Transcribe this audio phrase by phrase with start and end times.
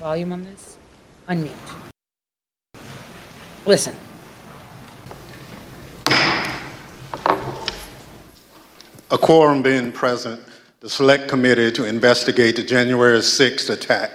[0.00, 0.78] volume on this?
[1.28, 1.52] Unmute.
[3.66, 3.94] Listen.
[9.10, 10.40] A quorum being present,
[10.80, 14.10] the Select Committee to investigate the January 6th attack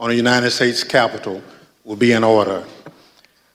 [0.00, 1.40] on the United States Capitol
[1.84, 2.64] will be in order.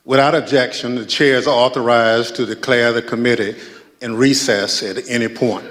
[0.06, 3.56] Without objection, the chair is authorized to declare the committee
[4.02, 5.66] in recess at any point.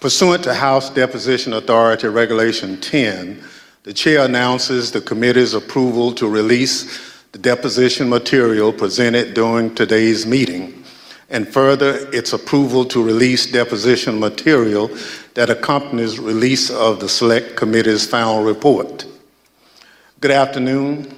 [0.00, 3.44] Pursuant to House Deposition Authority Regulation 10,
[3.88, 7.00] the chair announces the committee's approval to release
[7.32, 10.84] the deposition material presented during today's meeting,
[11.30, 14.90] and further, its approval to release deposition material
[15.32, 19.06] that accompanies release of the Select Committee's final report.
[20.20, 21.10] Good afternoon,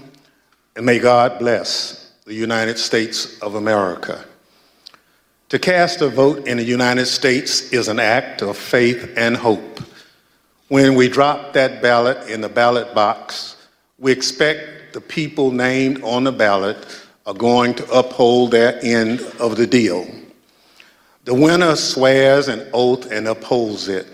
[0.77, 4.25] and may God bless the United States of America.
[5.48, 9.80] To cast a vote in the United States is an act of faith and hope.
[10.71, 13.57] When we drop that ballot in the ballot box,
[13.99, 16.87] we expect the people named on the ballot
[17.27, 20.07] are going to uphold their end of the deal.
[21.25, 24.07] The winner swears an oath and upholds it.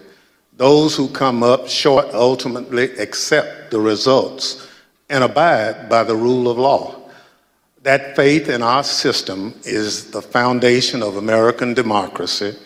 [0.56, 4.66] Those who come up short ultimately accept the results
[5.10, 7.10] and abide by the rule of law.
[7.82, 12.56] That faith in our system is the foundation of American democracy.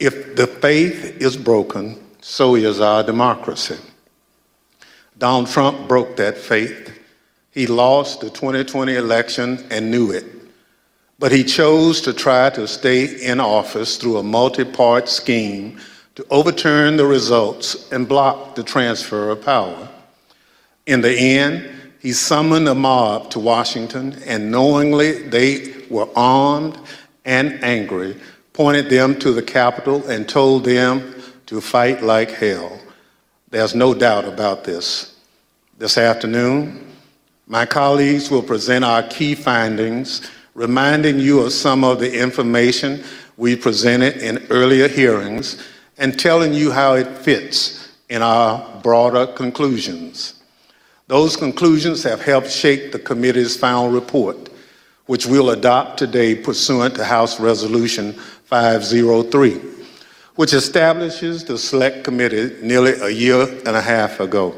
[0.00, 3.76] If the faith is broken, so is our democracy.
[5.18, 6.98] Donald Trump broke that faith.
[7.50, 10.24] He lost the 2020 election and knew it.
[11.18, 15.78] But he chose to try to stay in office through a multi part scheme
[16.14, 19.86] to overturn the results and block the transfer of power.
[20.86, 26.78] In the end, he summoned a mob to Washington, and knowingly they were armed
[27.26, 28.16] and angry,
[28.54, 31.13] pointed them to the Capitol and told them
[31.46, 32.78] to fight like hell.
[33.50, 35.16] There's no doubt about this.
[35.78, 36.92] This afternoon,
[37.46, 43.02] my colleagues will present our key findings, reminding you of some of the information
[43.36, 45.62] we presented in earlier hearings
[45.98, 50.42] and telling you how it fits in our broader conclusions.
[51.06, 54.48] Those conclusions have helped shape the committee's final report,
[55.06, 59.60] which we'll adopt today pursuant to House Resolution 503,
[60.36, 64.54] which establishes the Select Committee nearly a year and a half ago.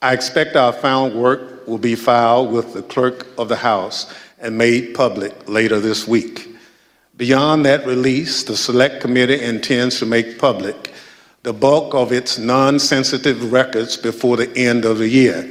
[0.00, 4.56] I expect our final work will be filed with the Clerk of the House and
[4.56, 6.48] made public later this week.
[7.16, 10.92] Beyond that release, the Select Committee intends to make public
[11.42, 15.48] the bulk of its non sensitive records before the end of the year.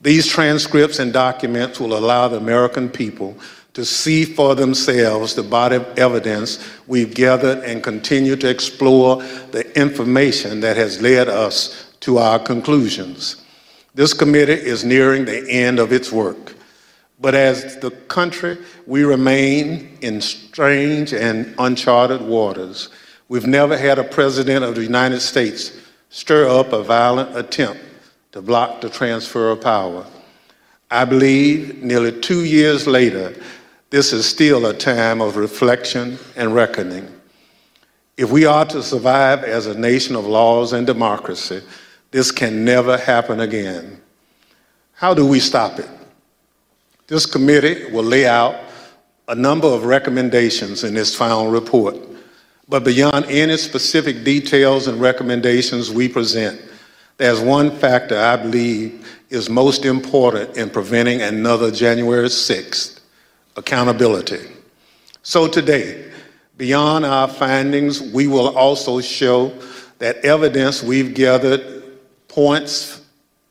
[0.00, 3.36] These transcripts and documents will allow the American people
[3.74, 9.64] to see for themselves the body of evidence we've gathered and continue to explore the
[9.78, 13.44] information that has led us to our conclusions.
[13.94, 16.54] This committee is nearing the end of its work.
[17.20, 22.90] But as the country, we remain in strange and uncharted waters.
[23.28, 25.72] We've never had a president of the United States
[26.10, 27.82] stir up a violent attempt
[28.32, 30.06] to block the transfer of power.
[30.90, 33.34] I believe nearly two years later,
[33.90, 37.08] this is still a time of reflection and reckoning.
[38.16, 41.62] If we are to survive as a nation of laws and democracy,
[42.10, 44.00] this can never happen again.
[44.92, 45.88] How do we stop it?
[47.06, 48.60] This committee will lay out
[49.28, 51.96] a number of recommendations in its final report.
[52.68, 56.60] But beyond any specific details and recommendations we present,
[57.16, 62.97] there's one factor I believe is most important in preventing another January 6th
[63.58, 64.40] accountability.
[65.22, 66.10] So today,
[66.56, 69.52] beyond our findings, we will also show
[69.98, 71.82] that evidence we've gathered
[72.28, 73.02] points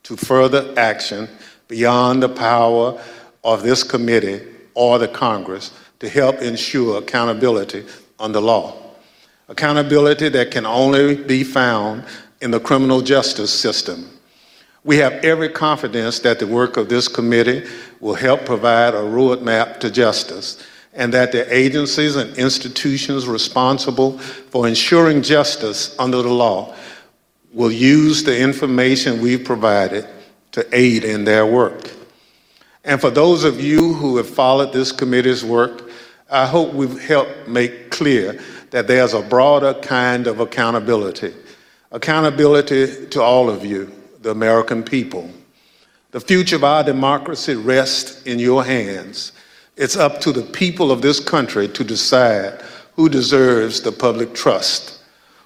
[0.03, 1.27] to further action
[1.67, 2.99] beyond the power
[3.43, 4.41] of this committee
[4.73, 7.85] or the Congress to help ensure accountability
[8.17, 8.81] under law.
[9.49, 12.05] Accountability that can only be found
[12.41, 14.09] in the criminal justice system.
[14.87, 17.67] We have every confidence that the work of this committee
[17.99, 24.65] will help provide a roadmap to justice and that the agencies and institutions responsible for
[24.65, 26.73] ensuring justice under the law
[27.51, 30.07] will use the information we've provided
[30.53, 31.91] to aid in their work.
[32.85, 35.89] And for those of you who have followed this committee's work,
[36.31, 38.39] I hope we've helped make clear
[38.69, 41.33] that there's a broader kind of accountability.
[41.91, 43.91] Accountability to all of you,
[44.27, 45.31] the American people.
[46.11, 49.31] The future of our democracy rests in your hands.
[49.77, 52.61] It's up to the people of this country to decide
[52.97, 54.99] who deserves the public trust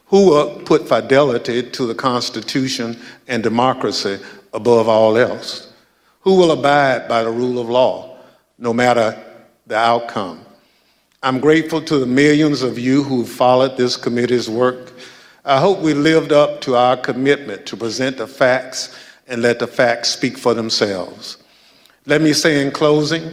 [0.08, 2.98] Who will put fidelity to the Constitution
[3.28, 4.18] and democracy
[4.52, 5.72] above all else?
[6.22, 8.18] Who will abide by the rule of law,
[8.58, 9.08] no matter
[9.68, 10.40] the outcome?
[11.22, 14.92] I'm grateful to the millions of you who followed this committee's work.
[15.44, 18.96] I hope we lived up to our commitment to present the facts
[19.28, 21.38] and let the facts speak for themselves.
[22.06, 23.32] Let me say in closing,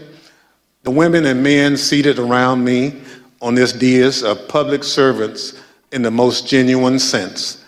[0.84, 3.00] the women and men seated around me
[3.42, 5.60] on this dais are public servants
[5.92, 7.64] in the most genuine sense.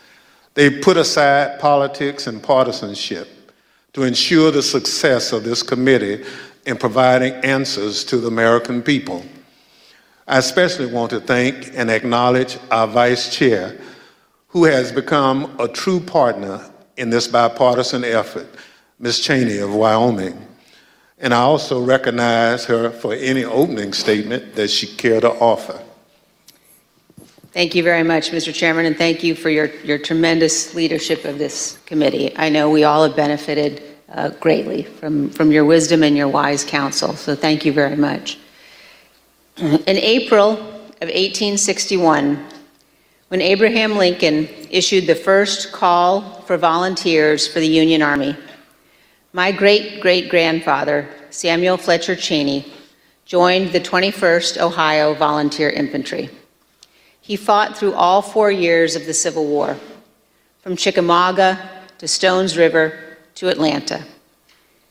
[0.54, 3.28] They put aside politics and partisanship
[3.92, 6.24] to ensure the success of this committee
[6.66, 9.24] in providing answers to the American people.
[10.26, 13.76] I especially want to thank and acknowledge our vice chair,
[14.50, 18.48] who has become a true partner in this bipartisan effort,
[18.98, 19.20] Ms.
[19.20, 20.46] Cheney of Wyoming.
[21.18, 25.80] And I also recognize her for any opening statement that she care to offer.
[27.52, 28.54] Thank you very much, Mr.
[28.54, 32.36] Chairman, and thank you for your, your tremendous leadership of this committee.
[32.36, 36.64] I know we all have benefited uh, greatly from, from your wisdom and your wise
[36.64, 38.38] counsel, so thank you very much.
[39.56, 42.44] In April of 1861,
[43.30, 48.36] when Abraham Lincoln issued the first call for volunteers for the Union Army,
[49.32, 52.66] my great great grandfather, Samuel Fletcher Cheney,
[53.24, 56.28] joined the 21st Ohio Volunteer Infantry.
[57.20, 59.76] He fought through all four years of the Civil War,
[60.60, 62.98] from Chickamauga to Stones River
[63.36, 64.04] to Atlanta.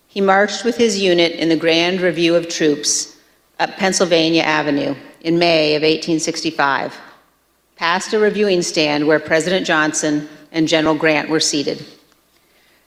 [0.08, 3.18] He marched with his unit in the Grand Review of Troops
[3.60, 6.98] up Pennsylvania Avenue in May of 1865,
[7.80, 11.86] past a reviewing stand where President Johnson and General Grant were seated.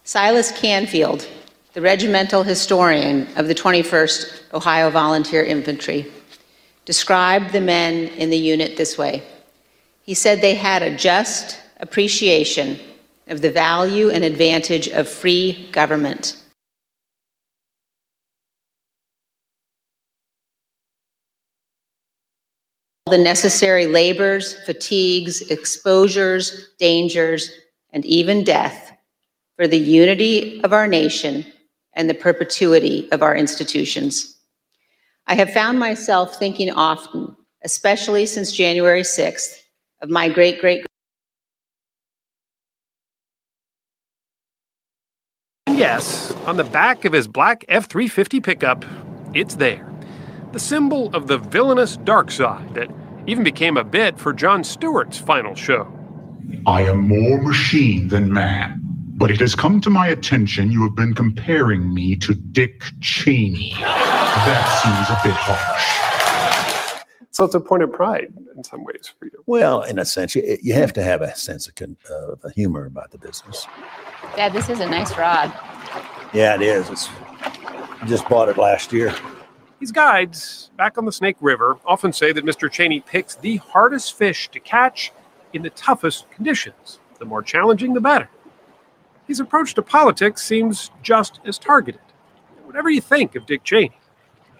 [0.05, 1.27] Silas Canfield,
[1.73, 6.13] the regimental historian of the 21st Ohio Volunteer Infantry,
[6.85, 9.23] described the men in the unit this way.
[10.03, 12.79] He said they had a just appreciation
[13.29, 16.37] of the value and advantage of free government.
[23.13, 27.51] The necessary labors, fatigues, exposures, dangers,
[27.93, 28.91] and even death
[29.55, 31.45] for the unity of our nation
[31.93, 34.39] and the perpetuity of our institutions.
[35.27, 39.59] I have found myself thinking often, especially since January 6th,
[40.01, 40.87] of my great great
[45.67, 48.87] Yes, on the back of his black F 350 pickup,
[49.35, 49.87] it's there.
[50.53, 52.91] The symbol of the villainous dark side that
[53.27, 55.87] even became a bit for Jon Stewart's final show.
[56.67, 58.81] I am more machine than man,
[59.17, 63.75] but it has come to my attention you have been comparing me to Dick Cheney.
[63.79, 67.03] That seems a bit harsh.
[67.31, 69.43] So it's a point of pride in some ways for you.
[69.47, 72.85] Well, in a sense, you, you have to have a sense of con- uh, humor
[72.85, 73.67] about the business.
[74.37, 75.51] Dad, this is a nice rod.
[76.35, 76.91] Yeah, it is.
[76.91, 77.09] It's
[78.07, 79.15] just bought it last year.
[79.83, 82.71] These guides back on the Snake River often say that Mr.
[82.71, 85.11] Cheney picks the hardest fish to catch
[85.55, 87.01] in the toughest conditions.
[87.19, 88.29] The more challenging, the better.
[89.27, 92.01] His approach to politics seems just as targeted.
[92.65, 93.99] Whatever you think of Dick Cheney,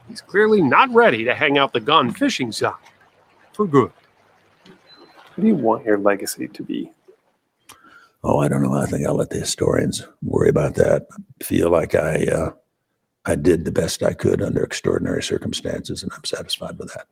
[0.09, 2.75] he's clearly not ready to hang out the gun fishing side
[3.53, 3.93] for good.
[4.65, 6.91] What do you want your legacy to be?
[8.25, 8.75] Oh, I don't know.
[8.75, 11.07] I think I'll let the historians worry about that.
[11.41, 12.51] I feel like I uh,
[13.25, 17.07] I did the best I could under extraordinary circumstances, and I'm satisfied with that.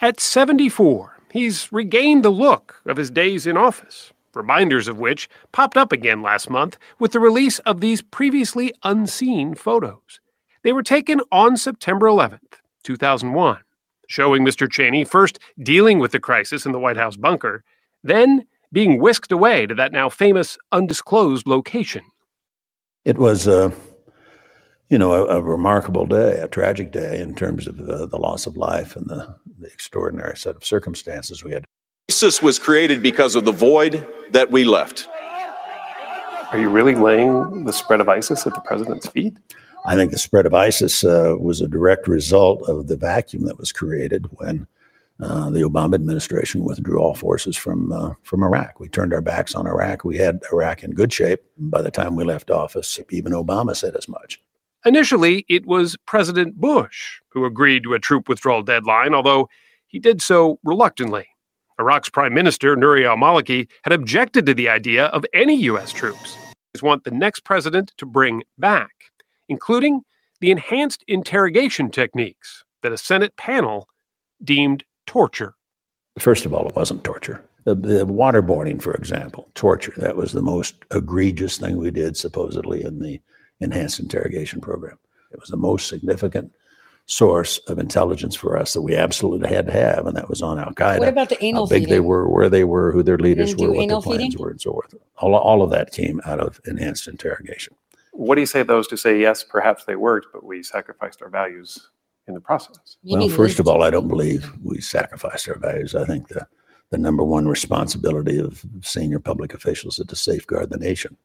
[0.00, 5.76] At 74, he's regained the look of his days in office, reminders of which popped
[5.76, 10.20] up again last month with the release of these previously unseen photos.
[10.62, 13.58] They were taken on September 11th, 2001,
[14.08, 14.70] showing Mr.
[14.70, 17.64] Cheney first dealing with the crisis in the White House bunker,
[18.02, 22.02] then being whisked away to that now famous undisclosed location.
[23.04, 23.70] It was, uh,
[24.88, 28.46] you know, a, a, remarkable day, a tragic day in terms of the, the loss
[28.46, 31.64] of life and the, the extraordinary set of circumstances we had.
[32.10, 35.08] ISIS was created because of the void that we left.
[36.52, 39.36] Are you really laying the spread of ISIS at the president's feet?
[39.84, 43.58] I think the spread of ISIS uh, was a direct result of the vacuum that
[43.58, 44.66] was created when
[45.20, 48.78] uh, the Obama administration withdrew all forces from uh, from Iraq.
[48.80, 50.04] We turned our backs on Iraq.
[50.04, 52.98] We had Iraq in good shape by the time we left office.
[53.10, 54.40] Even Obama said as much.
[54.84, 59.48] Initially, it was President Bush who agreed to a troop withdrawal deadline, although
[59.86, 61.26] he did so reluctantly.
[61.78, 65.92] Iraq's Prime Minister, Nouri al Maliki, had objected to the idea of any U.S.
[65.92, 66.36] troops.
[66.72, 68.92] He want the next president to bring back,
[69.48, 70.02] including
[70.40, 73.88] the enhanced interrogation techniques that a Senate panel
[74.44, 75.54] deemed torture.
[76.18, 77.44] First of all, it wasn't torture.
[77.64, 79.94] The, the waterboarding, for example, torture.
[79.96, 83.20] That was the most egregious thing we did, supposedly, in the
[83.60, 84.98] enhanced interrogation program.
[85.32, 86.52] It was the most significant
[87.06, 90.58] source of intelligence for us that we absolutely had to have, and that was on
[90.58, 90.98] Al Qaeda.
[90.98, 93.54] What about the anal how anal big they were, where they were, who their leaders
[93.54, 94.40] were, what their anal plans feeding?
[94.40, 94.94] were, and so forth.
[95.18, 97.74] All, all of that came out of enhanced interrogation.
[98.12, 101.28] What do you say those who say, yes, perhaps they worked, but we sacrificed our
[101.28, 101.88] values
[102.28, 102.96] in the process?
[103.02, 105.94] You well, first of all, I don't believe we sacrificed our values.
[105.94, 106.46] I think the,
[106.90, 111.16] the number one responsibility of senior public officials is to safeguard the nation.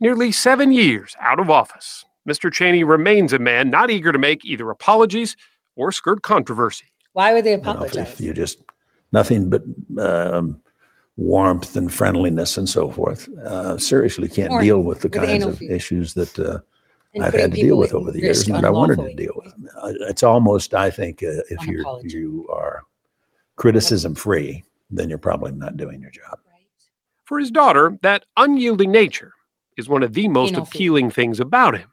[0.00, 2.52] Nearly seven years out of office, Mr.
[2.52, 5.36] Cheney remains a man not eager to make either apologies
[5.76, 6.86] or skirt controversy.
[7.12, 8.20] Why would they You know, if- apologize?
[8.20, 8.62] You just
[9.12, 9.62] nothing but
[9.98, 10.60] um,
[11.16, 15.44] warmth and friendliness and so forth, uh, seriously can't Or deal with the with kinds
[15.44, 16.60] of issues that uh,
[17.14, 19.52] And I've had to deal with over the years and I wanted to deal with.
[19.82, 22.12] Uh, It's almost, I think, uh, if you're Unapologetic.
[22.12, 22.82] you are
[23.56, 26.38] criticism free, then you're probably not doing your job.
[27.24, 29.32] For his daughter, that unyielding nature
[29.76, 30.76] is one of the most Anal feeding.
[30.78, 31.90] appealing things about him.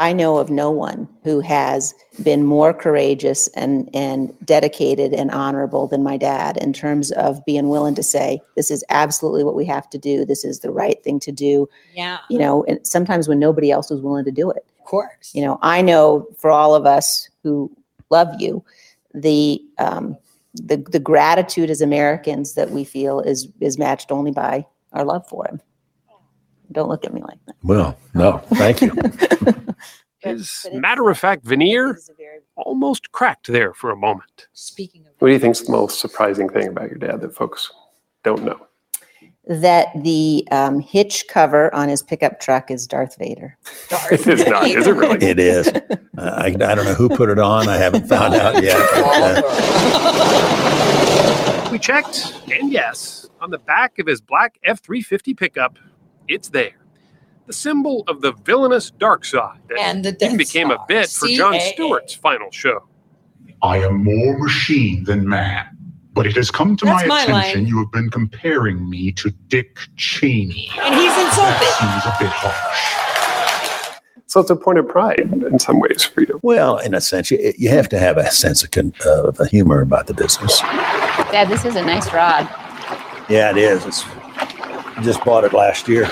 [0.00, 5.86] I know of no one who has been more courageous and, and dedicated and honorable
[5.86, 9.66] than my dad in terms of being willing to say, this is absolutely what we
[9.66, 10.24] have to do.
[10.24, 11.68] This is the right thing to do.
[11.94, 14.64] Yeah, You know, and sometimes when nobody else was willing to do it.
[14.78, 15.34] of course.
[15.34, 17.70] You know, I know for all of us who
[18.08, 18.64] love you,
[19.12, 20.16] the, um,
[20.54, 24.64] the, the gratitude as Americans that we feel is, is matched only by
[24.94, 25.60] our love for him.
[26.72, 27.56] Don't look at me like that.
[27.62, 28.92] Well, no, thank you.
[30.20, 31.98] His matter of fact veneer
[32.56, 34.48] almost cracked there for a moment.
[34.52, 35.12] Speaking of.
[35.18, 37.70] What do you think's the most surprising thing about your dad that folks
[38.22, 38.66] don't know?
[39.46, 43.56] That the um, hitch cover on his pickup truck is Darth Vader.
[44.12, 45.26] It is not, is it really?
[45.26, 45.72] It is.
[46.18, 47.66] Uh, I, I don't know who put it on.
[47.68, 48.76] I haven't found out yet.
[48.94, 49.40] uh,
[51.72, 55.78] We checked, and yes, on the back of his black F 350 pickup,
[56.28, 56.79] it's there.
[57.50, 60.86] The symbol of the villainous dark side that And the even Death became a Star,
[60.86, 61.56] bit for Jon CAA.
[61.56, 61.72] Eh, eh.
[61.72, 62.84] Stewart's final show.
[63.60, 65.66] I am more machine than man.
[66.12, 67.66] But it has come to That's my my attention line.
[67.66, 70.70] you have been comparing me to Dick Cheney.
[70.80, 71.58] And he's insulted.
[71.58, 73.90] That seems a bit harsh.
[74.28, 76.38] So it's a point of pride in some ways for you.
[76.44, 79.80] well, in a sense, you, you have to have a sense of, con- of humor
[79.80, 80.60] about the business.
[80.60, 82.48] Dad, this is a nice rod.
[83.28, 83.84] Yeah, it is.
[83.86, 84.04] It's
[85.02, 86.08] just bought it last year.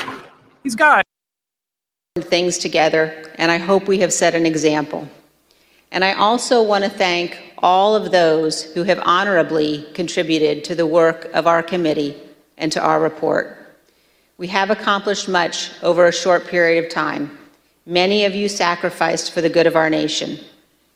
[0.65, 1.07] He's got
[2.25, 5.09] things together, and I hope we have set an example.
[5.91, 10.87] And I also want to thank all of those who have honorably contributed to the
[10.87, 12.17] work of our committee
[12.57, 13.77] and to our report.
[14.37, 17.39] We have accomplished much over a short period of time.
[17.87, 20.39] Many of you sacrificed for the good of our nation.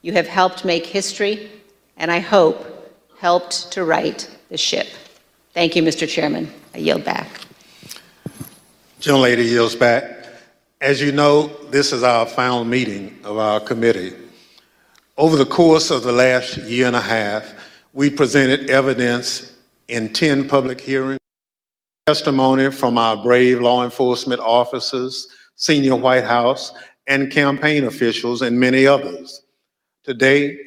[0.02, 1.50] You have helped make history,
[1.96, 2.68] and I hope
[3.18, 4.88] helped to right the ship.
[5.54, 6.08] Thank you, Mr.
[6.08, 6.52] Chairman.
[6.74, 7.28] I yield back.
[9.00, 10.21] Gentlelady yields back.
[10.82, 14.14] As you know, this is our final meeting of our committee.
[15.16, 17.54] Over the course of the last year and a half,
[17.92, 21.20] we presented evidence in 10 public hearings,
[22.06, 26.72] testimony from our brave law enforcement officers, senior White House,
[27.06, 29.44] and campaign officials, and many others.
[30.02, 30.58] Today,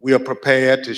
[0.00, 0.96] we are prepared to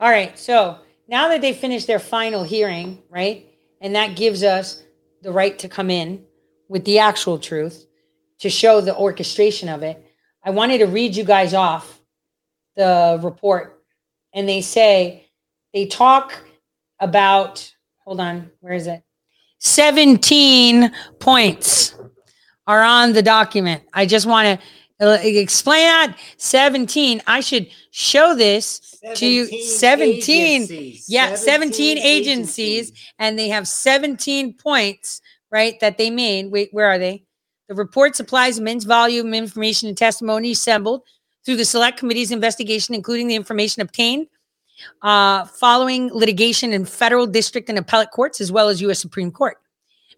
[0.00, 3.48] All right, so now that they finished their final hearing, right?
[3.80, 4.82] And that gives us
[5.22, 6.26] the right to come in
[6.68, 7.86] with the actual truth
[8.40, 10.04] to show the orchestration of it.
[10.44, 12.00] I wanted to read you guys off
[12.76, 13.82] the report.
[14.34, 15.26] And they say,
[15.72, 16.34] they talk
[17.00, 17.72] about,
[18.04, 19.02] hold on, where is it?
[19.58, 21.94] 17 points
[22.66, 23.82] are on the document.
[23.92, 24.60] I just want
[25.00, 27.22] to uh, explain that 17.
[27.26, 31.06] I should show this to you 17 agencies.
[31.08, 35.20] yeah 17 agencies and they have 17 points
[35.54, 37.22] right that they made wait where are they
[37.68, 41.02] the report supplies men's volume information and testimony assembled
[41.44, 44.26] through the select committee's investigation including the information obtained
[45.02, 49.56] uh, following litigation in federal district and appellate courts as well as u.s supreme court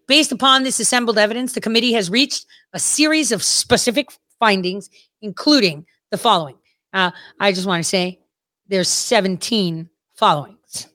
[0.07, 4.89] based upon this assembled evidence the committee has reached a series of specific findings
[5.21, 6.57] including the following
[6.93, 8.19] uh, i just want to say
[8.67, 10.87] there's 17 followings.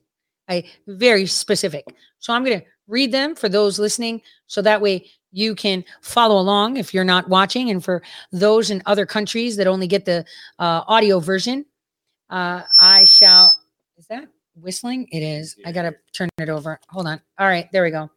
[0.49, 1.85] I very specific.
[2.19, 6.39] So I'm going to read them for those listening so that way you can follow
[6.39, 7.71] along if you're not watching.
[7.71, 10.25] And for those in other countries that only get the
[10.59, 11.65] uh, audio version
[12.33, 13.55] uh, I shall
[13.99, 15.07] is that whistling?
[15.13, 15.55] It is.
[15.67, 16.81] I got to turn it over.
[16.89, 17.21] Hold on.
[17.39, 17.71] All right.
[17.73, 18.11] There we go.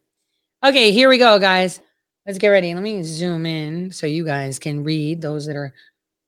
[0.64, 0.90] Okay.
[0.90, 1.80] Here we go guys.
[2.26, 2.74] Let's get ready.
[2.74, 5.72] Let me zoom in so you guys can read those that are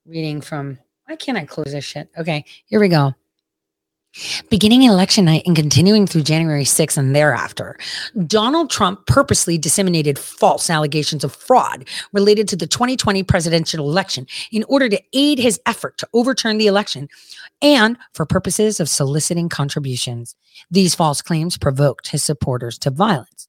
[0.06, 2.10] reading from why can't I close this shit?
[2.16, 3.14] Okay, here we go.
[4.48, 7.78] Beginning election night and continuing through January 6th and thereafter,
[8.26, 14.64] Donald Trump purposely disseminated false allegations of fraud related to the 2020 presidential election in
[14.64, 17.08] order to aid his effort to overturn the election
[17.60, 20.34] and for purposes of soliciting contributions.
[20.70, 23.48] These false claims provoked his supporters to violence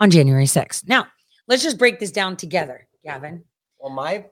[0.00, 0.86] on January 6th.
[0.88, 1.06] Now,
[1.46, 3.44] let's just break this down together, Gavin.
[3.78, 4.26] Well, my,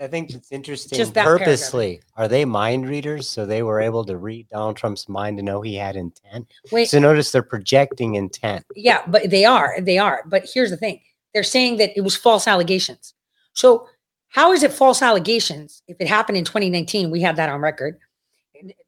[0.00, 0.96] I think it's interesting.
[0.96, 3.28] Just that purposely, are they mind readers?
[3.28, 6.48] So they were able to read Donald Trump's mind to know he had intent.
[6.72, 8.64] Wait, So notice they're projecting intent.
[8.74, 9.80] Yeah, but they are.
[9.80, 10.24] They are.
[10.26, 11.00] But here's the thing
[11.32, 13.14] they're saying that it was false allegations.
[13.52, 13.88] So,
[14.28, 17.10] how is it false allegations if it happened in 2019?
[17.10, 17.98] We have that on record.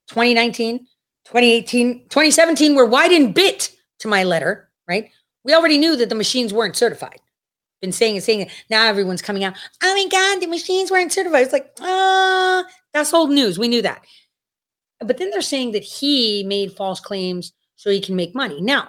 [0.09, 0.79] 2019,
[1.25, 3.71] 2018, 2017 were wide in bit
[4.01, 5.11] to my letter, right?
[5.45, 7.21] We already knew that the machines weren't certified.
[7.83, 8.51] Been saying and saying it.
[8.71, 9.55] Now everyone's coming out.
[9.83, 11.43] Oh my God, the machines weren't certified.
[11.43, 13.59] It's like, ah, that's old news.
[13.59, 14.05] We knew that.
[15.01, 18.61] But then they're saying that he made false claims so he can make money.
[18.63, 18.89] Now,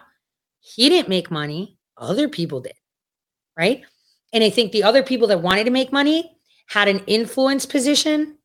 [0.62, 2.74] he didn't make money, other people did,
[3.58, 3.84] right?
[4.34, 8.38] And I think the other people that wanted to make money had an influence position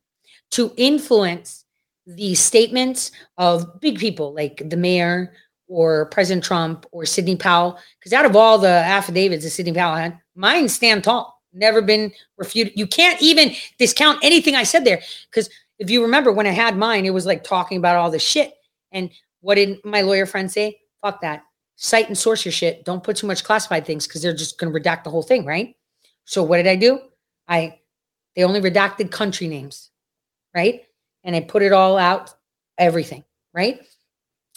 [0.51, 1.65] to influence
[2.05, 5.33] the statements of big people like the mayor
[5.67, 7.79] or President Trump or Sidney Powell.
[7.99, 12.11] Because out of all the affidavits that Sidney Powell had, mine stand tall, never been
[12.37, 12.73] refuted.
[12.75, 15.01] You can't even discount anything I said there.
[15.29, 15.49] Because
[15.79, 18.53] if you remember when I had mine, it was like talking about all the shit.
[18.91, 19.11] And
[19.41, 20.79] what did my lawyer friend say?
[21.01, 21.43] Fuck that.
[21.75, 22.85] Cite and source your shit.
[22.85, 25.45] Don't put too much classified things because they're just going to redact the whole thing,
[25.45, 25.75] right?
[26.25, 26.99] So what did I do?
[27.47, 27.79] I
[28.35, 29.91] they only redacted country names,
[30.55, 30.83] right?
[31.23, 32.33] And I put it all out,
[32.77, 33.23] everything,
[33.53, 33.81] right?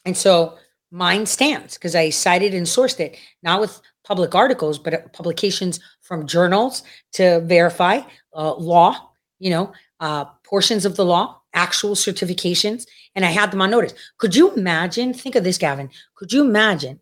[0.05, 0.57] And so
[0.91, 5.81] mine stands because I cited and sourced it, not with public articles, but uh, publications
[6.01, 8.01] from journals to verify
[8.35, 13.61] uh, law, you know, uh, portions of the law, actual certifications, and I had them
[13.61, 13.95] on notice.
[14.19, 15.13] Could you imagine?
[15.13, 15.91] Think of this, Gavin.
[16.15, 17.01] Could you imagine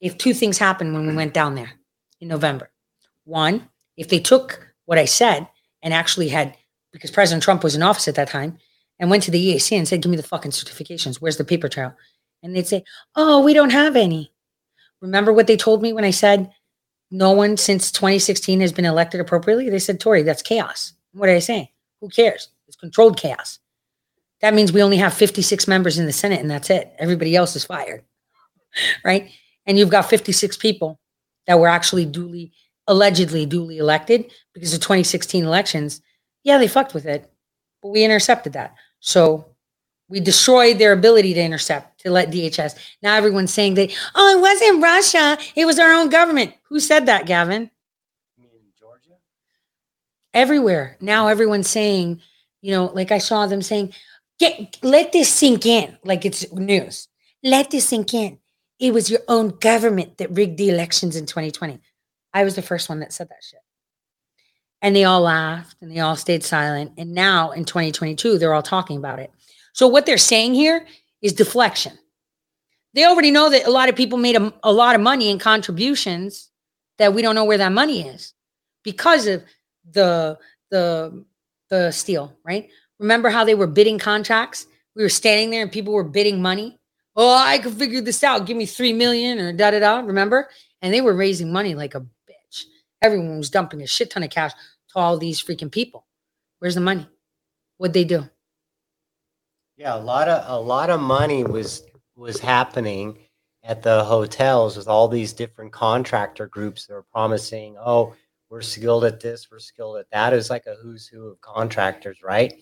[0.00, 1.72] if two things happened when we went down there
[2.20, 2.70] in November?
[3.24, 5.46] One, if they took what I said
[5.82, 6.56] and actually had,
[6.92, 8.58] because President Trump was in office at that time,
[8.98, 11.16] and went to the EAC and said, Give me the fucking certifications.
[11.16, 11.94] Where's the paper trail?
[12.42, 12.84] And they'd say,
[13.16, 14.32] Oh, we don't have any.
[15.00, 16.52] Remember what they told me when I said
[17.10, 19.70] no one since 2016 has been elected appropriately?
[19.70, 20.92] They said, Tori, that's chaos.
[21.12, 21.72] What did I say?
[22.00, 22.48] Who cares?
[22.66, 23.58] It's controlled chaos.
[24.40, 26.94] That means we only have 56 members in the Senate and that's it.
[26.98, 28.02] Everybody else is fired.
[29.04, 29.30] right?
[29.66, 30.98] And you've got 56 people
[31.46, 32.52] that were actually duly,
[32.86, 36.00] allegedly duly elected because of 2016 elections.
[36.42, 37.30] Yeah, they fucked with it,
[37.82, 38.74] but we intercepted that.
[39.00, 39.49] So
[40.10, 42.76] we destroyed their ability to intercept, to let DHS.
[43.02, 45.38] Now everyone's saying that, oh, it wasn't Russia.
[45.54, 46.52] It was our own government.
[46.68, 47.70] Who said that, Gavin?
[48.38, 49.14] Mean Georgia?
[50.34, 50.96] Everywhere.
[51.00, 52.20] Now everyone's saying,
[52.60, 53.94] you know, like I saw them saying,
[54.40, 57.08] Get, let this sink in, like it's news.
[57.42, 58.38] Let this sink in.
[58.78, 61.78] It was your own government that rigged the elections in 2020.
[62.32, 63.60] I was the first one that said that shit.
[64.80, 66.92] And they all laughed and they all stayed silent.
[66.96, 69.30] And now in 2022, they're all talking about it.
[69.72, 70.86] So what they're saying here
[71.22, 71.98] is deflection.
[72.94, 75.38] They already know that a lot of people made a, a lot of money in
[75.38, 76.50] contributions
[76.98, 78.34] that we don't know where that money is
[78.82, 79.44] because of
[79.92, 80.38] the
[80.70, 81.24] the
[81.68, 82.68] the steal, right?
[82.98, 84.66] Remember how they were bidding contracts?
[84.96, 86.78] We were standing there and people were bidding money.
[87.16, 88.46] Oh, I could figure this out.
[88.46, 90.00] Give me three million or da da da.
[90.00, 90.48] Remember?
[90.82, 92.64] And they were raising money like a bitch.
[93.02, 96.06] Everyone was dumping a shit ton of cash to all these freaking people.
[96.58, 97.08] Where's the money?
[97.78, 98.28] What'd they do?
[99.80, 103.16] Yeah, a lot of a lot of money was was happening
[103.64, 108.14] at the hotels with all these different contractor groups that were promising, oh,
[108.50, 110.34] we're skilled at this, we're skilled at that.
[110.34, 112.52] It was like a who's who of contractors, right?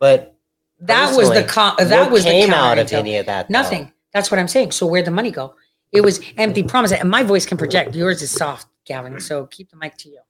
[0.00, 0.34] But
[0.80, 3.48] That was the con- that was the came out of any of that.
[3.48, 3.52] though?
[3.52, 3.92] Nothing.
[4.14, 4.70] That's what I'm saying.
[4.70, 5.54] So where'd the money go?
[5.92, 6.68] It was empty mm-hmm.
[6.68, 6.92] promise.
[6.92, 7.94] And my voice can project.
[7.94, 9.20] Yours is soft, Gavin.
[9.20, 10.20] So keep the mic to you.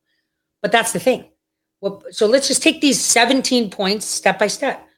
[0.61, 1.27] But that's the thing.
[1.81, 4.89] Well, so let's just take these 17 points step by step.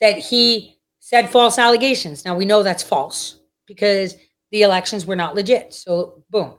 [0.00, 0.79] That he
[1.10, 2.24] said false allegations.
[2.24, 4.14] Now we know that's false because
[4.52, 5.74] the elections were not legit.
[5.74, 6.54] So boom.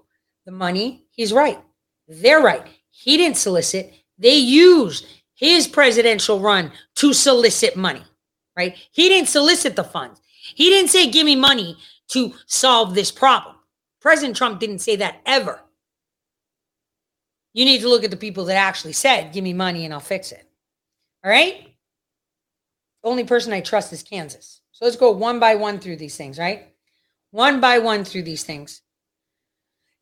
[0.45, 1.57] The money, he's right.
[2.09, 2.67] They're right.
[2.89, 3.93] He didn't solicit.
[4.17, 8.03] They used his presidential run to solicit money,
[8.57, 8.75] right?
[8.91, 10.19] He didn't solicit the funds.
[10.53, 11.77] He didn't say, give me money
[12.09, 13.55] to solve this problem.
[14.01, 15.61] President Trump didn't say that ever.
[17.53, 20.01] You need to look at the people that actually said, give me money and I'll
[20.01, 20.45] fix it.
[21.23, 21.70] All right?
[23.03, 24.61] The only person I trust is Kansas.
[24.71, 26.73] So let's go one by one through these things, right?
[27.31, 28.81] One by one through these things.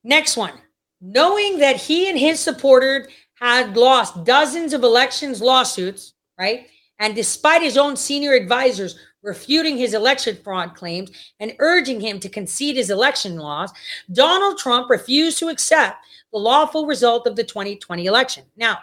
[0.04, 0.54] Next one.
[1.02, 6.68] Knowing that he and his supporters had lost dozens of elections lawsuits, right?
[7.00, 12.30] And despite his own senior advisors refuting his election fraud claims and urging him to
[12.30, 13.72] concede his election loss,
[14.12, 18.44] Donald Trump refused to accept the lawful result of the 2020 election.
[18.58, 18.80] Now,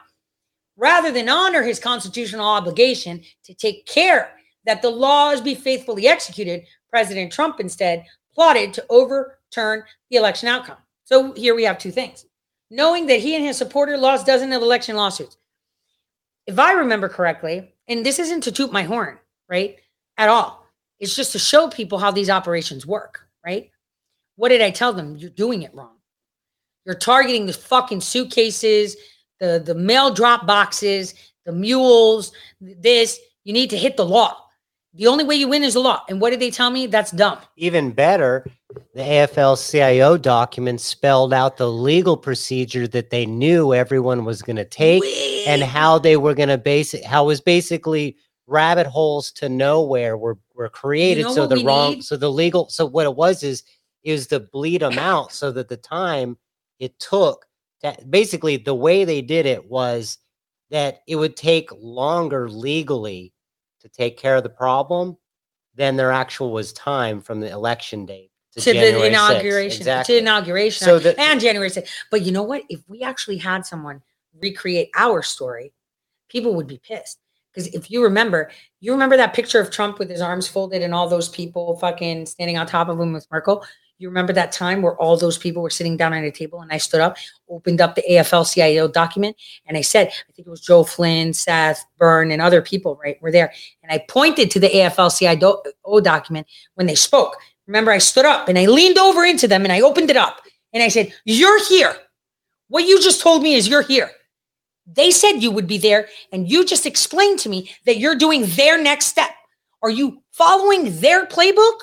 [0.76, 4.32] rather than honor his constitutional obligation to take care
[4.64, 10.78] that the laws be faithfully executed, President Trump instead plotted to overturn the election outcome.
[11.04, 12.26] So here we have two things.
[12.70, 15.36] Knowing that he and his supporter lost dozens of election lawsuits.
[16.46, 19.76] If I remember correctly, and this isn't to toot my horn, right?
[20.18, 20.66] At all.
[20.98, 23.70] It's just to show people how these operations work, right?
[24.36, 25.16] What did I tell them?
[25.16, 25.96] You're doing it wrong.
[26.84, 28.96] You're targeting the fucking suitcases,
[29.40, 33.18] the the mail drop boxes, the mules, this.
[33.44, 34.46] You need to hit the law.
[34.96, 36.02] The only way you win is the law.
[36.08, 36.86] And what did they tell me?
[36.86, 37.38] That's dumb.
[37.56, 38.46] Even better,
[38.94, 44.56] the AFL CIO document spelled out the legal procedure that they knew everyone was going
[44.56, 45.04] to take
[45.46, 49.50] and how they were going to base it, how it was basically rabbit holes to
[49.50, 51.24] nowhere were, were created.
[51.24, 52.04] know so the wrong, need?
[52.04, 53.64] so the legal, so what it was is,
[54.02, 56.38] is to bleed them out so that the time
[56.78, 57.46] it took
[57.82, 60.18] that basically the way they did it was
[60.70, 63.32] that it would take longer legally
[63.80, 65.16] to take care of the problem
[65.74, 70.14] than there actual was time from the election date to, to the inauguration, Exactly.
[70.14, 71.88] to inauguration, So the- and January 6th.
[72.10, 72.62] But you know what?
[72.68, 74.02] If we actually had someone
[74.40, 75.72] recreate our story,
[76.28, 77.18] people would be pissed.
[77.52, 80.92] Because if you remember, you remember that picture of Trump with his arms folded and
[80.94, 83.64] all those people fucking standing on top of him with Merkel.
[83.98, 86.70] You remember that time where all those people were sitting down at a table and
[86.70, 87.16] I stood up,
[87.48, 91.32] opened up the AFL CIO document, and I said, I think it was Joe Flynn,
[91.32, 93.52] Seth, Byrne, and other people, right, were there.
[93.82, 97.36] And I pointed to the AFL CIO document when they spoke.
[97.66, 100.40] Remember, I stood up and I leaned over into them and I opened it up
[100.72, 101.96] and I said, You're here.
[102.68, 104.10] What you just told me is you're here.
[104.86, 108.44] They said you would be there, and you just explained to me that you're doing
[108.46, 109.30] their next step.
[109.82, 111.78] Are you following their playbook?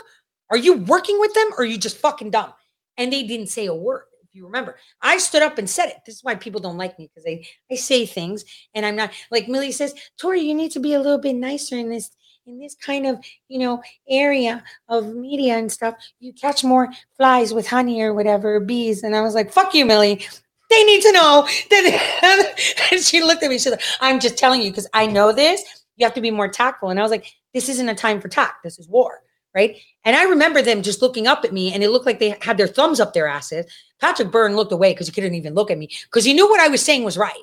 [0.49, 1.49] Are you working with them?
[1.57, 2.53] Or are you just fucking dumb?
[2.97, 4.03] And they didn't say a word.
[4.23, 5.97] If you remember, I stood up and said it.
[6.05, 9.11] This is why people don't like me because I, I say things and I'm not
[9.31, 12.11] like Millie says, Tori, you need to be a little bit nicer in this
[12.45, 15.95] in this kind of you know area of media and stuff.
[16.19, 19.03] You catch more flies with honey or whatever, bees.
[19.03, 20.25] And I was like, fuck you, Millie.
[20.69, 22.87] They need to know that.
[22.91, 23.59] and she looked at me.
[23.59, 25.63] She's like, I'm just telling you because I know this.
[25.97, 26.89] You have to be more tactful.
[26.89, 28.63] And I was like, this isn't a time for tact.
[28.63, 29.21] This is war.
[29.55, 29.77] Right.
[30.03, 32.57] And I remember them just looking up at me and it looked like they had
[32.57, 33.65] their thumbs up their asses.
[34.01, 36.59] Patrick Byrne looked away because he couldn't even look at me because he knew what
[36.59, 37.33] I was saying was right.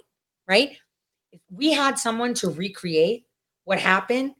[0.48, 0.76] Right.
[1.32, 3.24] If we had someone to recreate
[3.64, 4.34] what happened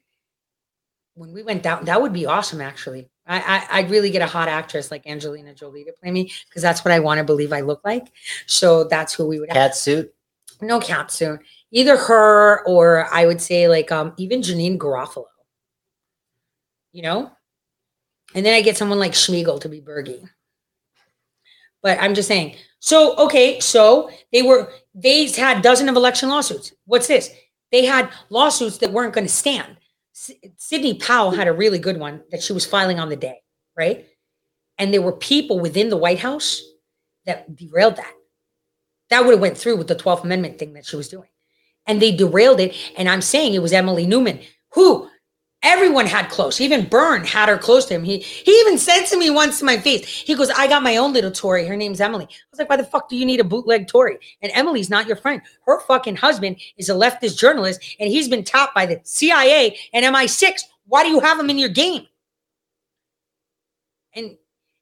[1.14, 3.09] when we went down, that would be awesome, actually.
[3.26, 6.62] I, I, I'd really get a hot actress like Angelina Jolie to play me because
[6.62, 8.09] that's what I want to believe I look like.
[8.46, 9.56] So that's who we would have.
[9.56, 10.12] Cat suit.
[10.61, 11.40] No cat suit.
[11.70, 15.26] Either her or I would say like um even Janeane Garofalo.
[16.92, 17.30] You know?
[18.34, 20.28] And then I get someone like Schmiegel to be Bergie.
[21.82, 22.56] But I'm just saying.
[22.78, 26.72] So okay, so they were they had dozen of election lawsuits.
[26.84, 27.30] What's this?
[27.72, 29.76] They had lawsuits that weren't going to stand.
[30.14, 33.40] S- Sidney Powell had a really good one that she was filing on the day,
[33.76, 34.06] right?
[34.78, 36.62] And there were people within the White House
[37.26, 38.12] that derailed that
[39.10, 41.28] that would have went through with the 12th amendment thing that she was doing
[41.86, 44.40] and they derailed it and i'm saying it was emily newman
[44.72, 45.08] who
[45.62, 48.02] everyone had close even byrne had her close to him.
[48.02, 50.96] He he even said to me once to my face he goes i got my
[50.96, 51.66] own little tory.
[51.66, 52.24] Her name's emily.
[52.24, 54.18] I was like why the fuck do you need a bootleg tory?
[54.42, 55.42] And emily's not your friend.
[55.66, 60.04] Her fucking husband is a leftist journalist and he's been tapped by the cia and
[60.14, 62.06] mi6 why do you have him in your game?
[64.14, 64.36] And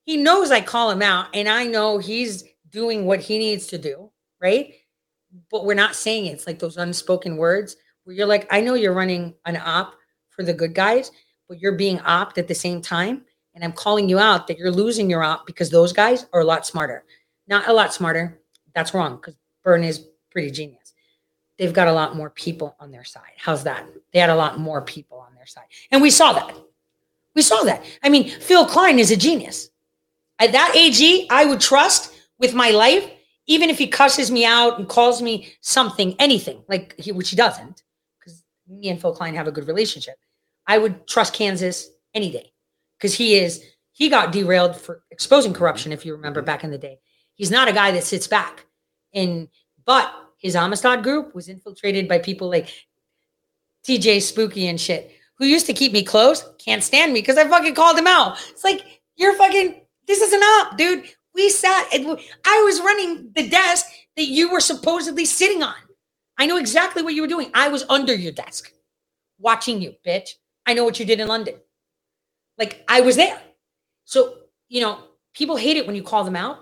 [0.06, 3.78] he knows I call him out and I know he's doing what he needs to
[3.78, 4.10] do,
[4.40, 4.72] right?
[5.50, 6.30] But we're not saying it.
[6.30, 9.97] It's like those unspoken words where you're like, I know you're running an op
[10.38, 11.10] for the good guys,
[11.48, 13.22] but you're being opt at the same time.
[13.54, 16.44] And I'm calling you out that you're losing your op because those guys are a
[16.44, 17.04] lot smarter.
[17.48, 18.40] Not a lot smarter.
[18.72, 20.94] That's wrong because Byrne is pretty genius.
[21.58, 23.32] They've got a lot more people on their side.
[23.36, 23.84] How's that?
[24.12, 25.64] They had a lot more people on their side.
[25.90, 26.54] And we saw that.
[27.34, 27.84] We saw that.
[28.04, 29.70] I mean, Phill Kline is a genius.
[30.38, 33.10] At that AG, I would trust with my life,
[33.48, 37.36] even if he cusses me out and calls me something, anything, like he, which he
[37.36, 37.82] doesn't,
[38.20, 40.14] because me and Phill Kline have a good relationship.
[40.68, 42.52] I would trust Kansas any day
[42.98, 46.46] because he is, he got derailed for exposing corruption, if you remember mm-hmm.
[46.46, 46.98] back in the day.
[47.34, 48.66] He's not a guy that sits back.
[49.14, 49.48] And,
[49.84, 52.68] but his Amistad group was infiltrated by people like
[53.86, 57.48] TJ Spooky and shit, who used to keep me close, can't stand me because I
[57.48, 58.38] fucking called him out.
[58.50, 58.84] It's like,
[59.16, 61.04] you're fucking, this isn't up, dude.
[61.34, 65.74] We sat, I was running the desk that you were supposedly sitting on.
[66.36, 67.50] I know exactly what you were doing.
[67.54, 68.72] I was under your desk
[69.38, 70.30] watching you, bitch.
[70.68, 71.54] I know what you did in London.
[72.58, 73.40] Like I was there.
[74.04, 74.34] So,
[74.68, 74.98] you know,
[75.32, 76.58] people hate it when you call them out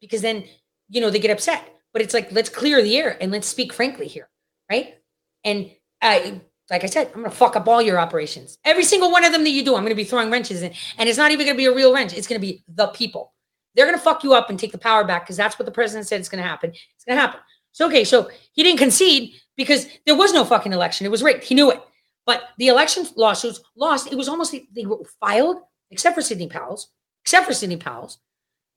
[0.00, 0.44] because then,
[0.88, 1.68] you know, they get upset.
[1.92, 4.28] But it's like, let's clear the air and let's speak frankly here.
[4.70, 4.94] Right.
[5.42, 5.68] And
[6.00, 8.56] I, like I said, I'm going to fuck up all your operations.
[8.64, 10.72] Every single one of them that you do, I'm going to be throwing wrenches in.
[10.96, 12.12] And it's not even going to be a real wrench.
[12.12, 13.34] It's going to be the people.
[13.74, 15.72] They're going to fuck you up and take the power back because that's what the
[15.72, 16.70] president said is going to happen.
[16.70, 17.40] It's going to happen.
[17.72, 21.04] So, okay, so he didn't concede because there was no fucking election.
[21.04, 21.42] It was rigged.
[21.42, 21.82] He knew it.
[22.26, 24.12] But the election lawsuits lost.
[24.12, 25.58] It was almost they were filed,
[25.90, 26.88] except for Sidney Powell's,
[27.24, 28.18] except for Sidney Powell's.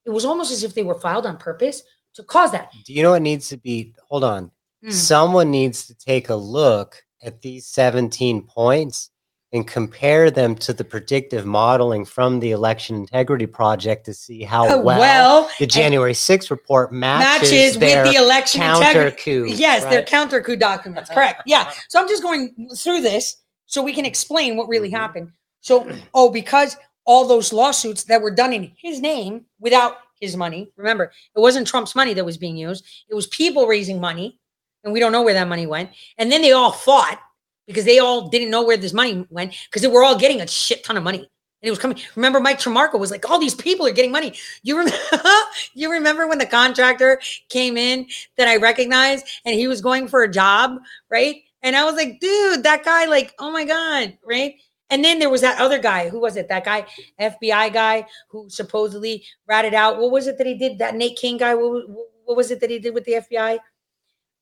[0.06, 1.84] It was almost as if they were filed on purpose
[2.16, 2.72] to cause that.
[2.86, 3.94] Do you know what needs to be?
[4.10, 4.52] Hold on.
[4.84, 4.92] Mm.
[4.92, 9.10] Someone needs to take a look at these 17 points
[9.54, 14.66] and compare them to the predictive modeling from the Election Integrity Project to see how
[14.68, 19.22] Uh, well, well, the January 6th report matches, matches their with the election counter integrity.
[19.24, 19.46] coup.
[19.48, 21.10] Yes, they're counter coup documents.
[21.12, 21.44] Correct.
[21.46, 21.72] Yeah.
[21.88, 23.38] So I'm just going through this
[23.68, 24.98] so we can explain what really Mhm.
[24.98, 25.32] happened.
[25.62, 30.72] So, oh, because all those lawsuits that were done in his name without his money,
[30.78, 34.40] remember, it wasn't Trump's money that was being used, it was people raising money,
[34.84, 35.92] and we don't know where that money went.
[36.18, 37.20] And then they all fought
[37.68, 40.48] because they all didn't know where this money went because they were all getting a
[40.48, 41.20] shit ton of money.
[41.20, 41.98] And it was coming.
[42.16, 44.98] Remember, Mike Tremarco was like, "All these people are getting money." You remember?
[45.74, 50.24] you remember when the contractor came in that I recognized, and he was going for
[50.24, 50.78] a job,
[51.10, 51.38] right?
[51.62, 53.06] And I was like, "Dude, that guy!
[53.06, 54.56] Like, oh my god, right?"
[54.90, 56.10] And then there was that other guy.
[56.10, 56.50] Who was it?
[56.50, 56.86] That guy,
[57.20, 60.00] FBI guy, who supposedly ratted out.
[60.00, 60.80] What was it that he did?
[60.80, 61.56] That Nate King guy.
[61.56, 63.60] What, what- what was it that he did with the FBI?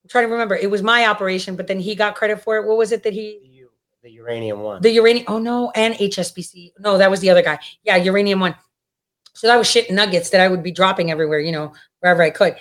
[0.04, 0.56] I'm trying to remember.
[0.56, 2.66] It was my operation, but then he got credit for it.
[2.66, 3.40] What was it that he?
[3.44, 3.62] The
[4.04, 4.82] the uranium one.
[4.82, 5.26] The uranium.
[5.28, 6.74] Oh no, and HSBC.
[6.80, 7.60] No, that was the other guy.
[7.84, 8.56] Yeah, uranium one.
[9.34, 12.32] So that was shit nuggets that I would be dropping everywhere, you know, wherever I
[12.32, 12.56] could.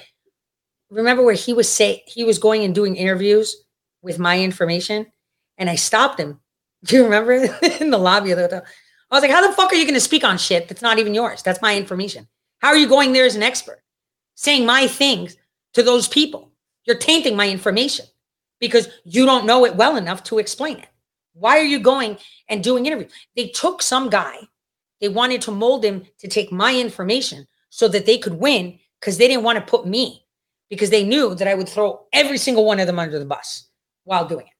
[0.90, 3.56] Remember where he was say he was going and doing interviews
[4.02, 5.06] with my information,
[5.56, 6.40] and I stopped him.
[6.84, 8.64] Do you remember in the lobby of the hotel?
[9.10, 10.98] I was like, "How the fuck are you going to speak on shit that's not
[10.98, 11.42] even yours?
[11.42, 12.28] That's my information.
[12.58, 13.82] How are you going there as an expert,
[14.34, 15.36] saying my things
[15.72, 16.49] to those people?
[16.90, 18.06] You're tainting my information
[18.58, 20.88] because you don't know it well enough to explain it."
[21.34, 23.12] Why are you going and doing interviews?
[23.36, 24.36] They took some guy,
[25.00, 29.18] they wanted to mold him to take my information so that they could win because
[29.18, 30.26] they didn't want to put me
[30.68, 33.68] because they knew that I would throw every single one of them under the bus
[34.02, 34.52] while doing it.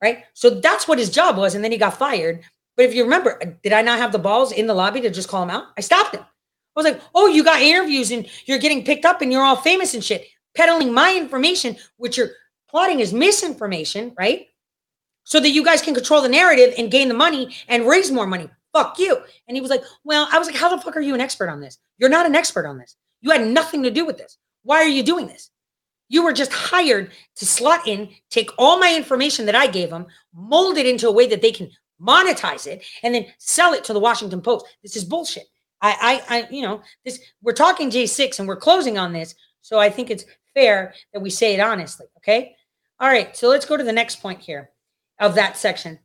[0.00, 0.24] Right.
[0.34, 1.56] So that's what his job was.
[1.56, 2.44] And then he got fired.
[2.76, 5.10] But if you remember, uh, did I not have the balls in the lobby to
[5.10, 5.64] just call him out?
[5.76, 6.22] I stopped him.
[6.22, 9.56] I was like, oh, you got interviews and you're getting picked up and you're all
[9.56, 12.32] famous and shit, peddling my information, which you're
[12.68, 14.48] plotting is misinformation, right?
[15.28, 18.26] so that you guys can control the narrative and gain the money and raise more
[18.26, 18.48] money.
[18.72, 19.14] Fuck you.
[19.46, 21.50] And he was like, Well, I was like, How the fuck are you an expert
[21.50, 21.78] on this?
[21.98, 22.96] You're not an expert on this.
[23.20, 24.38] You had nothing to do with this.
[24.62, 25.50] Why are you doing this?
[26.08, 30.06] You were just hired to slot in, take all my information that I gave them,
[30.34, 33.92] mold it into a way that they can monetize it, and then sell it to
[33.92, 34.64] the Washington Post.
[34.82, 35.44] This is bullshit.
[35.82, 37.20] I, I, I you know, this.
[37.42, 40.24] We're talking J6, and we're closing on this, so I think it's
[40.58, 42.06] fair that we say it honestly.
[42.18, 42.56] Okay.
[42.98, 43.36] All right.
[43.36, 44.70] So let's go to the next point here
[45.20, 45.98] of that section.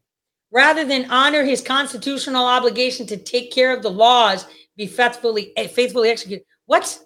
[0.51, 4.45] Rather than honor his constitutional obligation to take care of the laws,
[4.77, 6.45] be faithfully eh, faithfully executed.
[6.67, 6.99] What?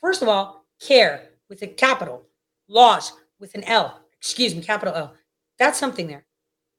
[0.00, 2.26] First of all, care with a capital,
[2.68, 4.00] laws with an L.
[4.18, 5.14] Excuse me, capital L.
[5.58, 6.24] That's something there,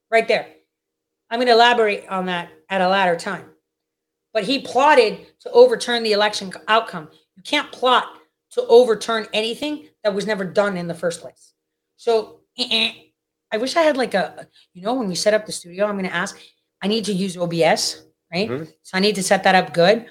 [0.10, 0.48] right there.
[1.30, 3.46] I'm going to elaborate on that at a later time.
[4.34, 7.10] But he plotted to overturn the election outcome.
[7.38, 8.06] You can't plot
[8.52, 11.54] to overturn anything that was never done in the first place.
[11.98, 12.42] So.
[12.58, 12.92] eh-eh.
[13.54, 15.98] I wish I had like a, you know, when we set up the studio, I'm
[15.98, 16.40] going to ask,
[16.82, 18.02] I need to use OBS,
[18.34, 18.50] right?
[18.50, 18.74] Mhm.
[18.82, 20.10] So I need to set that up good.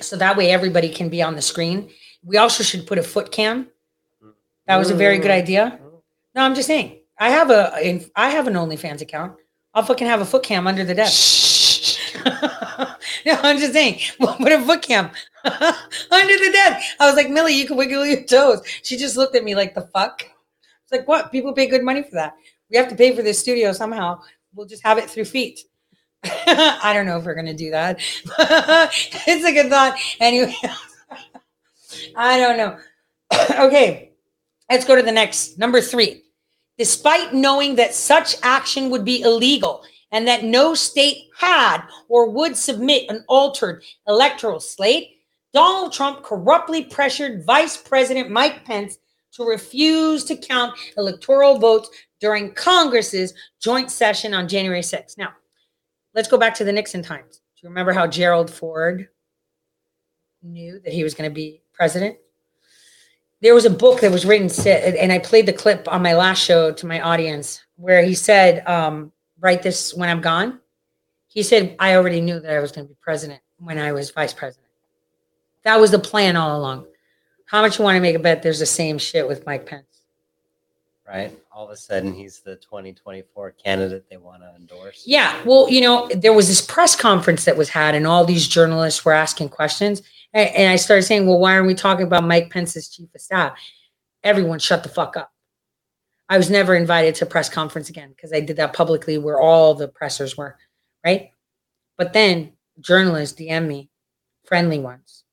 [0.00, 1.90] So that way everybody can be on the screen.
[2.22, 3.70] We also should put a foot cam.
[4.68, 5.80] That was a very good idea.
[6.34, 7.00] No, I'm just saying.
[7.18, 7.62] I have a,
[8.14, 9.36] I have an OnlyFans account.
[9.74, 11.98] I'll fucking have a foot cam under the desk.
[13.26, 13.98] no, I'm just saying.
[14.20, 15.10] We'll put a foot cam
[16.10, 16.96] under the desk.
[16.98, 18.62] I was like, Millie, you can wiggle your toes.
[18.82, 20.22] She just looked at me like, the fuck?
[20.22, 21.30] It's like, what?
[21.32, 22.34] People pay good money for that.
[22.70, 24.20] We have to pay for this studio somehow.
[24.54, 25.60] We'll just have it through feet.
[26.24, 27.98] I don't know if we're going to do that.
[29.26, 29.98] it's a good thought.
[30.20, 30.54] Anyway,
[32.16, 32.78] I don't know.
[33.66, 34.12] okay,
[34.70, 35.58] let's go to the next.
[35.58, 36.22] Number three.
[36.78, 42.56] Despite knowing that such action would be illegal and that no state had or would
[42.56, 45.13] submit an altered electoral slate,
[45.54, 48.98] Donald Trump corruptly pressured Vice President Mike Pence
[49.32, 51.88] to refuse to count electoral votes
[52.20, 55.16] during Congress's joint session on January 6th.
[55.16, 55.30] Now,
[56.12, 57.36] let's go back to the Nixon times.
[57.36, 59.08] Do you remember how Gerald Ford
[60.42, 62.16] knew that he was going to be president?
[63.40, 66.42] There was a book that was written, and I played the clip on my last
[66.42, 70.60] show to my audience where he said, um, Write this when I'm gone.
[71.26, 74.10] He said, I already knew that I was going to be president when I was
[74.10, 74.63] vice president.
[75.64, 76.86] That was the plan all along.
[77.46, 79.86] How much you want to make a bet there's the same shit with Mike Pence?
[81.06, 81.36] Right.
[81.52, 85.04] All of a sudden, he's the 2024 candidate they want to endorse.
[85.06, 85.40] Yeah.
[85.44, 89.04] Well, you know, there was this press conference that was had, and all these journalists
[89.04, 90.02] were asking questions.
[90.32, 93.56] And, I started saying, well, why aren't we talking about Mike Pence's chief of staff?
[94.24, 95.30] Everyone shut the fuck up.
[96.28, 99.40] I was never invited to a press conference again because I did that publicly where
[99.40, 100.56] all the pressers were,
[101.04, 101.30] right?
[101.96, 103.90] But then journalists DM me,
[104.44, 105.23] friendly ones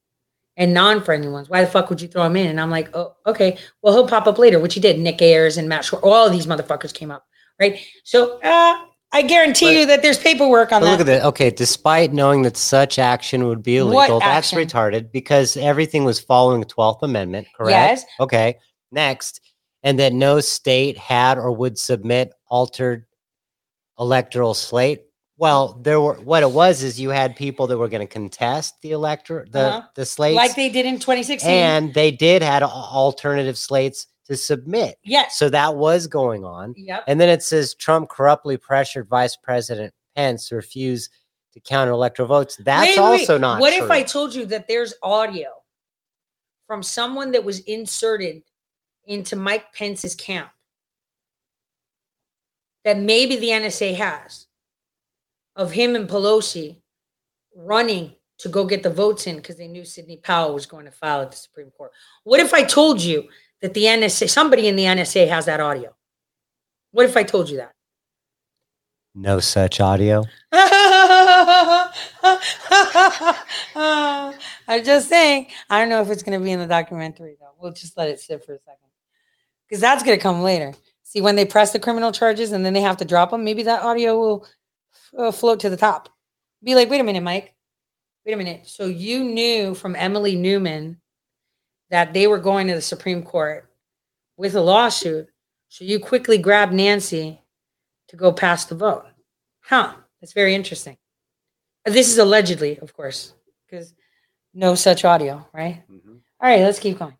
[0.61, 1.49] and non-friendly ones.
[1.49, 2.45] Why the fuck would you throw him in?
[2.47, 3.57] And I'm like, oh, okay.
[3.81, 4.99] Well, he'll pop up later, which he did.
[4.99, 7.25] Nick Ayers and Matt Short, all these motherfuckers came up,
[7.59, 7.79] right?
[8.03, 8.77] So uh,
[9.11, 10.91] I guarantee But- you that there's paperwork on that.
[10.91, 11.25] look at that.
[11.25, 16.59] Okay, despite knowing that such action would be illegal, that's retarded because everything was following
[16.59, 17.71] the 12th Amendment, correct?
[17.71, 18.05] Yes.
[18.19, 18.59] Okay.
[18.91, 19.41] Next,
[19.81, 23.05] and that no state had or would submit altered
[23.97, 25.01] electoral slate.
[25.41, 28.79] Well, there were what it was is you had people that were going to contest
[28.83, 29.87] the elector the Uh-huh.
[29.95, 31.49] the slates, like they did in 2016.
[31.49, 34.99] and they did had alternative slates to submit.
[35.03, 35.39] yes.
[35.39, 36.75] So that was going on.
[36.77, 37.05] Yep.
[37.07, 41.09] And then it says Trump corruptly pressured Vice President Pence to refuse
[41.53, 42.55] to count electoral votes.
[42.57, 43.83] That's Wait, wait, also not What true.
[43.83, 45.49] if I told you that there's audio
[46.67, 48.43] from someone that was inserted
[49.05, 50.51] into Mike Pence's camp
[52.85, 54.40] that maybe the NSA has
[55.61, 56.77] of him and Pelosi
[57.55, 60.91] running to go get the votes in because they knew Sidney Powell was going to
[60.91, 61.91] file at the Supreme Court?
[62.23, 63.29] What if I told you
[63.61, 65.95] that the NSA, somebody in the NSA has that audio?
[66.91, 67.73] What if I told you that?
[69.13, 70.23] no such audio?
[70.51, 71.91] I'm
[74.83, 75.47] just saying.
[75.69, 77.51] I don't know if it's going to be in the documentary though.
[77.59, 78.89] We'll just let it sit for a second
[79.67, 80.73] because that's going to come later.
[81.03, 83.63] See, when they press the criminal charges and then they have to drop them, maybe
[83.63, 84.47] that audio will
[85.17, 86.09] uh, float to the top.
[86.63, 87.53] Be like, wait a minute, Mike.
[88.25, 88.67] Wait a minute.
[88.67, 91.01] So you knew from Emily Newman
[91.89, 93.69] that they were going to the Supreme Court
[94.37, 95.27] with a lawsuit.
[95.69, 97.41] So you quickly grabbed Nancy
[98.09, 99.05] to go pass the vote.
[99.61, 99.93] Huh.
[100.21, 100.97] That's very interesting.
[101.83, 103.33] This is allegedly, of course,
[103.65, 103.93] because
[104.53, 105.81] no such audio, right?
[106.39, 107.17] All right, let's keep going.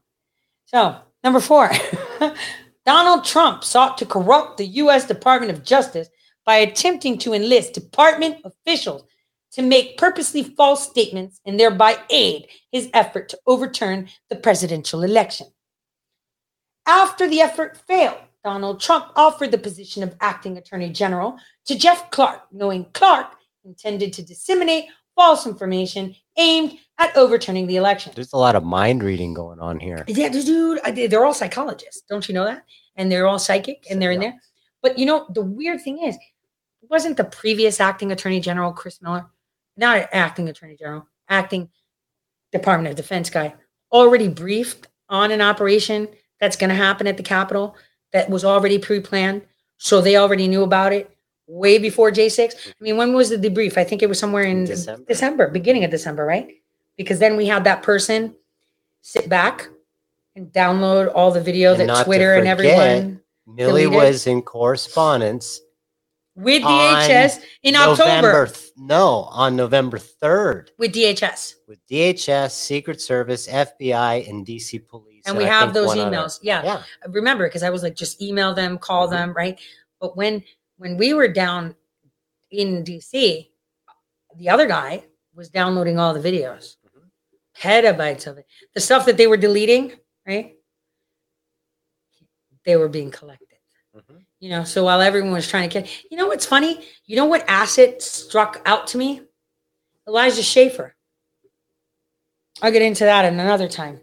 [0.66, 1.72] So, number four
[2.86, 5.08] Donald Trump sought to corrupt the U.S.
[5.08, 6.10] Department of Justice
[6.46, 9.04] by attempting to enlist department officials
[9.52, 15.48] to make purposely false statements and thereby aid his effort to overturn the presidential election.
[16.88, 22.10] After the effort failed, Donald Trump offered the position of acting attorney general to Jeff
[22.10, 28.14] Clark, knowing Clark intended to disseminate false information aimed at overturning the election.
[28.16, 30.04] There's a lot of mind reading going on here.
[30.08, 30.80] Yeah, dude,
[31.12, 32.04] They're all psychologists.
[32.10, 32.64] Don't you know that?
[32.96, 34.40] And they're all psychic and they're in there.
[34.82, 36.18] But you know, the weird thing is,
[36.90, 39.26] wasn't the previous acting attorney general, Chris Miller,
[39.78, 41.70] not acting attorney general, acting
[42.52, 43.54] Department of Defense guy,
[43.92, 46.08] already briefed on an operation
[46.40, 47.76] that's going to happen at the Capitol
[48.12, 49.44] that was already pre planned?
[49.78, 51.16] So they already knew about it
[51.48, 52.68] way before J6.
[52.68, 53.78] I mean, when was the debrief?
[53.78, 55.06] I think it was somewhere in December.
[55.08, 56.48] December, beginning of December, right?
[56.98, 58.36] Because then we had that person
[59.02, 59.70] sit back
[60.36, 63.21] and download all the video And that Twitter and everyone
[63.56, 65.60] Millie was in correspondence
[66.36, 71.56] with DHS in November, October th- no, on November 3rd with DHS.
[71.68, 75.24] with DHS, Secret Service, FBI, and DC Police.
[75.26, 76.16] And we I have think those one other.
[76.18, 76.40] emails.
[76.42, 76.64] Yeah.
[76.64, 76.84] Yeah.
[77.04, 79.12] I remember because I was like, just email them, call Mhm.
[79.12, 79.60] them, right?
[80.00, 80.44] But when
[80.78, 81.76] when we were down
[82.50, 83.52] in DC,
[84.38, 85.04] the other guy
[85.36, 86.78] was downloading all the videos,
[87.56, 88.48] petabytes of it.
[88.74, 89.94] The stuff that they were deleting,
[90.26, 90.56] right?
[92.66, 93.41] They were being collected.
[94.42, 96.84] You know, so while everyone was trying to get, you know what's funny?
[97.06, 99.22] You know what asset struck out to me?
[100.08, 100.96] Elijah Schaffer.
[102.60, 104.02] I'll get into that in another time.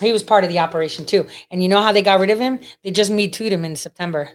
[0.00, 1.28] He was part of the operation too.
[1.52, 2.58] And you know how they got rid of him?
[2.82, 4.30] They just me too'd him in September.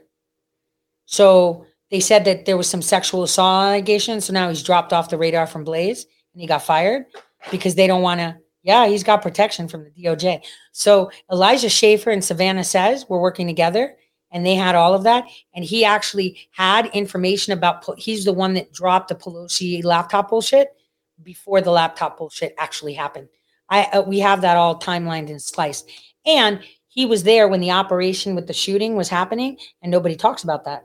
[1.05, 4.25] So they said that there was some sexual assault allegations.
[4.25, 7.07] So now he's dropped off the radar from Blaze and he got fired
[7.51, 8.37] because they don't want to.
[8.63, 10.43] Yeah, he's got protection from the DOJ.
[10.71, 13.97] So Elijah Schaffer and Savannah says we're working together
[14.35, 15.23] and they had all of that.
[15.55, 20.75] And he actually had information about, he's the one that dropped the Pelosi laptop bullshit
[21.23, 23.29] before the laptop bullshit actually happened.
[23.69, 25.89] I uh, we have that all timelined and sliced.
[26.25, 30.43] And he was there when the operation with the shooting was happening, and nobody talks
[30.43, 30.83] about that.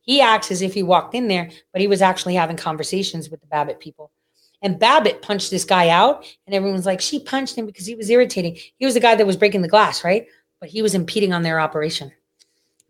[0.00, 3.40] He acts as if he walked in there, but he was actually having conversations with
[3.40, 4.12] the Babbitt people.
[4.62, 8.08] And Babbitt punched this guy out, and everyone's like, she punched him because he was
[8.08, 8.56] irritating.
[8.76, 10.26] He was the guy that was breaking the glass, right?
[10.60, 12.12] But he was impeding on their operation.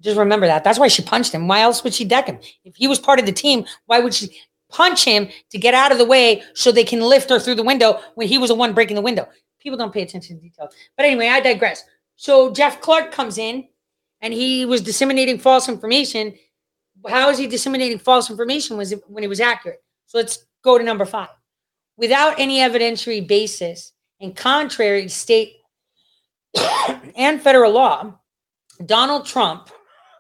[0.00, 0.62] Just remember that.
[0.64, 1.48] That's why she punched him.
[1.48, 2.38] Why else would she deck him?
[2.64, 4.30] If he was part of the team, why would she?
[4.70, 7.62] punch him to get out of the way so they can lift her through the
[7.62, 9.28] window when he was the one breaking the window.
[9.60, 10.74] People don't pay attention to details.
[10.96, 11.84] But anyway, I digress.
[12.16, 13.68] So Jeff Clark comes in
[14.20, 16.34] and he was disseminating false information.
[17.08, 19.82] How is he disseminating false information was when it was accurate?
[20.06, 21.28] So let's go to number five.
[21.96, 25.56] Without any evidentiary basis and contrary to state
[27.16, 28.18] and federal law,
[28.84, 29.70] Donald Trump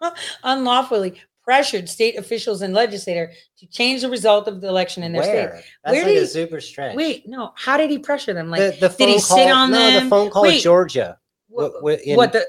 [0.44, 5.22] unlawfully pressured state officials and legislator to change the result of the election in their
[5.22, 5.34] state.
[5.34, 5.62] Where?
[5.82, 6.94] That's Where like did he- super stretch.
[6.94, 7.52] Wait, no.
[7.56, 8.50] How did he pressure them?
[8.50, 10.04] Like, the, the phone did he call, sit on no, them?
[10.04, 11.18] the phone call Wait, of Georgia.
[11.48, 12.46] What, in- what the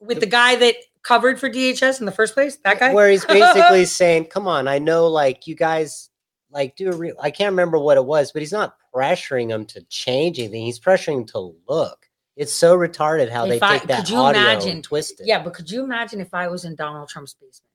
[0.00, 2.58] with the guy that covered for DHS in the first place?
[2.64, 2.92] That guy?
[2.92, 6.10] where he's basically saying, "Come on, I know, like you guys,
[6.50, 9.64] like do a real." I can't remember what it was, but he's not pressuring them
[9.66, 10.66] to change anything.
[10.66, 12.06] He's pressuring them to look.
[12.36, 15.20] It's so retarded how they If I- take that could you audio imagine- and twist
[15.20, 15.26] it.
[15.26, 17.70] Yeah, but could you imagine if I was in Donald Trump's basement?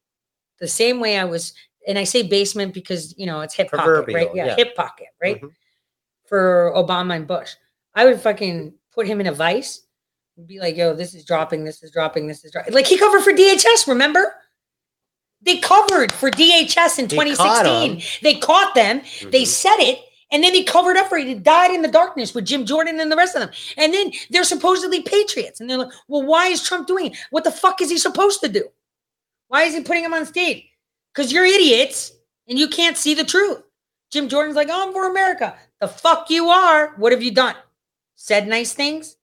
[0.60, 1.54] The same way I was,
[1.88, 4.30] and I say basement because you know it's hip pocket, right?
[4.34, 4.56] Yeah, yeah.
[4.56, 5.40] hip pocket, right?
[5.42, 5.52] Mhm.
[6.26, 7.54] For Obama and Bush,
[7.94, 9.82] I would fucking put him in a vice
[10.36, 12.98] and be like, "Yo, this is dropping, this is dropping, this is dropping." Like he
[12.98, 13.88] covered for DHS.
[13.88, 14.42] Remember?
[15.44, 18.20] They covered for DHS in They caught 2016.
[18.24, 19.02] They caught them.
[19.30, 19.48] They Mhm.
[19.48, 20.00] said it,
[20.32, 21.28] and then he covered up for it.
[21.28, 23.52] He died in the darkness with Jim Jordan and the rest of them.
[23.78, 25.60] And then they're supposedly patriots.
[25.60, 27.18] And they're like, well, why is Trump doing it?
[27.30, 28.68] What the fuck is he supposed to do?
[29.48, 30.66] Why is he putting him on stage?
[31.14, 32.12] Because you're idiots
[32.48, 33.64] and you can't see the truth.
[34.12, 35.56] Jim Jordan's like, oh, I'm for America.
[35.80, 36.94] The fuck you are.
[36.98, 37.56] What have you done?
[38.16, 39.16] Said nice things?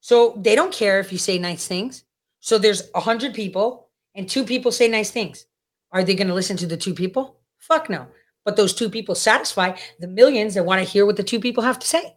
[0.00, 2.04] So they don't care if you say nice things.
[2.40, 5.46] So there's a hundred people and two people say nice things.
[5.92, 7.36] Are they going to listen to the two people?
[7.58, 8.06] Fuck no.
[8.44, 11.62] But those two people satisfy the millions that want to hear what the two people
[11.62, 12.16] have to say.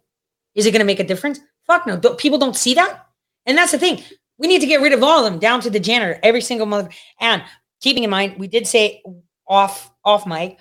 [0.55, 1.39] Is it going to make a difference?
[1.67, 1.97] Fuck no.
[1.97, 3.07] Don't- people don't see that.
[3.45, 4.03] And that's the thing.
[4.37, 6.65] We need to get rid of all of them down to the janitor, every single
[6.65, 6.89] mother.
[7.19, 7.43] And
[7.81, 9.01] keeping in mind, we did say
[9.47, 10.59] off off mic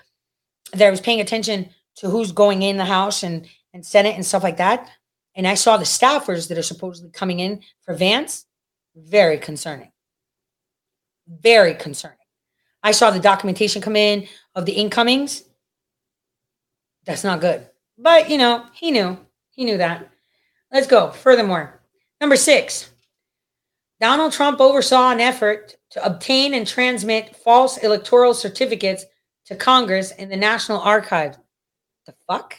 [0.73, 4.25] that I was paying attention to who's going in the House and and Senate and
[4.25, 4.89] stuff like that.
[5.35, 8.47] And I saw the staffers that are supposedly coming in for Vance.
[8.95, 9.91] Very concerning.
[11.27, 12.19] Very concerning.
[12.83, 15.43] I saw the documentation come in of the incomings.
[17.05, 17.67] That's not good.
[17.99, 19.19] But you know, he knew.
[19.51, 20.11] He knew that.
[20.73, 21.11] Let's go.
[21.11, 21.81] Furthermore,
[22.21, 22.91] number six.
[24.01, 29.05] Donald Trump oversaw an effort to obtain and transmit false electoral certificates
[29.47, 31.39] to Congress in the National Archives.
[32.07, 32.57] The fuck?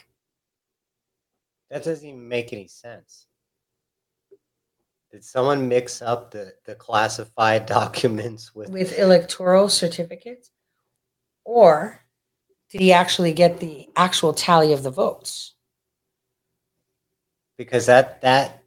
[1.70, 3.26] That doesn't even make any sense.
[5.12, 10.50] Did someone mix up the, the classified documents with, With electoral certificates?
[11.44, 12.05] Or
[12.70, 15.52] did he actually get the actual tally of the votes?
[17.58, 18.62] because that that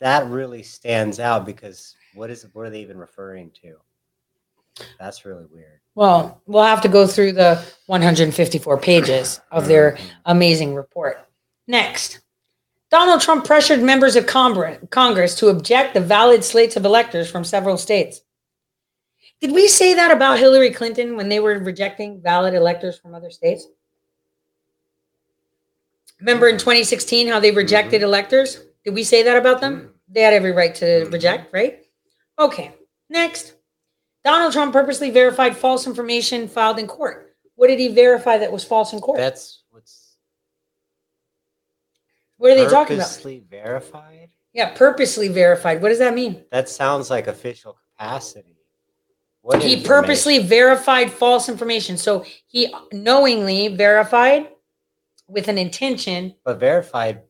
[0.00, 3.76] that really stands out because what is what are they even referring to?
[4.98, 5.80] That's really weird.
[5.94, 10.00] Well, we'll have to go through the 154 pages of their Mhm.
[10.26, 11.26] amazing report.
[11.66, 12.20] Next,
[12.90, 17.78] Donald Trump pressured members of Congress to object the valid slates of electors from several
[17.78, 18.20] states.
[19.40, 23.30] Did we say that about Hillary Clinton when they were rejecting valid electors from other
[23.30, 23.66] states?
[26.20, 28.60] Remember in 2016 how they rejected electors?
[28.84, 29.92] Did we say that about them?
[30.08, 31.12] They had every right to Mhm.
[31.12, 31.84] reject, right?
[32.38, 32.72] Okay,
[33.08, 33.54] next.
[34.24, 37.36] Donald Trump purposely verified false information filed in court.
[37.56, 39.18] What did he verify that was false in court?
[39.18, 40.16] That's what's
[42.38, 43.08] what are they talking about?
[43.08, 44.30] purposely verified.
[44.52, 45.82] Yeah, purposely verified.
[45.82, 46.44] What does that mean?
[46.50, 48.55] That sounds like official capacity.
[49.46, 51.96] What He purposely verified false information.
[51.96, 54.48] So he knowingly verified
[55.28, 56.34] with an intention.
[56.44, 57.22] but verified.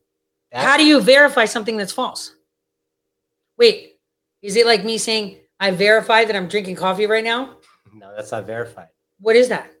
[0.51, 2.33] That, How do you verify something that's false?
[3.55, 3.97] Wait,
[4.41, 7.57] is it like me saying, I verify that I'm drinking coffee right now?
[7.93, 8.89] No, that's not verified.
[9.19, 9.71] What is that?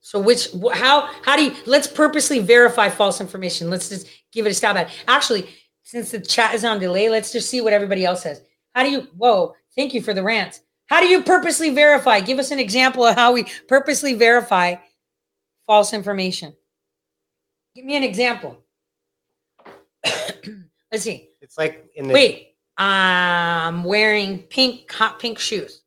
[0.00, 3.70] So which how how do you let's purposely verify false information.
[3.70, 4.88] Let's just give it a stab at.
[4.88, 4.92] it.
[5.08, 5.48] Actually,
[5.82, 8.42] since the chat is on delay, let's just see what everybody else says.
[8.74, 10.60] How do you whoa, thank you for the rants.
[10.86, 12.20] How do you purposely verify?
[12.20, 14.76] Give us an example of how we purposely verify
[15.66, 16.54] false information.
[17.74, 18.58] Give me an example.
[20.92, 21.30] let's see.
[21.40, 25.82] It's like in the Wait, I'm wearing pink, hot pink shoes.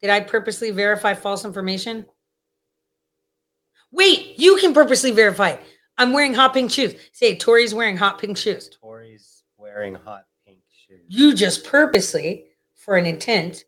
[0.00, 2.04] Did I purposely verify false information?
[3.90, 5.60] Wait, you can purposely verify it.
[5.96, 6.94] I'm wearing hot pink shoes.
[7.12, 8.68] Say, Tori's wearing hot pink shoes.
[8.82, 11.00] Tori's wearing hot pink shoes.
[11.08, 13.64] You just purposely, for an intent,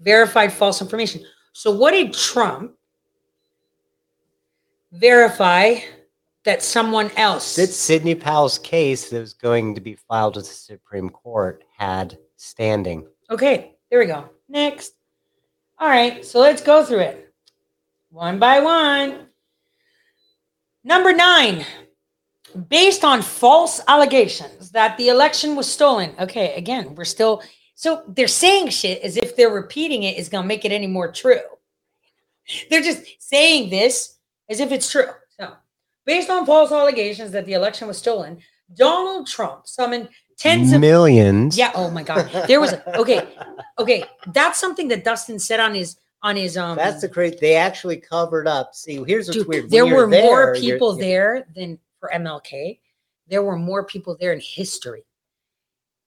[0.00, 1.22] verified false information.
[1.52, 2.72] So, what did Trump
[4.92, 5.76] verify
[6.44, 7.56] that someone else?
[7.56, 12.18] Did Sidney Powell's case that was going to be filed with the Supreme Court had
[12.36, 13.06] standing?
[13.30, 14.28] Okay, there we go.
[14.48, 14.94] Next.
[15.78, 17.32] All right, so let's go through it
[18.10, 19.28] one by one.
[20.82, 21.64] Number nine,
[22.68, 26.14] based on false allegations that the election was stolen.
[26.18, 27.42] Okay, again, we're still
[27.80, 30.86] so they're saying shit as if they're repeating it is going to make it any
[30.86, 31.40] more true.
[32.68, 34.18] They're just saying this
[34.50, 35.06] as if it's true.
[35.38, 35.54] So,
[36.04, 38.40] based on false allegations that the election was stolen,
[38.74, 41.56] Donald Trump summoned tens of millions.
[41.56, 41.72] yeah.
[41.74, 42.28] Oh my God.
[42.48, 43.26] There was a, okay.
[43.78, 44.04] Okay.
[44.26, 46.76] That's something that Dustin said on his on his um.
[46.76, 47.40] That's the great.
[47.40, 48.74] They actually covered up.
[48.74, 49.62] See, here's what's dude, weird.
[49.64, 50.20] When there you're were more
[50.52, 52.78] there, you're- people you're- there than for MLK.
[53.28, 55.04] There were more people there in history.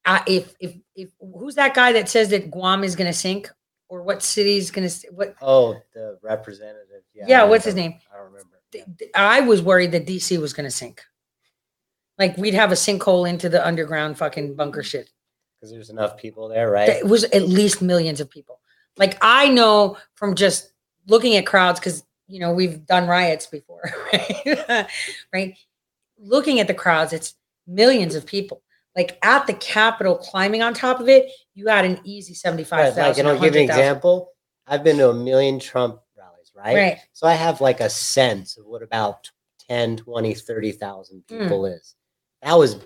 [0.05, 3.49] Uh, if if if who's that guy that says that Guam is going to sink
[3.87, 5.35] or what city is going to what?
[5.41, 7.03] Oh, the representative.
[7.13, 7.25] Yeah.
[7.27, 7.99] Yeah, what's his name?
[8.11, 8.49] I don't remember.
[9.13, 11.03] I was worried that DC was going to sink.
[12.17, 15.11] Like we'd have a sinkhole into the underground fucking bunker shit.
[15.59, 16.89] Because there's enough people there, right?
[16.89, 18.59] It was at least millions of people.
[18.97, 20.73] Like I know from just
[21.07, 23.83] looking at crowds because you know we've done riots before,
[24.13, 24.87] right?
[25.33, 25.57] right?
[26.17, 27.35] Looking at the crowds, it's
[27.67, 28.62] millions of people.
[28.95, 32.93] Like at the Capitol, climbing on top of it, you had an easy seventy-five like,
[32.95, 33.25] thousand.
[33.27, 34.29] and I'll give you an example.
[34.67, 36.75] I've been to a million Trump rallies, right?
[36.75, 36.97] Right.
[37.11, 39.29] So I have like a sense of what about
[39.67, 41.39] 10, 20, 30,000 Hmm.
[41.39, 41.95] people is.
[42.43, 42.77] That was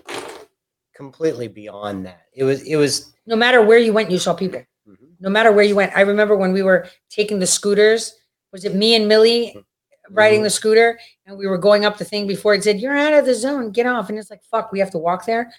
[0.94, 2.22] completely beyond that.
[2.32, 4.62] It was, it was, No matter where you went, you saw people.
[4.88, 4.96] Mhm.
[5.20, 5.92] No matter where you went.
[5.94, 8.14] I remember when we were taking the scooters.
[8.52, 9.54] Was it me and Millie
[10.10, 10.44] riding Mhm.
[10.44, 10.98] the scooter?
[11.26, 13.70] And we were going up the thing before it said, You're out of the zone,
[13.70, 14.08] get off.
[14.08, 15.52] And it's like, fuck, we have to walk there.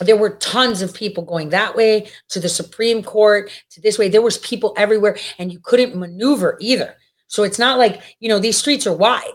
[0.00, 4.08] There were tons of people going that way to the Supreme Court, to this way.
[4.08, 6.96] There was people everywhere, and you couldn't maneuver either.
[7.26, 9.32] So it's not like, you know, these streets are wide.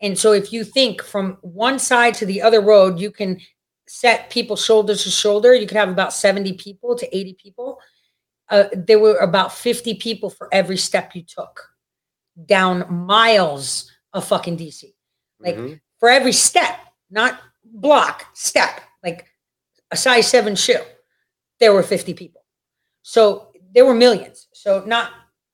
[0.00, 3.40] And so if you think from one side to the other road, you can
[3.86, 5.54] set people shoulder to shoulder.
[5.54, 7.78] You could have about 70 people to 80 people.
[8.48, 11.68] Uh, there were about 50 people for every step you took
[12.46, 14.94] down miles of fucking DC.
[15.38, 15.80] Like Mhm.
[15.98, 16.78] for every step,
[17.10, 19.26] not block, step, like
[19.92, 20.80] a size seven shoe,
[21.60, 22.44] there were 50 people.
[23.02, 24.48] So there were millions.
[24.52, 25.10] So not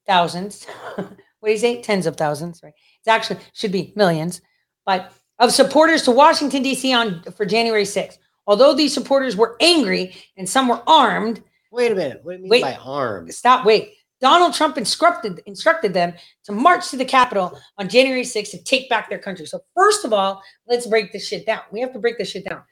[0.06, 0.64] thousands.
[0.94, 1.82] what do you say?
[1.82, 2.72] Tens of thousands, right?
[3.00, 4.40] It's actually should be millions,
[4.86, 6.92] but of supporters to Washington, D.C.
[6.92, 8.18] on for January 6th.
[8.46, 12.20] Although these supporters were angry and some were armed, wait a minute.
[12.22, 12.62] What do you mean Wait.
[12.62, 13.36] by arms?
[13.36, 13.92] stop, wait.
[14.20, 16.12] Donald Trump instructed instructed them
[16.44, 19.46] to march to the Capitol on January 6th to take back their country.
[19.46, 21.60] So first of all, let's break this shit down.
[21.70, 22.62] We have to break this shit down.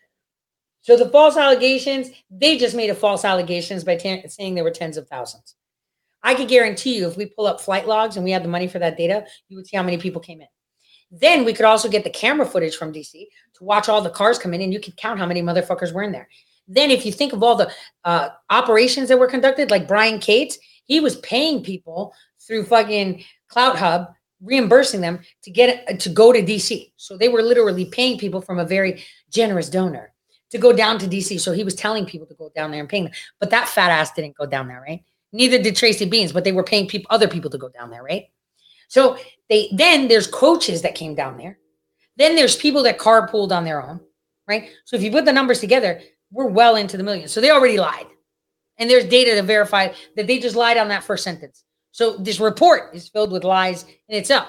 [0.87, 4.97] So the false allegations, they just made a false allegations by saying there were tens
[4.97, 5.57] of thousands.
[6.23, 8.69] I could guarantee you, if we pull up flight logs and we had the money
[8.69, 10.47] for that data, you would see how many people came in.
[11.11, 14.39] Then we could also get the camera footage from DC to watch all the cars
[14.39, 16.29] come in, and you could count how many motherfuckers were in there.
[16.69, 17.73] Then, if you think of all the
[18.05, 22.15] uh, operations that were conducted, like Brian Cates, he was paying people
[22.47, 24.07] through fucking Cloud Hub,
[24.41, 26.93] reimbursing them to get to go to DC.
[26.97, 30.13] So they were literally paying people from a very generous donor
[30.51, 31.41] to go down to DC.
[31.41, 33.13] So he was telling people to go down there and paying them.
[33.41, 35.03] But that fat ass didn't go down there, right?
[35.33, 38.03] Neither did Tracy Beanz, but they were paying people, other people to go down there,
[38.03, 38.27] right?
[38.89, 39.19] So
[39.49, 41.59] they then there's coaches that came down there.
[42.17, 44.01] Then there's people that carpooled on their own,
[44.49, 44.71] right?
[44.85, 47.33] So if you put the numbers together, we're well into the millions.
[47.33, 48.07] So they already lied.
[48.79, 51.65] And there's data to verify that they just lied on that first sentence.
[51.93, 54.49] So this report is filled with lies in itself.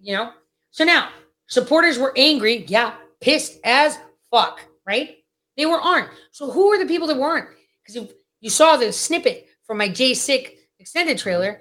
[0.00, 0.30] You know?
[0.70, 1.08] So now
[1.46, 3.98] supporters were angry, yeah, pissed as
[4.30, 5.16] fuck, right?
[5.56, 6.10] They were armed.
[6.32, 7.48] So who are the people that weren't?
[7.82, 11.60] Because if you saw the snippet from my J6 extended trailer,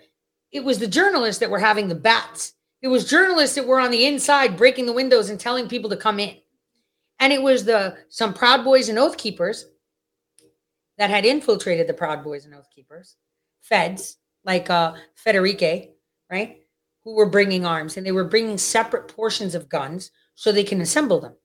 [0.52, 2.54] it was the journalists that were having the bats.
[2.82, 5.98] It was journalists that were on the inside breaking the windows and telling people to
[5.98, 6.36] come in.
[7.20, 9.66] And it was the some Proud Boys and Oath Keepers
[10.98, 13.16] that had infiltrated the Proud Boys and Oath Keepers,
[13.62, 15.92] feds like uh, Federique,
[16.30, 16.58] right?
[17.04, 20.82] Who were bringing arms and they were bringing separate portions of guns so they can
[20.82, 21.36] assemble them.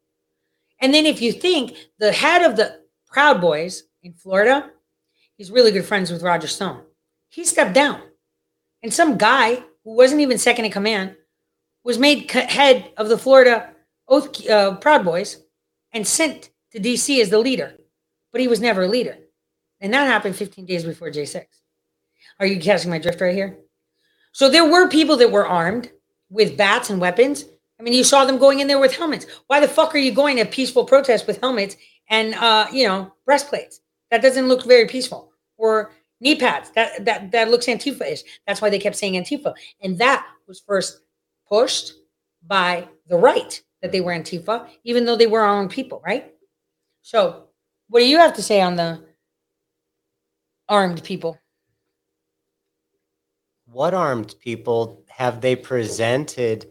[0.80, 4.70] And then if you think the head of the Proud Boys in Florida,
[5.36, 6.82] he's really good friends with Roger Stone.
[7.28, 8.02] He stepped down.
[8.82, 11.16] And some guy who wasn't even second in command
[11.84, 13.70] was made head of the Florida
[14.08, 15.42] Oath uh, Proud Boys
[15.92, 17.74] and sent to DC as the leader.
[18.30, 19.16] But he was never a leader.
[19.80, 21.44] And that happened 15 days before J6.
[22.40, 23.58] Are you catching my drift right here?
[24.32, 25.90] So there were people that were armed
[26.30, 27.44] with bats and weapons.
[27.78, 29.26] I mean, you saw them going in there with helmets.
[29.46, 31.76] Why the fuck are you going to peaceful protest with helmets
[32.10, 33.80] and uh, you know, breastplates?
[34.10, 35.32] That doesn't look very peaceful.
[35.56, 36.70] Or knee pads.
[36.70, 38.22] That that that looks Antifa-ish.
[38.46, 39.54] That's why they kept saying Antifa.
[39.82, 41.00] And that was first
[41.48, 41.92] pushed
[42.46, 46.32] by the right that they were Antifa, even though they were our own people, right?
[47.02, 47.48] So
[47.88, 49.04] what do you have to say on the
[50.68, 51.38] armed people?
[53.66, 56.70] What armed people have they presented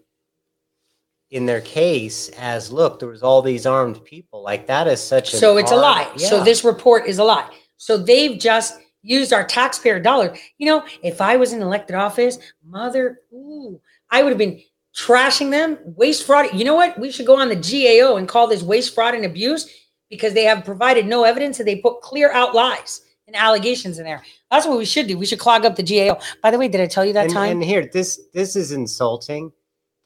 [1.32, 4.42] in their case as look, there was all these armed people.
[4.44, 6.12] Like that is such a So it's a lie.
[6.18, 7.50] So this report is a lie.
[7.78, 10.36] So they've just used our taxpayer dollar.
[10.58, 14.62] You know, if I was in elected office, mother, ooh, I would have been
[14.96, 16.54] trashing them, waste fraud.
[16.54, 16.98] You know what?
[17.00, 19.70] We should go on the GAO and call this waste fraud and abuse
[20.10, 24.06] because they have provided no evidence and they put clear out lies and allegations in
[24.06, 24.24] there.
[24.50, 25.18] That's what we should do.
[25.18, 26.20] We should clog up the GAO.
[26.42, 27.52] By the way, did I tell you that and, time?
[27.52, 29.52] and here, this this is insulting.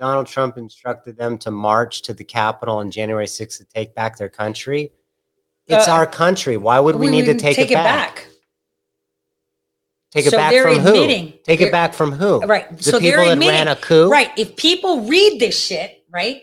[0.01, 4.17] Donald Trump instructed them to march to the Capitol on January 6th to take back
[4.17, 4.91] their country.
[5.67, 6.57] It's Uh, our country.
[6.57, 8.27] Why would we, need to would take, it, back?
[10.09, 11.07] Take it So back they're from who?
[11.43, 12.39] Take it back from who?
[12.39, 12.75] Right.
[12.75, 14.09] The so people that admitting, ran a coup?
[14.09, 14.31] Right.
[14.37, 16.41] If people read this shit, right?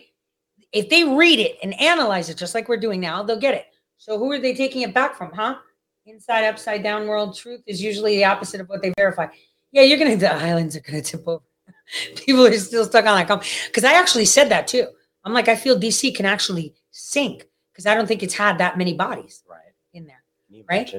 [0.71, 3.65] If they read it and analyze it just like we're doing now, they'll get it.
[3.97, 5.57] So who are they taking it back from, huh?
[6.05, 9.27] Inside, upside down world truth is usually the opposite of what they verify.
[9.73, 11.43] Yeah, you're gonna the islands are gonna tip over.
[12.15, 14.87] People are still stuck on that com because I actually said that too.
[15.23, 18.77] I'm like, I feel DC can actually sink because I don't think it's had that
[18.77, 19.73] many bodies Right.
[19.93, 20.23] in there.
[20.69, 20.93] Right?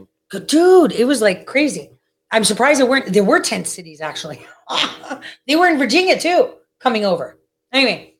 [0.47, 1.91] Dude, it was like crazy.
[2.31, 4.41] I'm surprised there weren't there were 10 cities actually.
[5.47, 7.39] they were in Virginia too, coming over.
[7.73, 8.15] Anyway,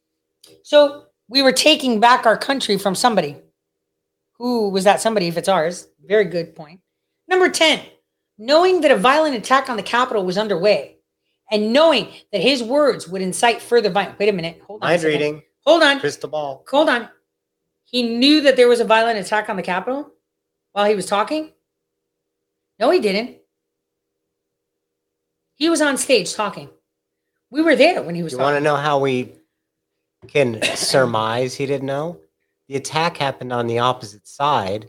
[0.63, 3.37] so we were taking back our country from somebody.
[4.39, 5.87] Who was that somebody if it's ours?
[6.05, 6.81] Very good point.
[7.29, 7.81] Number 10,
[8.39, 10.97] knowing that a violent attack on the Capitol was underway
[11.51, 14.19] and knowing that his words would incite further violence.
[14.19, 14.63] Wait a minute.
[14.67, 14.89] Hold on.
[14.89, 16.01] Mind reading, Hold on.
[16.01, 16.65] crystal ball.
[16.71, 17.09] Hold on.
[17.85, 20.13] He knew that there was a violent attack on the Capitol
[20.73, 21.53] while he was talking?
[22.79, 23.39] No, he didn't.
[25.55, 26.71] He was on stage talking.
[27.51, 29.35] We were there when he was You want to know how we
[30.29, 32.21] can surmise he didn't know?
[32.69, 34.89] The attack happened on the opposite side,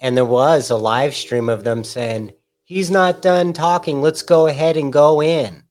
[0.00, 2.32] and there was a live stream of them saying,
[2.70, 4.00] He's not done talking.
[4.00, 5.64] Let's go ahead and go in.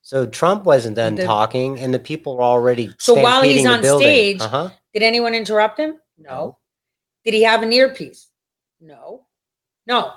[0.00, 2.94] So Trump wasn't done The- talking, and the people were already.
[2.98, 4.70] So while he's on stage- uh-huh.
[4.94, 6.00] Did anyone interrupt him?
[6.16, 6.56] No.
[7.26, 8.28] Did he have an earpiece?
[8.80, 9.26] No.
[9.86, 10.12] No.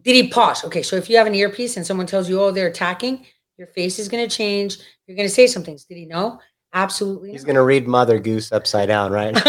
[0.00, 0.64] Did he pause?
[0.64, 3.26] Okay, so if you have an earpiece and someone tells you, oh, they're attacking,
[3.58, 4.78] your face is going to change.
[5.06, 5.84] You're going to say some things.
[5.84, 6.40] Did he know?
[6.72, 7.32] Absolutely.
[7.32, 9.34] he's going to read Mother Goose upside down, right?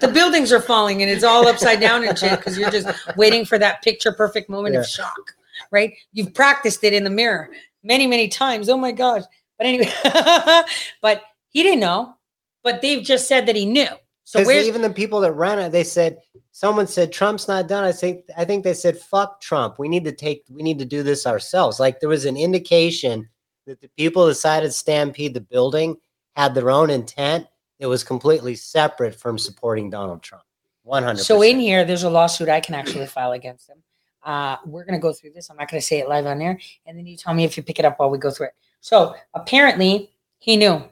[0.00, 3.46] the buildings are falling and it's all upside down and shit because you're just waiting
[3.46, 4.80] for that picture perfect moment Yeah.
[4.80, 5.34] of shock,
[5.70, 5.94] right?
[6.12, 7.50] You've practiced it in the mirror
[7.82, 8.68] many, many times.
[8.68, 9.22] Oh my gosh.
[9.56, 9.90] But anyway,
[11.02, 12.14] but he didn't know,
[12.62, 13.88] but they've just said that he knew.
[14.24, 16.18] So even the people that ran it, they said
[16.52, 17.84] someone said Trump's not done.
[17.84, 19.78] I think I think they said fuck Trump.
[19.78, 21.80] We need to take we need to do this ourselves.
[21.80, 23.28] Like there was an indication
[23.70, 25.96] that the people decided to stampede the building
[26.34, 27.46] had their own intent.
[27.78, 30.42] It was completely separate from supporting Donald Trump.
[30.82, 31.22] One hundred.
[31.22, 33.82] so in here, there's a lawsuit I can actually file against him.
[34.24, 35.50] Uh, we're gonna go through this.
[35.50, 36.58] I'm not gonna say it live on air.
[36.84, 38.54] and then you tell me if you pick it up while we go through it.
[38.80, 40.82] So apparently he knew,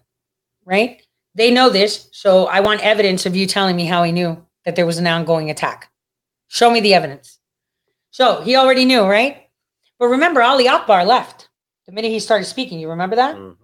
[0.65, 1.03] right?
[1.35, 4.77] They know this, so I want evidence of you telling me how he knew that
[4.77, 5.91] there was an ongoing attack.
[6.47, 7.39] Show me the evidence.
[8.11, 9.49] So he already knew, right?
[9.99, 11.48] But remember, Ali Akbar left
[11.89, 12.79] the minute he started speaking.
[12.79, 13.35] You remember that?
[13.35, 13.57] Mhm.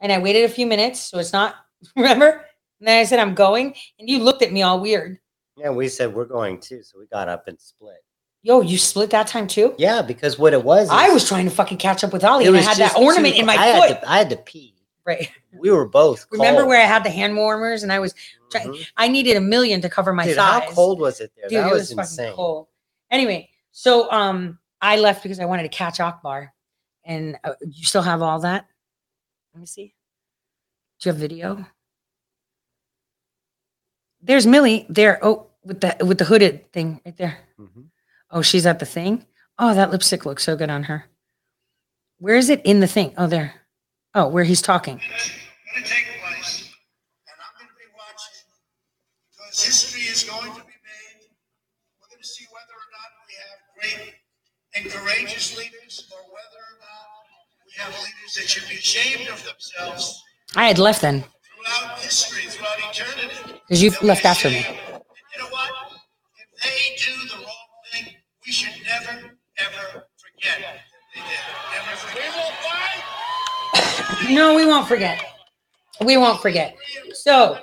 [0.00, 1.54] And I waited a few minutes, so it's not.
[1.96, 2.44] Remember?
[2.80, 5.18] And then I said, "I'm going," and you looked at me all weird.
[5.56, 8.02] Yeah, we said we're going too, so we got up and split.
[8.42, 9.74] Yo, you split that time too?
[9.78, 12.48] Yeah, because what it was, I was trying to fucking catch up with Ali, it
[12.48, 13.88] and I had that just too ornament in my I foot.
[13.90, 14.74] Had to, I had to pee.
[15.06, 15.30] right.
[15.52, 16.26] We were both.
[16.32, 16.68] Remember cold.
[16.70, 18.14] where I had the hand warmers, and I was
[18.50, 18.84] try- Mhm.
[18.96, 20.64] I needed a million to cover my Dude, thighs.
[20.64, 21.48] how cold was it there?
[21.48, 22.66] Dude, that it was, was, fucking cold.
[23.10, 26.52] Anyway, so um, I left because I wanted to catch Akbar,
[27.04, 28.66] and uh, you still have all that.
[29.54, 29.94] Let me see.
[31.00, 31.66] Do you have video?
[34.22, 35.18] There's Millie there.
[35.22, 37.38] Oh, with the with the hooded thing right there.
[37.58, 37.86] Mhm.
[38.30, 39.26] Oh, she's at the thing.
[39.58, 41.06] Oh, that lipstick looks so good on her.
[42.18, 43.14] Where is it in the thing?
[43.18, 43.54] Oh, there.
[44.14, 44.96] Oh, where he's talking.
[44.98, 46.70] going to take place,
[47.26, 48.46] and I'm going to be watching
[49.32, 51.28] because history is going to be made.
[52.00, 54.14] We're going to see whether or not we have great
[54.74, 56.31] and courageous leaders, or whether or not
[57.76, 60.22] we have leaders that should be ashamed of themselves
[60.54, 61.24] I had left then
[61.64, 63.60] throughout history, throughout eternity.
[63.66, 64.56] because you They'll left after me.
[64.56, 65.70] And you know what?
[66.36, 68.14] If they do the wrong thing,
[68.46, 70.80] we should never, ever forget that
[71.14, 71.40] they did.
[71.72, 72.22] Never forget.
[72.24, 72.52] We will
[74.20, 74.34] fight.
[74.34, 75.24] No, we won't forget.
[76.04, 76.76] We won't forget.
[77.14, 77.58] So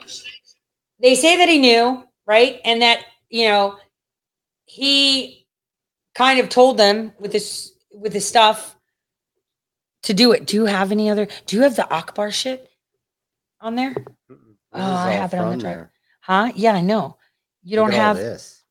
[0.99, 2.59] they say that he knew, right?
[2.65, 3.77] And that, you know,
[4.65, 5.45] he
[6.15, 8.75] kind of told them with this with his stuff
[10.09, 10.47] to do it.
[10.47, 12.67] Do you have any other do you have the Akbar shit
[13.61, 13.93] on there?
[14.73, 15.75] Oh, I have it on the drive.
[15.75, 15.91] there.
[16.21, 16.51] Huh?
[16.55, 17.17] Yeah, I know.
[17.61, 18.63] You Look don't at all have this.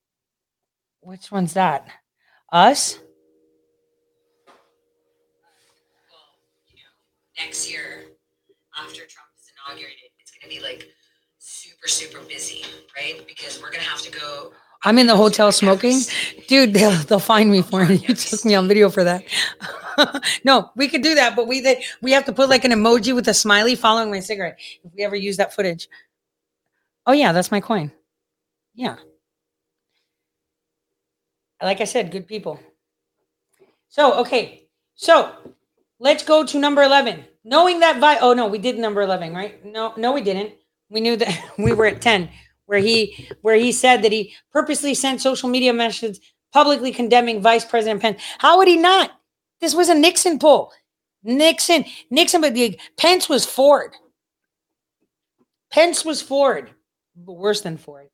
[1.00, 1.86] which one's that?
[2.52, 2.98] Us?
[7.38, 8.02] next year
[8.76, 10.88] after Trump is inaugurated, it's going to be like
[11.38, 12.64] super, super busy,
[12.96, 13.24] right?
[13.28, 14.50] Because we're going to have to go.
[14.84, 16.00] I'm in the hotel smoking.
[16.46, 18.08] Dude, they'll, they'll find me for it.
[18.08, 19.24] You took me on video for that.
[20.44, 23.14] no, we could do that, but we that we have to put like an emoji
[23.14, 24.58] with a smiley following my cigarette.
[24.84, 25.88] If we ever use that footage.
[27.06, 27.90] Oh yeah, that's my coin.
[28.74, 28.96] Yeah.
[31.60, 32.60] Like I said, good people.
[33.88, 34.68] So, okay.
[34.94, 35.32] So,
[35.98, 37.24] let's go to number 11.
[37.42, 39.64] Knowing that vi Oh no, we did number 11, right?
[39.64, 40.52] No, no we didn't.
[40.88, 42.28] We knew that we were at 10
[42.68, 46.20] where he where he said that he purposely sent social media messages
[46.52, 48.20] publicly condemning Vice President Pence.
[48.38, 49.10] How would he not?
[49.60, 50.70] This was a Nixon poll.
[51.24, 53.94] Nixon, Nixon, but the Pence was Ford.
[55.72, 56.70] Pence was Ford,
[57.16, 58.08] but worse than Ford.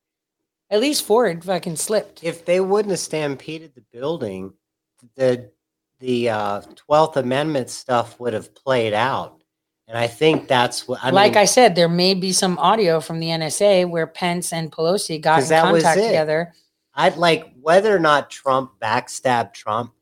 [0.69, 2.23] At least Ford fucking slipped.
[2.23, 4.53] If they wouldn't have stampeded the building,
[5.15, 5.51] the
[5.99, 9.43] the uh, Twelfth Amendment stuff would have played out.
[9.87, 12.99] And I think that's what I like mean, I said, there may be some audio
[12.99, 16.53] from the NSA where Pence and Pelosi got in contact together.
[16.95, 19.93] I'd like whether or not Trump backstabbed Trump.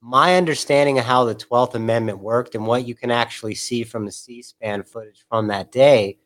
[0.00, 4.06] My understanding of how the 12th Amendment worked and what you can actually see from
[4.06, 6.18] the C SPAN footage from that day,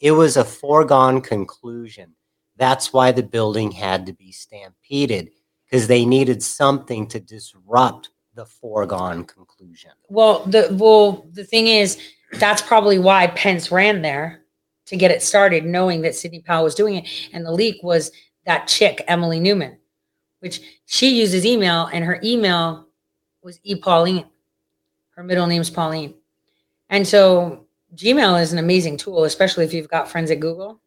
[0.00, 2.14] it was a foregone conclusion.
[2.56, 5.30] That's why the building had to be stampeded
[5.64, 9.92] because they needed something to disrupt the foregone conclusion.
[10.08, 11.98] Well, the well, the thing is,
[12.34, 14.42] that's probably why Pence ran there
[14.86, 17.08] to get it started, knowing that Sidney Powell was doing it.
[17.32, 18.10] And the leak was
[18.46, 19.78] that chick, Emily Newman,
[20.40, 22.88] which she uses email, and her email
[23.42, 23.76] was E.
[23.76, 24.26] Pauline.
[25.14, 26.14] Her middle name's Pauline.
[26.88, 30.80] And so Gmail is an amazing tool, especially if you've got friends at Google.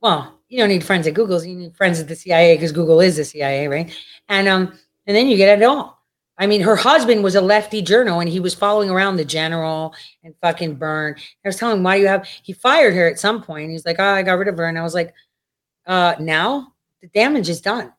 [0.00, 3.00] Well, you don't need friends at Google, you need friends at the CIA because Google
[3.00, 3.94] is the CIA, right?
[4.28, 5.95] And um, and then you get it all.
[6.38, 9.94] I mean, her husband was a lefty journal and he was following around the general
[10.22, 11.14] and fucking Byrne.
[11.44, 13.70] I was telling him, why you have, he fired her at some point.
[13.70, 14.66] He's like, oh, I got rid of her.
[14.66, 15.14] And I was like,
[15.86, 17.92] uh, now the damage is done.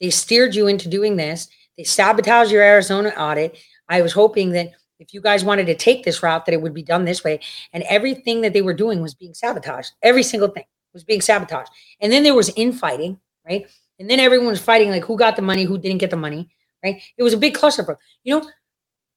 [0.00, 1.48] They steered you into doing this.
[1.76, 3.58] They sabotaged your Arizona audit.
[3.88, 4.70] I was hoping that
[5.00, 7.40] if you guys wanted to take this route, that it would be done this way.
[7.72, 9.92] And everything that they were doing was being sabotaged.
[10.02, 11.70] Every single thing was being sabotaged.
[12.00, 13.66] And then there was infighting, right?
[13.98, 16.50] And then everyone was fighting like who got the money, who didn't get the money,
[16.82, 17.02] right?
[17.16, 17.96] It was a big clusterfuck.
[18.24, 18.50] You know,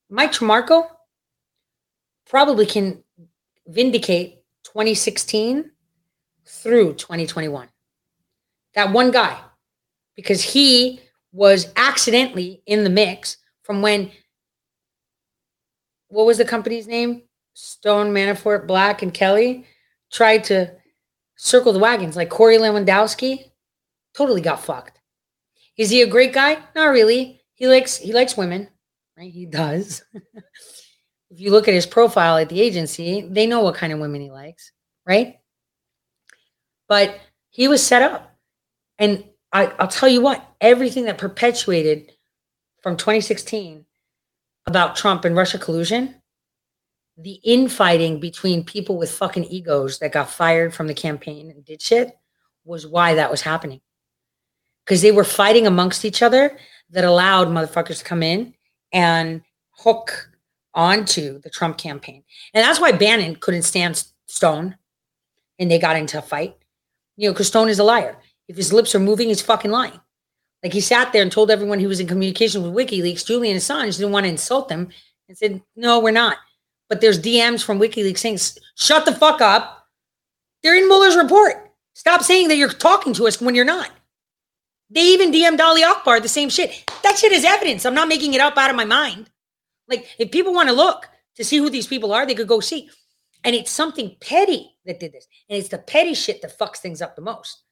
[0.10, 0.88] Mike Tremarco
[2.28, 3.04] probably can
[3.68, 5.72] vindicate 2016
[6.46, 7.68] through 2021.
[8.76, 9.40] That one guy,
[10.16, 11.00] because he
[11.32, 14.12] was accidentally in the mix from when,
[16.10, 17.24] what was the company's name?
[17.54, 19.66] Stone, Manafort, Black, and Kelly
[20.12, 20.72] tried to
[21.36, 23.46] circle the wagons like Corey Lewandowski
[24.14, 25.00] totally got fucked.
[25.78, 26.58] Is he a great guy?
[26.76, 27.43] Not really.
[27.56, 28.68] He likes he likes women,
[29.18, 29.32] right?
[29.32, 30.04] He does.
[30.14, 34.22] if you look at his profile at the agency, they know what kind of women
[34.22, 34.72] he likes,
[35.06, 35.38] right?
[36.88, 38.36] But he was set up.
[39.00, 42.12] And I, I'll tell you what, everything that perpetuated
[42.82, 43.86] from 2016
[44.66, 46.16] about Trump and Russia collusion,
[47.18, 51.82] the infighting between people with fucking egos that got fired from the campaign and did
[51.82, 52.18] shit
[52.66, 53.82] was why that was happening.
[54.86, 56.58] Because they were fighting amongst each other
[56.94, 58.54] that allowed motherfuckers to come in
[58.92, 59.42] and
[59.72, 60.30] hook
[60.74, 62.24] onto the Trump campaign.
[62.54, 64.78] And that's why Bannon couldn't stand Stone
[65.60, 66.56] and they got into a fight.
[67.18, 68.18] You know, because Stone is a liar.
[68.48, 70.00] If his lips are moving, he's fucking lying.
[70.64, 73.26] Like he sat there and told everyone he was in communication with WikiLeaks.
[73.26, 74.90] Julian Assange didn't want to insult them
[75.28, 76.38] and said, No, we're not.
[76.90, 78.40] But there's DMs from WikiLeaks saying,
[78.76, 79.88] Shut the fuck up.
[80.62, 81.72] They're in Mueller's report.
[81.94, 83.92] Stop saying that you're talking to us when you're not.
[84.94, 86.84] They even DM'd Ali Akbar the same shit.
[87.02, 87.86] That shit is evidence.
[87.86, 89.30] I'm not making it up out of my mind.
[89.88, 92.60] Like, if people want to look to see who these people are, they could go
[92.60, 92.90] see.
[93.44, 95.28] And it's something petty that did this.
[95.50, 97.64] And it's the petty shit that fucks things up the most.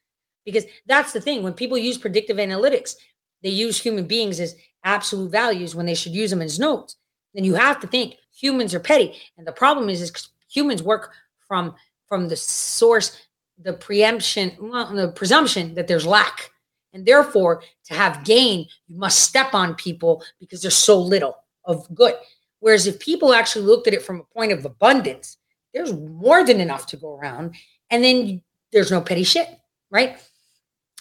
[0.45, 1.43] Because that's the thing.
[1.43, 2.95] When people use predictive analytics,
[3.43, 6.97] they use human beings as absolute values when they should use them as nodes.
[7.34, 9.15] Then you have to think humans are petty.
[9.38, 11.11] And the problem is, is humans work
[11.47, 11.76] from
[12.11, 13.17] from the source,
[13.57, 16.51] the preemption, well, the presumption that there's lack.
[16.94, 21.88] And therefore, to have gain, you must step on people because there's so little of
[21.96, 22.16] good.
[22.60, 25.38] Whereas if people actually looked at it from a point of abundance,
[25.74, 27.56] there's more than enough to go around.
[27.89, 29.48] And then there's no petty shit,
[29.89, 30.18] right?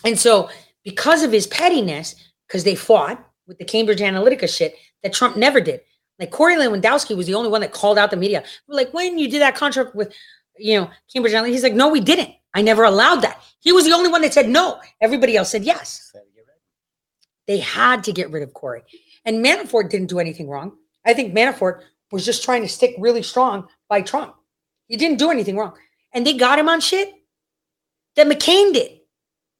[0.05, 0.49] And so,
[0.85, 2.15] because of his pettiness,
[2.47, 5.81] because they fought with the Cambridge Analytica shit that Trump never did.
[6.19, 8.45] Like Corey Lewandowski was the only one that called out the media.
[8.69, 10.15] Like, when you did that contract with,
[10.57, 12.31] you know, Cambridge Analytica, he's like, no, we didn't.
[12.55, 13.43] I never allowed that.
[13.61, 14.81] He was the only one that said no.
[15.01, 16.13] Everybody else said yes.
[17.47, 18.83] They had to get rid of Corey.
[19.25, 20.77] And Manafort didn't do anything wrong.
[21.05, 21.83] I think Manafort
[22.13, 24.35] was just trying to stick really strong by Trump.
[24.87, 25.75] He didn't do anything wrong.
[26.13, 27.13] And they got him on shit
[28.17, 29.01] that McCain did.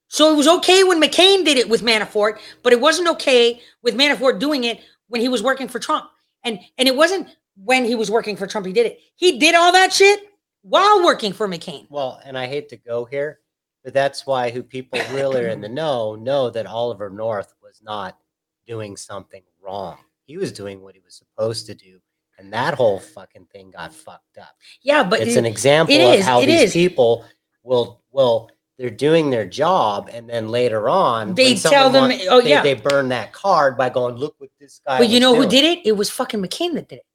[0.09, 3.97] So it was okay when McCain did it with Manafort, but it wasn't okay with
[3.97, 6.07] Manafort doing it when he was working for Trump.
[6.43, 8.99] And and it wasn't when he was working for Trump he did it.
[9.15, 10.21] He did all that shit
[10.63, 11.87] while working for McCain.
[11.91, 13.41] Well, and I hate to go here,
[13.85, 17.81] but that's why who people really are in the know know that Oliver North was
[17.83, 18.19] not
[18.67, 19.99] doing something wrong.
[20.25, 21.99] He was doing what he was supposed to do.
[22.39, 24.55] And that whole fucking thing got fucked up.
[24.83, 26.73] Yeah, but it's it- an example it of how these is.
[26.73, 27.25] people
[27.63, 32.41] will will they're doing their job and then later on They tell them, wants- oh,
[32.41, 32.63] they, yeah.
[32.63, 35.65] they burn that card by going look what this guy But you know who did
[35.67, 35.85] it?
[35.85, 37.07] It was fucking McCain that did it.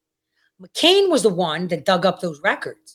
[0.61, 2.94] McCain was the one that dug up those records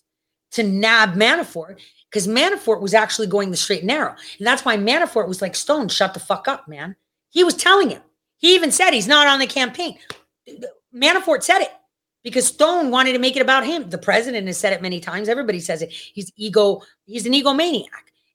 [0.53, 1.79] to nab Manafort
[2.11, 4.15] because Manafort was actually going the straight and narrow.
[4.39, 6.97] And that's why Manafort was like, Stone, shut the fuck up, man.
[7.31, 8.03] He was telling him.
[8.39, 9.99] He even said he's not on the campaign.
[10.95, 11.73] Manafort said it
[12.25, 13.89] because Stone wanted to make it about him.
[13.91, 15.29] The president has said it many times.
[15.29, 15.93] Everybody says it.
[15.93, 17.87] He's ego, he's an egomaniac.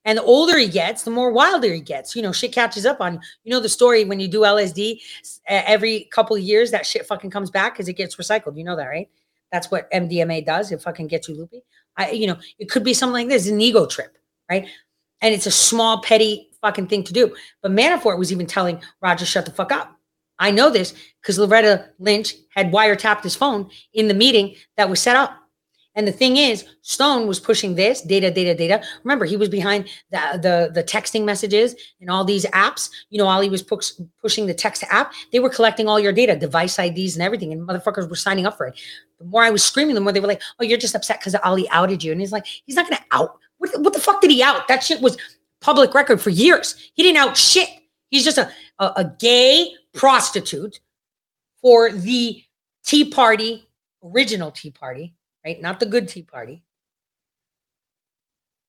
[0.06, 2.14] And the older he gets, the more wilder he gets.
[2.14, 3.20] You know, shit catches up on you.
[3.42, 5.00] You know the story when you do LSD
[5.48, 8.56] every couple years, that shit fucking comes back because it gets recycled.
[8.56, 9.08] You know that, right?
[9.50, 10.70] That's what MDMA does.
[10.70, 11.62] It fucking gets you loopy.
[11.96, 14.16] I, you know, it could be something like this, an ego trip,
[14.50, 14.66] right?
[15.20, 17.34] And it's a small, petty fucking thing to do.
[17.62, 19.92] But Manafort was even telling Roger, shut the fuck up.
[20.38, 25.00] I know this because Loretta Lynch had wiretapped his phone in the meeting that was
[25.00, 25.34] set up.
[25.96, 28.82] And the thing is, Stone was pushing this data, data, data.
[29.02, 32.90] Remember, he was behind the the, the texting messages and all these apps.
[33.08, 33.90] You know, while he was push,
[34.20, 37.52] pushing the text app, they were collecting all your data, device IDs, and everything.
[37.52, 38.78] And motherfuckers were signing up for it.
[39.18, 41.34] The more I was screaming, the more they were like, "Oh, you're just upset because
[41.36, 43.38] Ali outed you." And he's like, "He's not going to out.
[43.58, 44.68] What, what the fuck did he out?
[44.68, 45.16] That shit was
[45.62, 46.76] public record for years.
[46.94, 47.68] He didn't out shit.
[48.10, 50.80] He's just a, a, a gay prostitute
[51.60, 52.42] for the
[52.84, 53.66] Tea Party,
[54.04, 55.14] original Tea Party,
[55.46, 55.62] right?
[55.62, 56.64] Not the good Tea Party,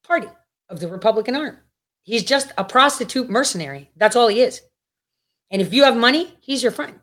[0.05, 0.27] party
[0.69, 1.57] of the Republican arm.
[2.03, 3.89] He's just a prostitute mercenary.
[3.97, 4.61] That's all he is.
[5.49, 6.99] And if you have money, he's your friend.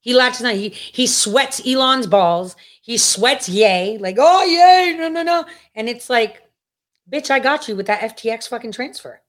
[0.00, 0.54] He latches on.
[0.54, 2.54] He he sweats Elon's balls.
[2.80, 5.44] He sweats yay, like, oh yay, no, no, no.
[5.74, 6.42] And it's like,
[7.10, 9.20] bitch, I got you with that FTX fucking transfer.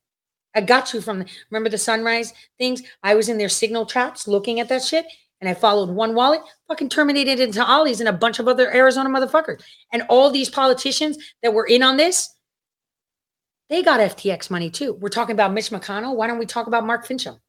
[0.56, 2.84] I got you from remember the sunrise things.
[3.02, 5.06] I was in their signal traps looking at that shit,
[5.44, 6.40] and I followed one wallet,
[6.70, 9.62] fucking terminated into Ollie's and a bunch of other Arizona motherfuckers.
[9.92, 12.34] And all these politicians that were in on this,
[13.68, 14.94] they got FTX money too.
[14.94, 16.16] We're talking about Mitch McConnell.
[16.16, 17.40] Why don't we talk about Mark Finchem?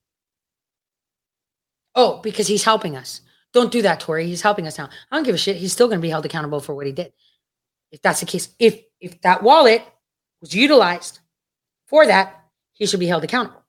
[1.95, 3.20] Oh, because he's helping us.
[3.53, 4.26] Don't do that, Tori.
[4.26, 4.90] He's helping us now.
[5.12, 5.57] I don't give a shit.
[5.57, 7.12] He's still going to be held accountable for what he did.
[7.92, 9.82] If that's the case, if if that wallet
[10.40, 11.20] was utilized
[11.86, 12.42] for that,
[12.72, 13.62] he should be held accountable.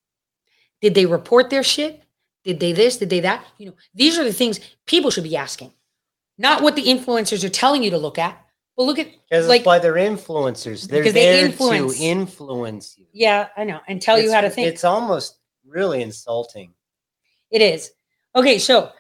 [0.82, 2.01] Did they report their shit?
[2.46, 2.98] Did they this?
[2.98, 3.43] Did they that?
[3.58, 5.74] You know, these are the things people should be asking,
[6.38, 8.39] not what the influencers are telling you to look at.
[8.78, 10.88] But look at Because like, why they're influencers.
[10.88, 11.98] They're Because they there influence.
[11.98, 13.06] to influence you.
[13.14, 14.68] yeah, I know, and tell you how to think.
[14.68, 16.74] It's almost really insulting.
[17.52, 17.91] It is.
[18.36, 18.91] Okay, so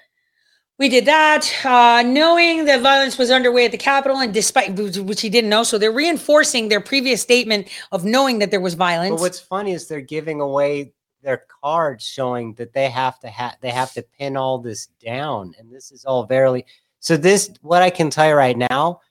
[0.79, 5.21] we did that, uh, knowing that violence was underway at the Capitol, and despite which
[5.21, 9.11] he didn't know, so they're reinforcing their previous statement of knowing that there was violence.
[9.11, 10.93] But what's funny is they're giving away
[11.25, 15.53] their cards showing that they have to have they have to pin all this down,
[15.59, 16.65] and this is all very.
[16.99, 19.01] So this, what I can tell you right now,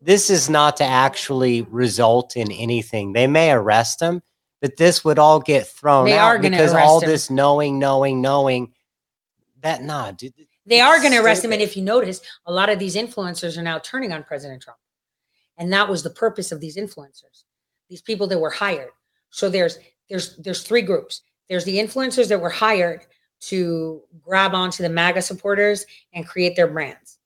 [0.00, 3.12] this is not to actually result in anything.
[3.12, 4.22] They may arrest them
[4.62, 7.10] but this would all get thrown They out because all him.
[7.10, 8.72] this knowing, knowing, knowing.
[9.60, 10.32] That nah, dude.
[10.64, 13.58] they are going to arrest him, and if you notice, a lot of these influencers
[13.58, 14.78] are now turning on President Trump,
[15.58, 17.42] and that was the purpose of these influencers,
[17.90, 18.90] these people that were hired.
[19.30, 21.22] So there's there's there's three groups.
[21.52, 23.04] There's the influencers that were hired
[23.40, 25.84] to grab onto the MAGA supporters
[26.14, 27.18] and create their brands,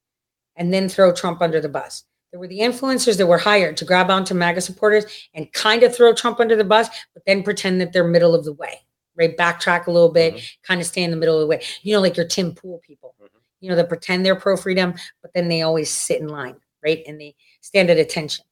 [0.56, 2.02] and then throw Trump under the bus.
[2.32, 5.94] There were the influencers that were hired to grab onto MAGA supporters and kind of
[5.94, 8.80] throw Trump under the bus, but then pretend that they're middle of the way,
[9.14, 9.36] right?
[9.36, 10.62] Backtrack a little bit, mm-hmm.
[10.64, 11.62] kind of stay in the middle of the way.
[11.82, 13.38] You know, like your Tim Pool people, mm-hmm.
[13.60, 17.04] you know, that pretend they're pro freedom, but then they always sit in line, right?
[17.06, 18.44] And they stand at attention.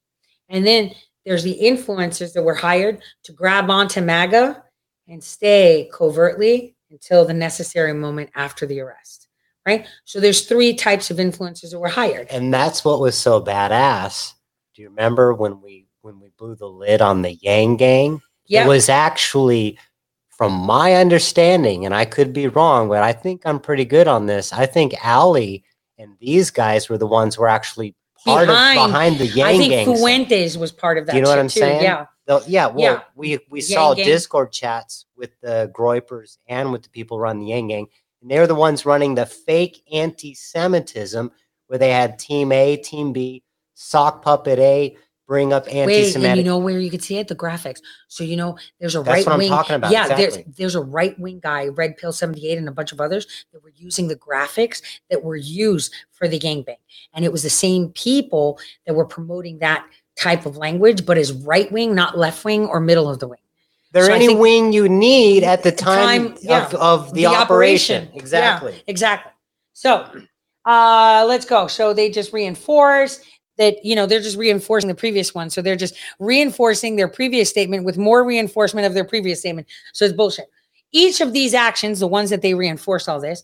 [0.48, 0.92] And then
[1.26, 4.62] there's the influencers that were hired to grab onto MAGA
[5.08, 9.28] and stay covertly until the necessary moment after the arrest,
[9.66, 9.86] right?
[10.04, 12.28] So there's three types of influencers that were hired.
[12.30, 14.32] and that's what was so badass.
[14.74, 18.22] Do you remember when we when we blew the lid on the Yang Gang?
[18.46, 18.64] Yeah.
[18.64, 19.78] It was actually,
[20.30, 24.26] from my understanding, and I could be wrong, but I think I'm pretty good on
[24.26, 24.52] this.
[24.52, 25.64] I think Ali
[25.96, 27.94] and these guys were the ones who were actually
[28.24, 29.44] part Behind- of behind the Yang Gang.
[29.46, 29.86] I think Gang.
[29.86, 29.98] stuff.
[29.98, 31.14] Fuentes was part of that.
[31.16, 31.60] You know what I'm too.
[31.60, 31.82] saying?
[31.82, 32.06] Yeah.
[32.46, 33.00] Yeah, well, Yeah.
[33.14, 34.06] we we Yang saw Gang.
[34.06, 37.86] Discord chats with the Groypers and with the people run the Yang Gang,
[38.22, 41.30] and they're the ones running the fake anti-Semitism,
[41.66, 43.42] where they had Team A, Team B,
[43.74, 44.96] sock puppet A
[45.26, 46.36] bring up Wait, and anti-Semitic.
[46.36, 47.28] you know where you could see it?
[47.28, 47.80] The graphics.
[48.08, 49.48] So you know, there's a right what I'm wing.
[49.48, 52.92] talking about, Yeah, there's there's a right wing guy, Red Pill 78, and a bunch
[52.92, 56.76] of others that were using the graphics that were used for the gangbang,
[57.14, 59.86] and it was the same people that were promoting that
[60.18, 63.38] type of language, but is right wing, not left wing or middle of the wing.
[63.92, 66.66] They're So any wing you need at the time, Time, yeah.
[66.66, 68.08] of, of the, operation.
[68.12, 68.82] Yeah, Exactly.
[68.86, 69.32] exactly.
[69.72, 70.06] So
[70.64, 71.66] uh let's go.
[71.66, 73.20] So they just reinforce
[73.56, 75.48] that, you know, they're just reinforcing the previous one.
[75.50, 79.68] So they're just reinforcing their previous statement with more reinforcement of their previous statement.
[79.92, 80.46] So it's bullshit.
[80.90, 83.42] Each of these actions, the ones that they reinforce all this,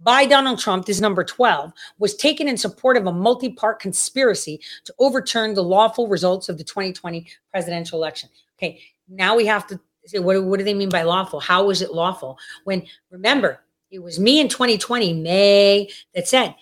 [0.00, 4.60] by Donald Trump, this number 12, was taken in support of a multi part conspiracy
[4.84, 8.28] to overturn the lawful results of the 2020 presidential election.
[8.58, 11.40] Okay, now we have to say, what, what do they mean by lawful?
[11.40, 12.38] How was it lawful?
[12.64, 16.54] When, remember, it was me in 2020, May, that said,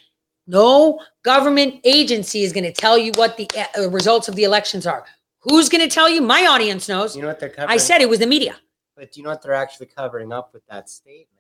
[0.47, 4.87] no government agency is going to tell you what the uh, results of the elections
[4.87, 5.05] are.
[5.41, 6.23] Who's going to tell you?
[6.23, 7.17] My audience knows.
[7.17, 7.71] You know what they're covering?
[7.71, 8.57] I said it was the media.
[8.97, 11.36] But do you know what they're actually covering up with that statement?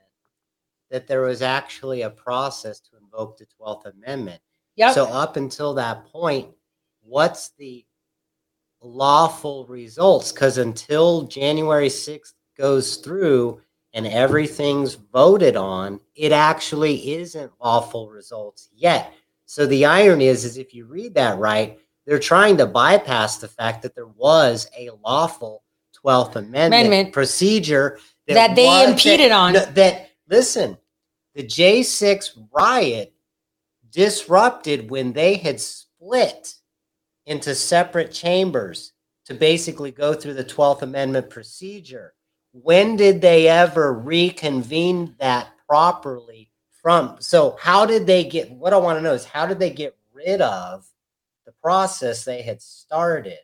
[0.96, 4.40] That there was actually a process to invoke the 12th Amendment.
[4.76, 4.94] Yep.
[4.94, 6.48] So up until that point,
[7.02, 7.84] what's the
[8.80, 10.32] lawful results?
[10.32, 13.60] Because until January 6th goes through
[13.92, 19.12] and everything's voted on, it actually isn't lawful results yet.
[19.44, 23.48] So the irony is, is if you read that right, they're trying to bypass the
[23.48, 25.62] fact that there was a lawful
[26.02, 27.12] 12th Amendment, Amendment.
[27.12, 29.52] procedure That they was- impeded on.
[29.52, 30.78] no, that listen,
[31.36, 33.12] the J6 riot
[33.90, 36.54] disrupted when they had split
[37.26, 38.94] into separate chambers
[39.26, 42.14] to basically go through the 12th Amendment procedure.
[42.52, 46.50] When did they ever reconvene that properly
[46.82, 47.16] from?
[47.20, 49.94] So, how did they get what I want to know is how did they get
[50.14, 50.86] rid of
[51.44, 53.38] the process they had started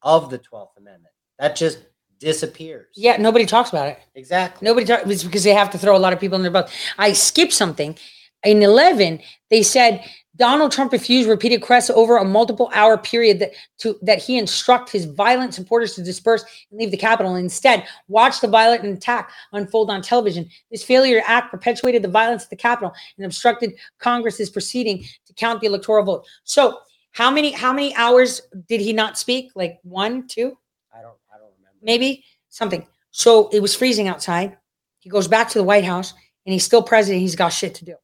[0.00, 1.12] of the 12th Amendment?
[1.38, 1.78] That just
[2.18, 2.88] disappears.
[2.94, 3.98] Yeah, nobody talks about it.
[4.14, 4.64] Exactly.
[4.64, 6.72] Nobody talks it's because they have to throw a lot of people in their bus.
[6.98, 7.96] I skipped something.
[8.44, 10.04] In 11, they said
[10.36, 14.90] Donald Trump refused repeated requests over a multiple hour period that to that he instruct
[14.90, 17.36] his violent supporters to disperse and leave the Capitol.
[17.36, 20.48] Instead, watch the violent attack unfold on television.
[20.70, 25.32] This failure to act perpetuated the violence at the Capitol and obstructed Congress's proceeding to
[25.34, 26.26] count the electoral vote.
[26.44, 26.80] So,
[27.12, 29.52] how many how many hours did he not speak?
[29.54, 30.56] Like one, two?
[30.94, 31.75] I don't I don't remember.
[31.86, 32.86] Maybe something.
[33.12, 34.58] So it was freezing outside.
[34.98, 36.12] He goes back to the White House
[36.44, 37.22] and he's still president.
[37.22, 37.94] He's got shit to do.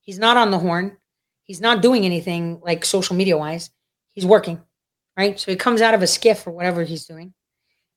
[0.00, 0.96] He's not on the horn.
[1.44, 3.70] He's not doing anything like social media wise.
[4.12, 4.60] He's working,
[5.16, 5.38] right?
[5.38, 7.34] So he comes out of a skiff or whatever he's doing.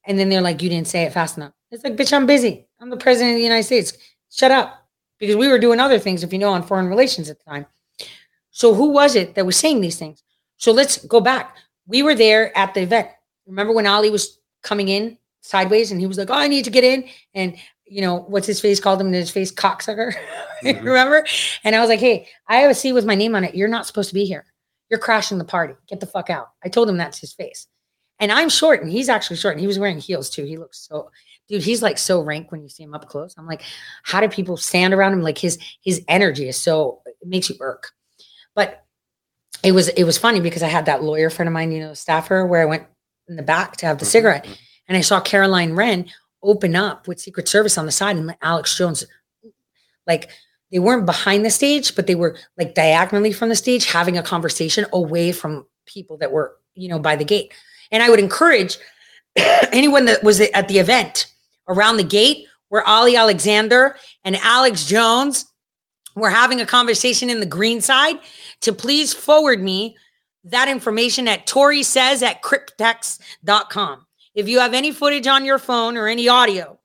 [0.06, 1.54] And then they're like, You didn't say it fast enough.
[1.72, 2.68] It's like, Bitch, I'm busy.
[2.80, 3.94] I'm the president of the United States.
[4.30, 4.82] Shut up.
[5.20, 7.66] Because we were doing other things, if you know, on foreign relations at the time.
[8.52, 10.24] So who was it that was saying these things?
[10.58, 11.58] So let's go back.
[11.88, 13.08] We were there at the event.
[13.48, 16.72] Remember when Ali was coming in sideways and he was like, Oh, I need to
[16.72, 17.08] get in.
[17.34, 17.56] And
[17.86, 20.14] you know, what's his face called him in his face cocksucker.
[20.64, 20.86] Mm-hmm.
[20.86, 21.28] Remember?
[21.66, 23.54] And I was like, Hey, I have a seat with my name on it.
[23.54, 24.46] You're not supposed to be here.
[24.90, 25.76] You're crashing the party.
[25.88, 26.48] Get the fuck out.
[26.64, 27.68] I told him that's his face.
[28.20, 30.46] And I'm short and he's actually short and he was wearing heels too.
[30.46, 31.12] He looks so
[31.50, 33.36] dude, he's like so rank when you see him up close.
[33.38, 33.62] I'm like,
[34.04, 35.22] how do people stand around him?
[35.22, 37.92] Like his his energy is so it makes you irk.
[38.56, 38.82] But
[39.62, 41.94] it was it was funny because I had that lawyer friend of mine, you know,
[41.94, 42.88] staffer, where I went
[43.28, 44.54] in the back to have the mm-hmm, cigarette, mm-hmm.
[44.88, 46.06] and I saw Caroline Wren
[46.44, 49.06] open up with Secret Service on the side, and Alex Jones,
[50.08, 50.30] like
[50.72, 54.24] they weren't behind the stage, but they were like diagonally from the stage, having a
[54.24, 57.54] conversation away from people that were, you know, by the gate.
[57.92, 58.78] And I would encourage
[59.36, 61.28] anyone that was at the event
[61.68, 65.46] around the gate where Ali Alexander and Alex Jones
[66.16, 68.18] were having a conversation in the green side
[68.62, 69.96] to please forward me
[70.46, 74.06] that information at Tori says at cryptex.com.
[74.34, 76.80] If you have any footage on your phone or any audio,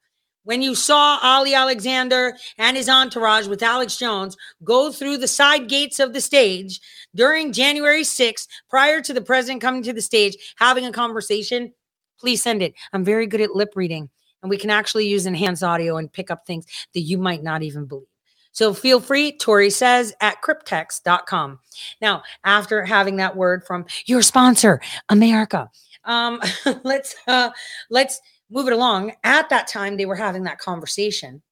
[0.45, 5.69] when you saw Ali Alexander and his entourage with Alex Jones go through the side
[5.69, 6.81] gates of the stage
[7.15, 11.73] during January 6th, prior to the president coming to the stage, having a conversation,
[12.19, 12.75] please send it.
[12.93, 14.09] I'm very good at lip reading,
[14.43, 17.63] and we can actually use enhanced audio and pick up things that you might not
[17.63, 18.07] even believe.
[18.53, 21.61] So feel free, Tori says at cryptex.com.
[22.01, 25.71] Now, after having that word from your sponsor, America,
[26.05, 26.41] um,
[26.85, 27.51] let's uh,
[27.91, 28.21] let's
[28.51, 29.13] move it along.
[29.25, 31.43] At that time, they were having that conversation.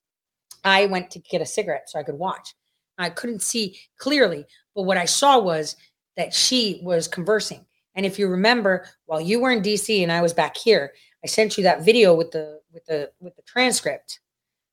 [0.65, 2.55] I went to get a cigarette so I could watch.
[2.99, 4.45] I couldn't see clearly,
[4.75, 5.77] but what I saw was
[6.17, 7.65] that she was conversing.
[7.95, 10.93] And if you remember, while you were in DC and I was back here,
[11.25, 14.21] I sent you that video with the with the with the transcript.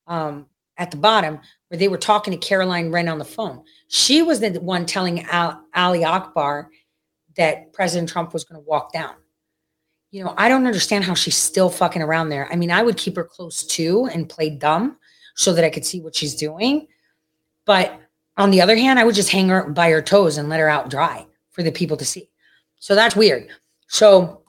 [0.07, 0.47] Um,
[0.77, 3.63] at the bottom where they were talking to Caroline Wren on the phone.
[3.87, 6.69] She was the one telling Al, Ali Akbar
[7.37, 9.15] that President Trump was going to walk down.
[10.11, 12.47] You know, I don't understand how she's still fucking around there.
[12.51, 14.97] I mean, I would keep her close too and play dumb
[15.35, 16.87] so that I could see what she's doing.
[17.65, 17.99] But
[18.37, 20.69] on the other hand, I would just hang her by her toes and let her
[20.69, 22.29] out dry for the people to see.
[22.79, 23.47] So that's weird.
[23.87, 24.43] So,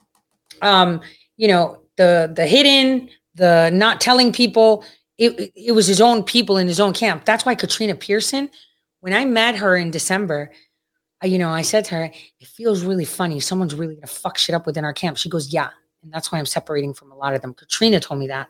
[0.61, 1.01] um,
[1.35, 4.85] you know, the the hidden, the not telling people,
[5.17, 7.25] it, it was his own people in his own camp.
[7.25, 8.49] That's why Katrina Pearson,
[8.99, 10.51] when I met her in December,
[11.23, 12.03] you know, I said to her,
[12.39, 13.39] it feels really funny.
[13.39, 15.17] Someone's really gonna fuck shit up within our camp.
[15.17, 15.69] She goes, yeah.
[16.03, 17.53] And that's why I'm separating from a lot of them.
[17.53, 18.47] Katrina told me that.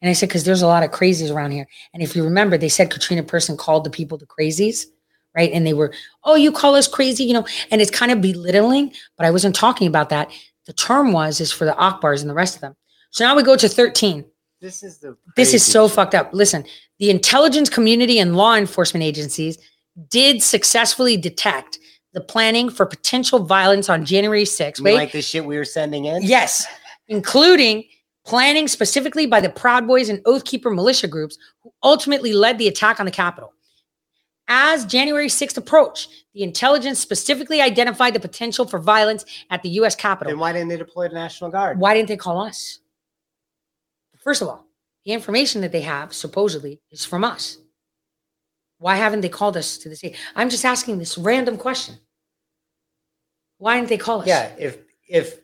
[0.00, 1.66] And I said, because there's a lot of crazies around here.
[1.92, 4.86] And if you remember, they said Katrina Pearson called the people the crazies,
[5.34, 5.50] right?
[5.52, 5.92] And they were,
[6.24, 9.56] oh, you call us crazy, you know, and it's kind of belittling, but I wasn't
[9.56, 10.30] talking about that.
[10.66, 12.76] The term was is for the Akbars and the rest of them.
[13.10, 14.24] So now we go to 13.
[14.64, 15.94] This is the This is so shit.
[15.94, 16.30] fucked up.
[16.32, 16.64] Listen,
[16.98, 19.58] the intelligence community and law enforcement agencies
[20.08, 21.78] did successfully detect
[22.14, 24.78] the planning for potential violence on January 6th.
[24.78, 26.22] You Wait, like the shit we were sending in?
[26.22, 26.66] yes,
[27.08, 27.84] including
[28.24, 32.66] planning specifically by the Proud Boys and Oath Keeper militia groups who ultimately led the
[32.66, 33.52] attack on the Capitol.
[34.48, 39.94] As January 6th approached, the intelligence specifically identified the potential for violence at the U.S.
[39.94, 40.30] Capitol.
[40.30, 41.78] Then why didn't they deploy the National Guard?
[41.78, 42.80] Why didn't they call us?
[44.24, 44.66] First of all,
[45.04, 47.58] the information that they have supposedly is from us.
[48.78, 50.16] Why haven't they called us to the state?
[50.34, 51.98] I'm just asking this random question.
[53.58, 54.26] Why didn't they call us?
[54.26, 55.40] Yeah, if if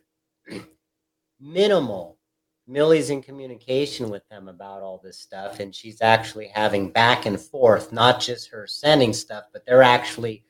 [1.38, 2.18] minimal,
[2.66, 7.38] Millie's in communication with them about all this stuff, and she's actually having back and
[7.38, 10.42] forth, not just her sending stuff, but they're actually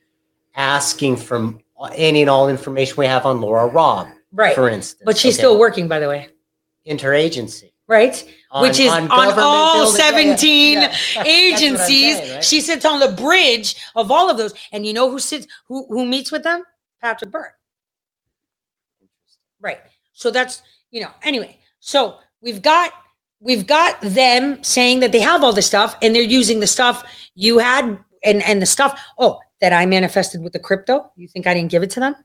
[0.55, 1.53] asking for
[1.95, 4.55] any and all information we have on Laura Robb, right.
[4.55, 5.03] for instance.
[5.05, 5.41] But she's okay?
[5.41, 6.29] still working, by the way,
[6.87, 7.70] interagency.
[7.91, 8.33] Right?
[8.51, 9.85] on- Which is on, government all.
[9.97, 10.95] Yeah, yeah, 17 yeah.
[11.17, 12.17] I'm agencies.
[12.17, 12.43] saying, right?
[12.43, 14.53] She sits on the bridge of all of those.
[14.71, 16.63] And you know who sits, who, who meets with them?
[17.01, 17.51] Patrick Byrne.
[19.59, 19.79] Right.
[20.13, 20.61] So that's,
[20.91, 21.57] you know, anyway.
[21.79, 22.91] So we've got
[23.39, 27.03] we've got them saying that they have all this stuff and they're using the stuff
[27.35, 31.11] you had and and the stuff oh that I manifested with the crypto.
[31.15, 32.15] You think I didn't give it to them?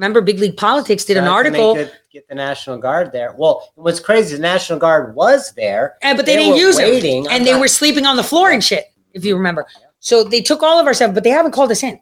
[0.00, 3.12] Remember Big League Politics did an Trying to make article it- Get the National Guard
[3.12, 3.34] there.
[3.36, 7.26] Well, what's crazy, the National Guard was there, and but they, they didn't use waiting.
[7.26, 9.66] it and they not- were sleeping on the floor and shit if you remember.
[9.98, 12.00] So they took all of our stuff but they haven't called us in.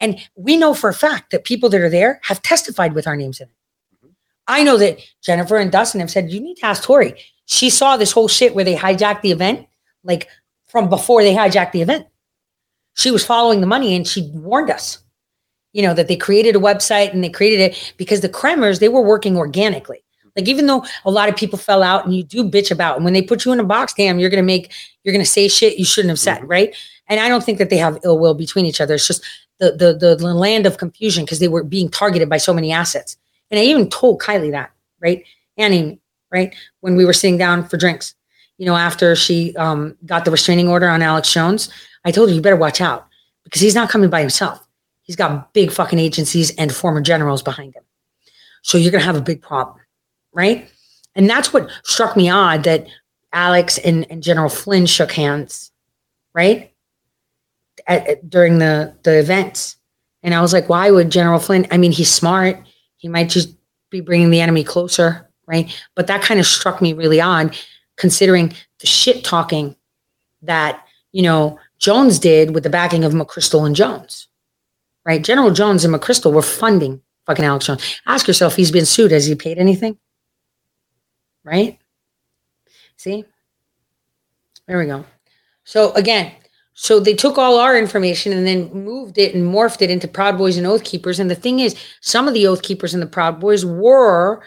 [0.00, 3.16] And we know for a fact that people that are there have testified with our
[3.16, 3.54] names in it.
[3.96, 4.12] Mm-hmm.
[4.46, 7.14] I know that Jennifer and Dustin have said, you need to ask Tori.
[7.46, 9.66] She saw this whole shit where they hijacked the event,
[10.04, 10.28] like
[10.68, 12.06] from before they hijacked the event.
[12.96, 14.98] She was following the money and she warned us,
[15.72, 18.88] you know, that they created a website and they created it because the Kremers, they
[18.88, 20.02] were working organically.
[20.36, 23.04] Like even though a lot of people fell out and you do bitch about, and
[23.04, 25.78] when they put you in a box, damn, you're gonna make, you're gonna say shit
[25.78, 26.74] you shouldn't have said, right?
[27.08, 28.94] And I don't think that they have ill will between each other.
[28.94, 29.24] It's just
[29.58, 32.72] the the the, the land of confusion because they were being targeted by so many
[32.72, 33.16] assets.
[33.50, 35.24] And I even told Kylie that, right?
[35.56, 36.00] And Amy,
[36.30, 36.54] right?
[36.80, 38.14] When we were sitting down for drinks,
[38.58, 41.68] you know, after she um, got the restraining order on Alex Jones,
[42.04, 43.08] I told her, you better watch out
[43.44, 44.64] because he's not coming by himself.
[45.10, 47.82] He's got big fucking agencies and former generals behind him.
[48.62, 49.80] So you're going to have a big problem,
[50.32, 50.70] right?
[51.16, 52.86] And that's what struck me odd that
[53.32, 55.72] Alex and, and General Flynn shook hands,
[56.32, 56.72] right?
[57.88, 59.78] At, at- during the, the events.
[60.22, 61.66] And I was like, why would General Flynn?
[61.72, 62.64] I mean, he's smart.
[62.96, 63.52] He might just
[63.90, 65.76] be bringing the enemy closer, right?
[65.96, 67.58] But that kind of struck me really odd,
[67.96, 69.74] considering the shit talking
[70.42, 74.28] that you know Jones did with the backing of McChrystal and Jones,
[75.04, 75.22] right?
[75.22, 78.00] General Jones and McChrystal were funding fucking Alex Jones.
[78.06, 79.12] Ask yourself, he's been sued.
[79.12, 79.98] Has he paid anything?
[81.44, 81.78] Right?
[82.96, 83.24] See?
[84.66, 85.04] There we go.
[85.64, 86.32] So again,
[86.74, 90.38] so they took all our information and then moved it and morphed it into Proud
[90.38, 91.18] Boys and Oath Keepers.
[91.18, 94.42] And the thing is, some of the Oath Keepers and the Proud Boys were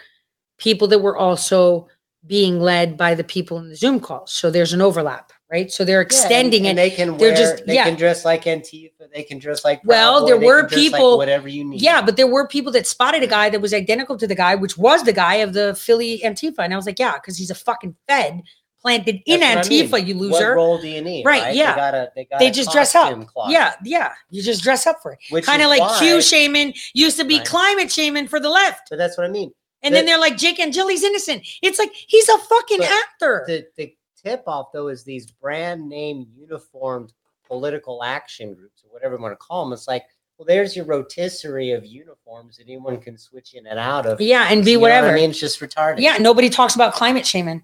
[0.57, 1.87] people that were also
[2.25, 4.31] being led by the people in the Zoom calls.
[4.31, 5.71] So there's an overlap, right?
[5.71, 6.81] So they're extending yeah, and, it.
[6.81, 7.83] and they can They're wear, just- they yeah.
[7.85, 11.17] can dress like Antifa, they can dress like Well, Boy, there were dress like people-
[11.17, 11.81] whatever you need.
[11.81, 14.55] Yeah, but there were people that spotted a guy that was identical to the guy,
[14.55, 16.59] which was the guy of the Philly Antifa.
[16.59, 18.41] And I was like, yeah, because he's a fucking Fed
[18.81, 20.07] planted in That's what I Antifa, mean.
[20.07, 20.55] you What loser.
[20.55, 21.23] role do you need?
[21.23, 21.71] Right, Right, yeah.
[21.73, 23.17] They, got a, they, got They just dress up.
[23.47, 24.11] Yeah, yeah.
[24.31, 25.19] You just dress up for it.
[25.29, 27.45] which Kind of like why- Q shaman used to be Right.
[27.47, 28.89] climate shaman for the left.
[28.89, 29.51] But that's what I mean.
[29.83, 31.45] And then they're like, Jake Angeli's innocent.
[31.61, 33.43] It's like he's a fucking actor.
[33.47, 33.93] The the
[34.23, 37.13] tip off though is these brand name uniformed
[37.45, 39.73] political action groups or whatever you want to call them.
[39.73, 40.05] It's like,
[40.37, 44.19] well, there's your rotisserie of uniforms that anyone can switch in and out of.
[44.19, 45.09] yeah, and be You know what whatever.
[45.09, 45.99] I mean, it's just retarded.
[45.99, 47.63] Yeah, nobody talks about climate shaman.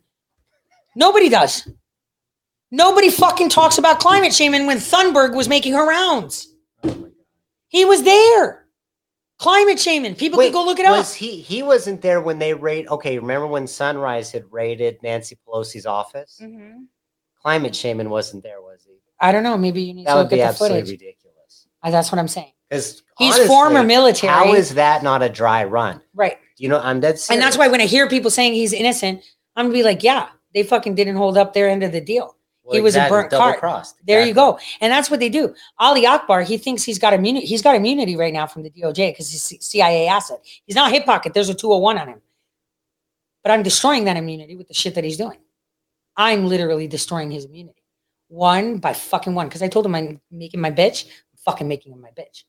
[0.95, 1.67] Nobody does.
[2.71, 6.53] Nobody fucking talks about climate shaman when Thunberg was making her rounds.
[6.83, 7.09] Oh
[7.67, 8.65] he was there.
[9.39, 10.15] Climate shaman.
[10.15, 11.05] People Wait, can go look it up.
[11.07, 12.87] He he wasn't there when they raid?
[12.89, 16.39] Okay, remember when Sunrise had raided Nancy Pelosi's office?
[16.43, 16.85] Mhm.
[17.41, 18.95] Climate shaman wasn't there, was he?
[19.21, 19.57] I don't know.
[19.57, 20.91] Maybe you need That to look at the absolutely footage.
[20.91, 21.67] ridiculous.
[21.81, 22.51] Uh, That's what I'm saying.
[22.69, 24.31] Because He's former military.
[24.31, 26.01] How is that not a dry run?
[26.13, 26.37] Right.
[26.57, 26.79] You know?
[26.79, 27.29] I'm dead serious.
[27.29, 29.23] And that's why when I hear people saying he's innocent,
[29.55, 32.35] I'm gonna be like, yeah, they fucking didn't hold up their end of the deal.
[32.69, 33.55] Well, he was a burnt card.
[33.55, 34.59] double-crossed, There you go.
[34.79, 35.55] And that's what they do.
[35.79, 37.47] Ali Akbar, he thinks he's got immunity.
[37.47, 40.39] He's got immunity right now from the DOJ because he's CIA asset.
[40.67, 41.33] He's not a hip pocket.
[41.33, 42.21] There's a 201 on him.
[43.41, 45.39] But I'm destroying that immunity with the shit that he's doing.
[46.15, 47.81] I'm literally destroying his immunity.
[48.27, 49.47] One by fucking one.
[49.47, 51.05] Because I told him I'm making my bitch.
[51.05, 52.43] I'm fucking making him my bitch.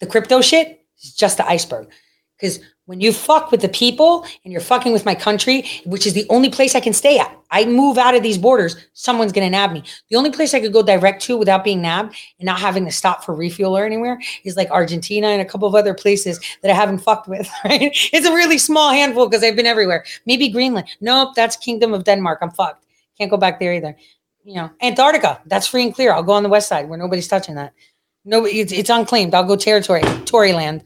[0.00, 1.90] The crypto shit is just the iceberg.
[2.36, 6.12] Because when you fuck with the people and you're fucking with my country, which is
[6.12, 9.50] the only place I can stay at, I move out of these borders, someone's gonna
[9.50, 9.82] nab me.
[10.08, 12.92] The only place I could go direct to without being nabbed and not having to
[12.92, 16.70] stop for refuel or anywhere is like Argentina and a couple of other places that
[16.70, 17.90] I haven't fucked with, right?
[18.12, 20.04] It's a really small handful because I've been everywhere.
[20.26, 20.88] Maybe Greenland.
[21.00, 22.38] Nope, that's Kingdom of Denmark.
[22.42, 22.84] I'm fucked.
[23.18, 23.96] Can't go back there either.
[24.44, 26.12] You know, Antarctica, that's free and clear.
[26.12, 27.72] I'll go on the west side where nobody's touching that.
[28.26, 29.34] No, it's, it's unclaimed.
[29.34, 30.82] I'll go territory, Tory land.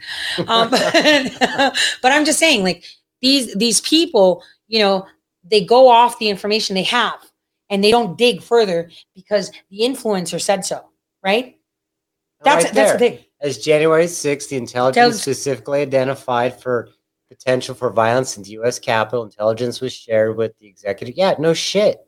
[0.46, 0.92] Um, but,
[2.02, 2.84] but I'm just saying, like
[3.22, 5.06] these these people, you know,
[5.42, 7.18] they go off the information they have,
[7.70, 10.84] and they don't dig further because the influencer said so,
[11.24, 11.56] right?
[12.44, 13.18] That's Right that's the thing.
[13.40, 16.90] As January 6th, the intelligence Tells- specifically identified for
[17.30, 18.78] potential for violence in the U.S.
[18.78, 19.24] Capitol.
[19.24, 21.16] Intelligence was shared with the executive.
[21.16, 21.98] Yeah, no shit.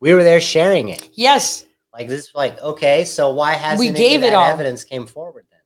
[0.00, 1.10] We were there sharing it.
[1.12, 1.64] Yes,
[1.98, 4.44] Like this, like okay, so why hasn't any of gave it all.
[4.46, 5.60] evidence came forward then?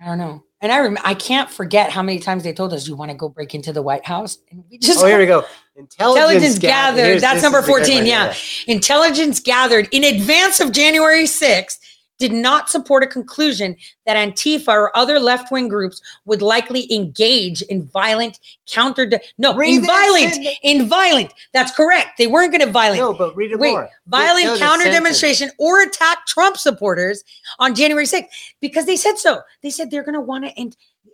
[0.00, 0.42] I don't know.
[0.60, 3.16] And I rem- I can't forget how many times they told us you want to
[3.16, 5.44] go break into the White House, and we just oh, here we go.
[5.76, 6.96] Intelligence, Intelligence gathered.
[7.02, 7.20] gathered.
[7.20, 7.96] That's number is the good 14.
[7.98, 8.34] one, Yeah.
[8.66, 11.78] Intelligence gathered in advance of January 6th
[12.18, 13.76] did not support a conclusion
[14.06, 19.06] that Antifa or other left wing groups would likely engage in violent counter.
[19.06, 21.32] De- no, read in violent, in-, in violent.
[21.52, 22.18] That's correct.
[22.18, 23.00] They weren't going to violent.
[23.00, 23.88] No, but read it Wait, more.
[24.06, 27.22] Violent no, counter demonstration or attack Trump supporters
[27.58, 28.26] on January 6th
[28.60, 29.40] because they said so.
[29.62, 30.72] They said they're going to want to en-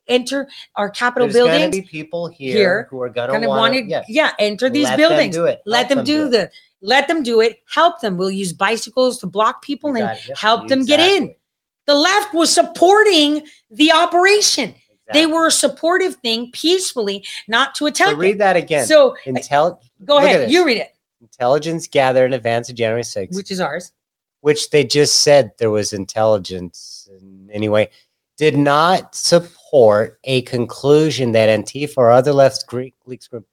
[0.09, 3.74] enter our Capitol There's gonna be people here, here who are gonna, gonna want want
[3.74, 3.83] to.
[3.83, 4.03] to Yeah.
[4.09, 5.62] yeah enter these Let them buildings do it.
[5.65, 6.51] let Help them, them do do the
[6.83, 7.61] let them do it.
[7.73, 8.17] Help them.
[8.19, 10.29] We'll use bicycles to block people and got it.
[10.29, 11.35] Yep, help them get in.
[11.87, 14.75] the left was supporting the operation.
[15.13, 18.87] They were a supportive thing peacefully not to attack So read that again.
[18.87, 19.79] so Intel.
[20.05, 20.51] go ahead.
[20.51, 20.89] you read it.
[21.21, 23.93] Intelligence gathered in advance of January 6th, which is ours.
[24.41, 27.91] Which they just said there was intelligence in any way,
[28.39, 33.47] did not support a conclusion that Antifa or other left Greek leaks group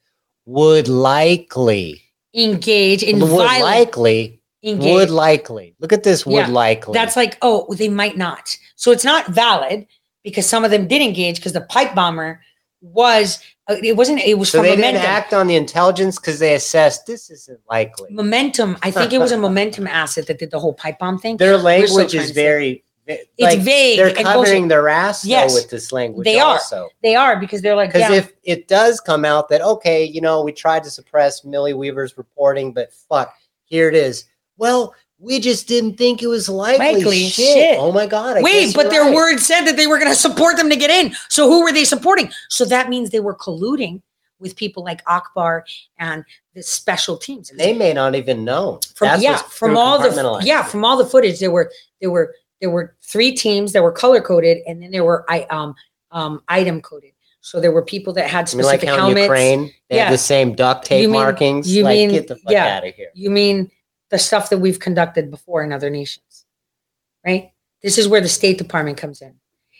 [0.45, 2.01] would likely,
[2.39, 5.75] engage in would violent likely, engage would likely.
[5.79, 6.93] Look at this, would Yeah, likely.
[6.93, 9.85] that's like oh they might not so it's not valid
[10.23, 12.41] because some of them did engage because the pipe bomber
[12.81, 16.39] was uh, it wasn't it was so they momentum didn't act on the intelligence because
[16.39, 18.09] they assessed this isn't likely.
[18.11, 21.35] momentum i think it was a momentum asset that did the whole pipe bomb thing
[21.37, 22.83] Their language is very.
[23.09, 26.25] Ve- It's like, vague They're covering their ass though, Yes, with this language.
[26.25, 26.53] they are.
[26.53, 26.89] also.
[27.03, 30.21] they are because they're like Because yeah, if it does come out that okay, you
[30.21, 33.33] know, we tried to suppress Millie Weaver's reporting, but fuck,
[33.65, 34.25] here it is.
[34.57, 36.95] Well, we just didn't think it was likely.
[36.95, 37.53] Likely, shit.
[37.53, 37.77] shit.
[37.79, 38.37] Oh my god.
[38.37, 39.13] I wait but their right.
[39.13, 41.71] word said that they were going to support them to get in so who were
[41.73, 44.01] they supporting so that means they were colluding
[44.39, 45.65] with people like akbar
[45.97, 46.23] and
[46.53, 48.79] the special teams They may not even know.
[48.95, 51.69] from That's yeah from all the yeah from all the footage there were
[51.99, 55.43] there were there were three teams that were color coded and then there were i
[55.49, 55.73] um
[56.11, 57.11] um item coded.
[57.41, 59.23] So there were people that had I mean, like specific how in helmets.
[59.23, 60.11] Ukraine they Yeah.
[60.11, 61.73] the same duct tape You mean- markings.
[61.73, 62.77] you like, mean- get the fuck yeah.
[62.77, 63.09] out of here.
[63.13, 63.71] you mean
[64.09, 66.45] the stuff that we've conducted before in other nations
[67.25, 67.51] right?
[67.83, 69.33] This is where the state department comes in.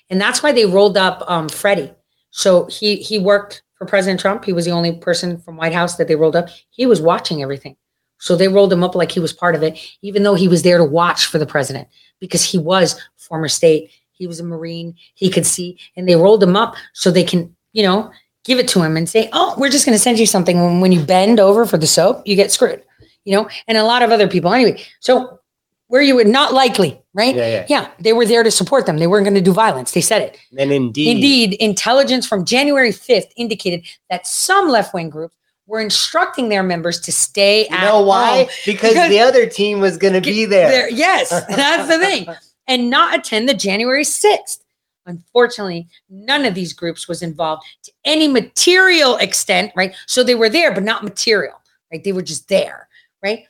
[0.09, 1.93] And that's why they rolled up um freddie.
[2.31, 4.45] So he he worked for president trump.
[4.45, 6.49] He was the only person from white house that they rolled up.
[6.69, 7.75] He was watching everything.
[8.19, 10.61] So they rolled him up like he was part of it even though he was
[10.63, 11.87] there to watch for the president
[12.19, 16.43] because he was former state he was a marine he could see and they rolled
[16.43, 18.11] him up so they can you know
[18.45, 20.81] give it to him and say oh we're just going to send you something when,
[20.81, 22.83] when you bend over for the soap you get screwed
[23.29, 24.51] you know, and a lot of other people.
[24.51, 25.39] Anyway, so
[25.87, 27.35] where you would not likely, right?
[27.35, 27.91] Yeah, yeah.
[27.99, 28.97] they were there to support them.
[28.97, 29.91] They weren't going to do violence.
[29.91, 30.37] They said it.
[30.57, 35.35] And indeed, Indeed, intelligence from January 5th indicated that some left wing groups
[35.69, 38.49] were instructing their members to stay you at know why?
[38.65, 40.69] Because, Because- the other team was going to be there.
[40.69, 42.27] There- yes, that's the thing.
[42.67, 44.59] And not attend the January 6th.
[45.05, 49.95] Unfortunately, none of these groups was involved to any material extent, right?
[50.07, 51.59] So they were there, but not material,
[51.91, 52.03] right?
[52.03, 52.87] They were just there,
[53.23, 53.45] right?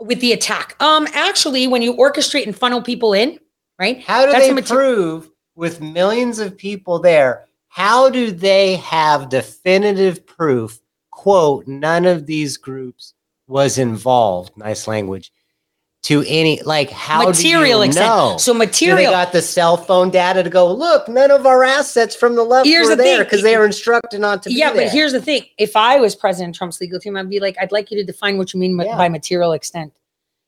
[0.00, 0.74] with the attack.
[0.82, 3.38] Um, actually, when you orchestrate and funnel people in,
[3.78, 4.02] right?
[4.02, 7.44] How do they mater- prove with millions of people there?
[7.68, 10.80] How do they have definitive proof?
[11.24, 13.14] Quote, none of these groups
[13.46, 14.54] was involved.
[14.58, 15.32] Nice language.
[16.02, 18.06] To any like how material do you extent.
[18.08, 18.36] know?
[18.36, 19.10] So Do they material.
[19.10, 21.08] got the cell phone data to go look?
[21.08, 24.20] None of our assets from the left Here's were the there because they were instructed
[24.20, 24.50] not to.
[24.50, 27.40] be yeah, but here's the thing: if I was President Trump's legal team, I'd be
[27.40, 28.94] like, I'd like you to define what you mean Yeah.
[28.98, 29.94] by material extent,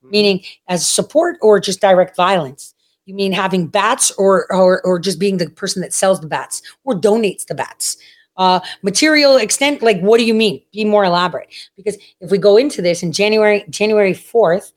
[0.05, 0.11] Mhm.
[0.11, 2.75] meaning as support or just direct violence.
[3.05, 6.61] You mean having bats, or or or just being the person that sells the bats
[6.83, 7.97] or donates the bats?
[8.37, 10.61] Uh, material extent, like what do you mean?
[10.71, 11.49] Be more elaborate.
[11.75, 14.73] Because if we go into this in January, January fourth,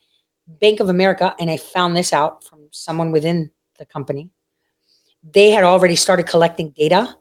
[0.47, 4.31] Bank of America, and I found this out from someone within the company,
[5.23, 7.16] they had already started collecting data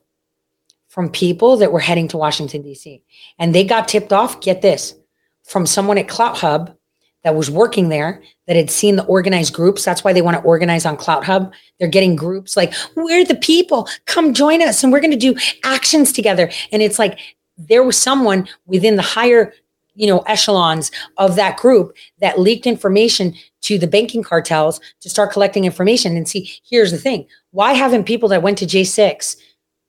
[0.88, 3.03] from people that were heading to Washington, D.C.
[3.38, 4.95] And they got tipped off, get this,
[5.44, 6.76] from someone at Clout Hub
[7.24, 9.86] that was working there that had seen the organized groups.
[9.86, 11.54] That's why they want to organize on Clout Hub.
[11.78, 15.36] They're getting groups like, we're the people, come join us, and we're going to do
[15.64, 16.50] actions together.
[16.72, 17.20] And it's like
[17.60, 19.54] there was someone within the higher
[19.94, 25.32] you know echelons of that group that leaked information to the banking cartels to start
[25.32, 29.36] collecting information and see here's the thing why haven't people that went to j6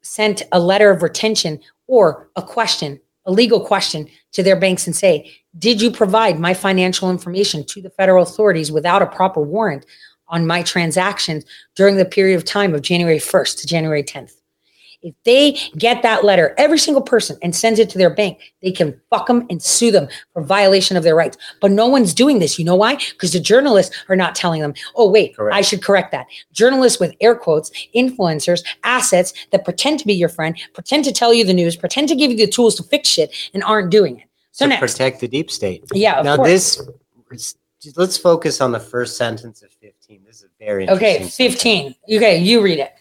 [0.00, 2.98] sent a letter of retention or a question
[3.30, 7.80] a legal question to their banks and say did you provide my financial information to
[7.80, 9.86] the federal authorities without a proper warrant
[10.28, 11.44] on my transactions
[11.76, 14.39] during the period of time of january 1st to january 10th
[15.02, 18.72] if they get that letter, every single person, and sends it to their bank, they
[18.72, 21.36] can fuck them and sue them for violation of their rights.
[21.60, 22.58] But no one's doing this.
[22.58, 22.96] You know why?
[22.96, 25.54] Because the journalists are not telling them, oh, wait, Correct.
[25.54, 26.26] I should correct that.
[26.52, 31.32] Journalists with air quotes, influencers, assets that pretend to be your friend, pretend to tell
[31.32, 34.18] you the news, pretend to give you the tools to fix shit and aren't doing
[34.18, 34.26] it.
[34.52, 34.92] So to next.
[34.92, 35.84] protect the deep state.
[35.94, 36.48] Yeah, of now course.
[36.48, 36.88] this
[37.96, 41.96] let's focus on the first sentence of 15 this is a very Okay, interesting sentence.
[42.06, 42.16] 15.
[42.16, 42.92] Okay, you read it.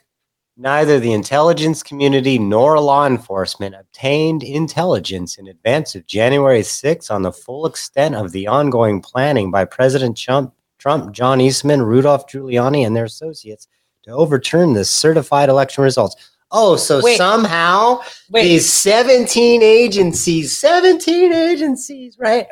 [0.59, 7.21] Neither the intelligence community nor law enforcement obtained intelligence in advance of January 6 on
[7.21, 12.85] the full extent of the ongoing planning by President Trump, Trump, John Eastman, Rudolph Giuliani,
[12.85, 13.69] and their associates
[14.03, 16.29] to overturn the certified election results.
[16.51, 17.15] Oh, so Wait.
[17.15, 22.47] somehow Wait, these 17 agencies, 17 agencies, right?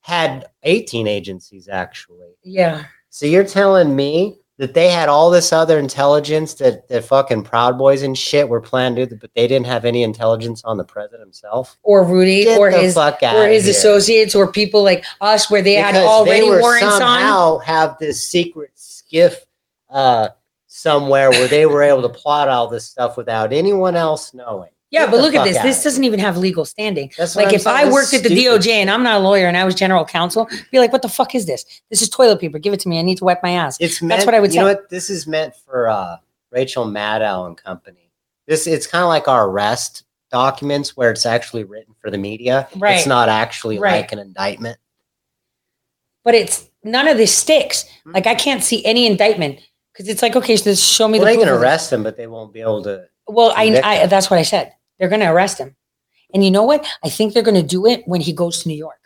[0.00, 2.32] Had 18 agencies actually.
[2.42, 2.84] yeah.
[3.10, 7.76] So you're telling me that they had all this other intelligence that the fucking Proud
[7.76, 10.84] Boys and shit were planning to do, but they didn't have any intelligence on the
[10.84, 11.76] president himself?
[11.82, 13.10] Or Rudy, Get or his or
[13.48, 13.72] his here.
[13.72, 17.00] associates, or people like us, where they had Because already they were warrants on.
[17.00, 19.44] somehow have this secret skiff
[19.90, 20.28] uh,
[20.68, 24.70] somewhere where they were able to plot all this stuff without anyone else knowing.
[24.92, 25.60] Yeah, but look at this.
[25.62, 27.10] This doesn't even have legal standing.
[27.16, 27.88] That's Like I'm if saying.
[27.88, 30.04] I worked at the stupid DOJ and I'm not a lawyer and I was general
[30.04, 31.64] counsel, be like, what the fuck is this?
[31.88, 32.58] This is toilet paper.
[32.58, 32.98] Give it to me.
[32.98, 33.78] I need to wipe my ass.
[33.80, 34.56] It's meant, what I would say.
[34.56, 34.90] you know what?
[34.90, 36.18] This is meant for uh,
[36.50, 38.10] Rachel Maddow and company.
[38.46, 42.68] This it's kind of like our arrest documents where it's actually written for the media.
[42.76, 42.96] Right.
[42.96, 44.02] It's not actually Right.
[44.02, 44.78] like an indictment.
[46.22, 47.86] But it's none of this sticks.
[48.04, 48.12] Hmm.
[48.12, 49.60] Like I can't see any indictment
[49.92, 51.88] because it's like, okay, so just show me Well, the they proof can of arrest
[51.90, 53.06] them, but they won't be able to.
[53.26, 54.74] Well, I, convict I that's what I said.
[55.02, 55.74] They're going to arrest him.
[56.32, 56.86] And you know what?
[57.04, 59.00] I think they're going to do it when he goes to New York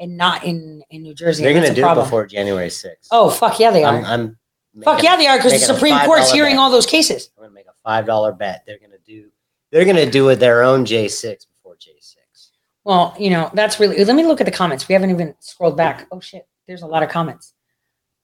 [0.00, 1.44] and not in, in New Jersey.
[1.44, 3.06] They're going to do it before January 6th.
[3.12, 3.94] Oh, fuck yeah, they are.
[3.94, 6.58] I'm, I'm fuck yeah, they are because the Supreme Court's hearing bet.
[6.58, 7.30] all those cases.
[7.36, 8.64] I'm going to make a five dollar bet.
[8.66, 9.28] They're going to do.
[9.70, 12.50] They're going to do it their own J six before J six.
[12.82, 14.04] Well, you know, that's really.
[14.04, 14.88] Let me look at the comments.
[14.88, 16.08] We haven't even scrolled back.
[16.10, 17.54] Oh shit, there's a lot of comments.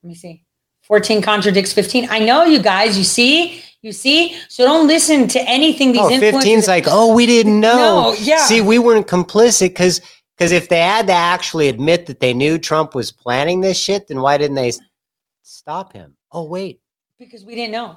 [0.03, 0.45] Let me see.
[0.83, 2.09] 14 contradicts 15.
[2.11, 2.99] I know you guys.
[2.99, 4.37] You see, you see.
[4.49, 6.43] So don't listen to anything these Oh, influencers.
[6.43, 7.77] 15's like, oh, we didn't know.
[8.11, 8.39] No, yeah.
[8.47, 10.01] See, we weren't complicit because
[10.39, 14.09] because if they had to actually admit that they knew Trump was planning this shit,
[14.09, 14.73] then why didn't they
[15.43, 16.17] stop him?
[16.33, 16.81] Oh, wait,
[17.19, 17.97] because we didn't know.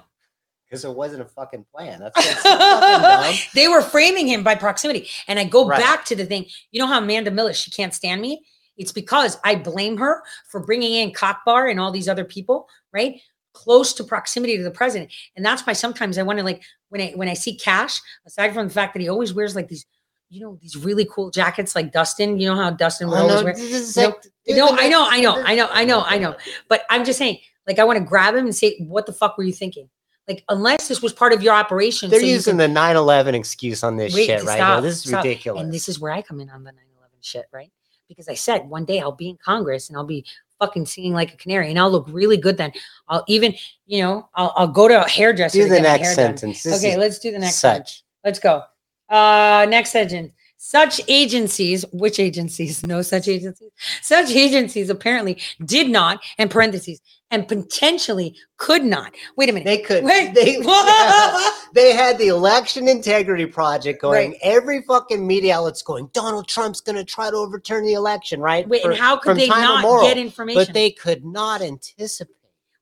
[0.65, 1.99] because it wasn't a fucking plan.
[2.01, 5.07] That's, that's fucking they were framing him by proximity.
[5.27, 5.79] And I go Right.
[5.79, 6.45] back to the thing.
[6.71, 8.43] You know how Amanda Miller, she can't stand me?
[8.77, 13.21] It's because I blame her for bringing in Cockbar and all these other people, right?
[13.55, 15.11] Close to proximity to the president.
[15.35, 18.67] And that's why sometimes I wonder, like, when I when I see Kash, aside from
[18.67, 19.85] the fact that he always wears like these,
[20.29, 22.39] you know, these really cool jackets like Dustin.
[22.39, 23.53] You know how Dustin will Oh, always no, wear.
[23.55, 26.17] this is No, like- dude, no, I know, I know, I know, I know, I
[26.19, 26.35] know.
[26.67, 29.37] But I'm just saying, like, I want to grab him and say, what the fuck
[29.37, 29.89] were you thinking?
[30.27, 32.09] Like, unless this was part of your operation.
[32.09, 34.81] They're so using can- the 9/11 excuse on this Wait, shit right stop, now.
[34.81, 35.23] This is stop.
[35.23, 35.61] ridiculous.
[35.63, 37.71] And this is where I come in on the 9 11 shit, right?
[38.07, 40.25] Because I said one day I'll be in Congress and I'll be
[40.59, 42.71] fucking singing like a canary and I'll look really good then.
[43.07, 43.53] I'll even,
[43.85, 45.57] you know, I'll, I'll go to a hairdresser.
[45.63, 46.65] do the next sentence.
[46.65, 47.83] Okay, let's do the next one.
[48.23, 48.63] Let's go.
[49.09, 50.31] Uh, next sentence.
[50.67, 52.83] Such agencies, which agencies?
[52.87, 53.69] No such agencies.
[54.01, 59.13] Such agencies apparently did not, and parentheses, and potentially could not.
[59.37, 59.65] Wait a minute.
[59.65, 60.03] They could.
[60.03, 60.33] Wait.
[60.33, 60.55] They,
[61.75, 64.31] they had the election integrity project going.
[64.31, 64.39] Right.
[64.41, 66.09] Every fucking media outlet's going.
[66.13, 68.67] Donald Trump's going to try to overturn the election, right?
[68.67, 70.63] Wait, and how could they not get information?
[70.65, 72.33] But they could not anticipate.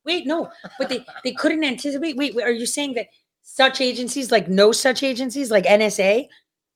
[0.06, 0.50] Wait, no,
[0.80, 2.16] but they they couldn't anticipate.
[2.16, 3.08] Wait, wait, are you saying that
[3.42, 6.30] such agencies, like no such agencies, like NSA,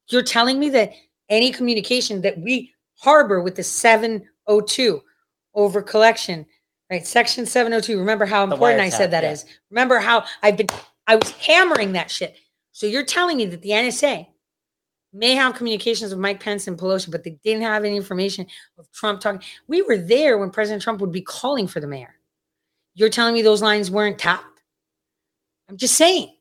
[0.10, 0.94] you're telling me that
[1.30, 5.02] any communication that we harbor with the 702
[5.54, 6.46] over collection,
[6.90, 7.06] right?
[7.06, 8.00] Section 702.
[8.00, 9.46] Remember how important I said that is.
[9.48, 9.54] yeah.
[9.72, 10.68] Remember how I've been
[11.08, 12.36] I was hammering that shit.
[12.72, 14.28] So you're telling me that the NSA
[15.14, 18.46] may have communications with Mike Pence and Pelosi, but they didn't have any information
[18.78, 19.42] of Trump talking.
[19.68, 22.14] We were there when President Trump would be calling for the mayor.
[22.94, 24.62] You're telling me those lines weren't tapped?
[25.70, 26.34] I'm just saying.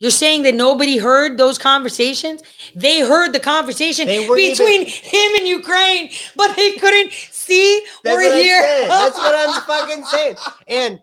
[0.00, 2.42] You're saying that nobody heard those conversations?
[2.74, 8.60] They heard the conversation between him and Ukraine, but they couldn't see That's or hear.
[8.88, 10.36] That's what I'm fucking saying.
[10.66, 11.00] And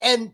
[0.00, 0.32] and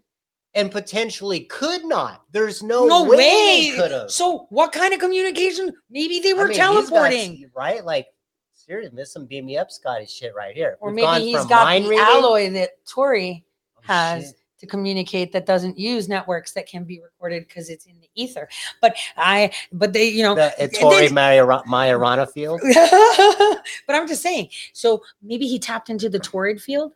[0.54, 2.22] and potentially could not.
[2.32, 3.72] There's no, no way, way.
[3.76, 4.10] could have.
[4.10, 5.70] So, what kind of communication?
[5.90, 7.50] Maybe they were I mean, got- teleporting.
[7.54, 7.84] right?
[7.84, 8.06] Like,
[8.54, 10.78] seriously, this some beam me up Scotty shit right here.
[10.80, 13.44] or We've maybe gone he's got the reading- alloy that Tory
[13.76, 14.34] Oh, has shit.
[14.58, 18.48] To communicate that doesn't use networks that can be recorded because it's in the ether.
[18.80, 22.60] But I, but they, you know, The then- Maya Majorana field.
[23.86, 24.48] but I'm just saying.
[24.72, 26.92] So maybe he tapped into the torrid field,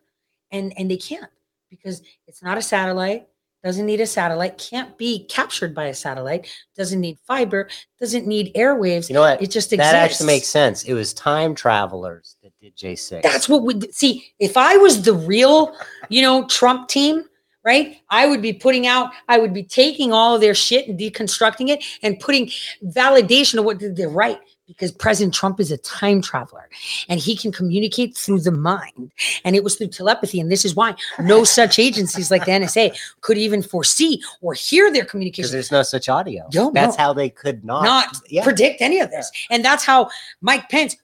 [0.51, 1.29] and and they can't
[1.69, 3.27] because it's not a satellite.
[3.63, 4.57] Doesn't need a satellite.
[4.57, 6.47] Can't be captured by a satellite.
[6.75, 7.69] Doesn't need fiber.
[7.99, 9.07] Doesn't need airwaves.
[9.07, 9.39] You know what?
[9.39, 9.91] It just that exists.
[9.91, 10.83] That actually makes sense.
[10.83, 13.21] It was time travelers that did J6.
[13.21, 14.33] That's what we see.
[14.39, 15.75] If I was the real,
[16.09, 17.23] you know, Trump team,
[17.63, 17.97] right?
[18.09, 21.69] I would be putting out, I would be taking all of their shit and deconstructing
[21.69, 22.47] it and putting
[22.85, 24.39] validation of what they're right.
[24.67, 26.69] Because President Trump is a time traveler
[27.09, 29.11] and he can communicate through the mind.
[29.43, 30.39] And it was through telepathy.
[30.39, 34.89] And this is why no such agencies like the NSA could even foresee or hear
[34.89, 36.47] their because communication there's no such audio.
[36.53, 37.03] Yo, That's no.
[37.03, 37.83] how they could not.
[37.83, 38.45] not yeah.
[38.45, 39.29] predict any of this.
[39.49, 40.09] And that's how
[40.39, 40.95] Mike Pence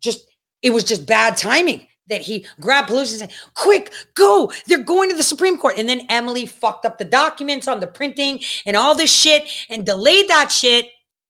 [0.00, 0.28] just
[0.62, 4.52] it was just bad timing that he grabbed Pelosi and said, Quick, go.
[4.66, 5.78] They're going to the Supreme Court.
[5.78, 9.84] And then Emily fucked up the documents on the printing and all this shit and
[9.84, 10.86] delayed that shit.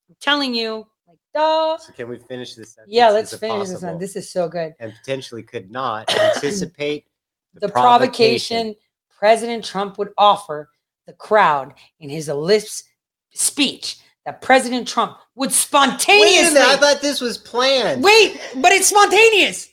[0.09, 1.79] I'm telling you, like, duh.
[1.79, 2.75] So can we finish this?
[2.75, 2.93] sentence?
[2.93, 3.99] Yeah, let's finish this one.
[3.99, 4.75] This is so good.
[4.81, 7.05] and potentially could not anticipate
[7.55, 8.75] The provocation
[9.11, 10.71] President Trump would offer
[11.07, 12.85] the crowd in his ellipse
[13.33, 18.03] speech that President Trump would Wait a spontaneously minute, I thought this was planned.
[18.03, 19.68] Wait, but it's spontaneous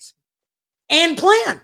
[0.90, 1.62] and plan.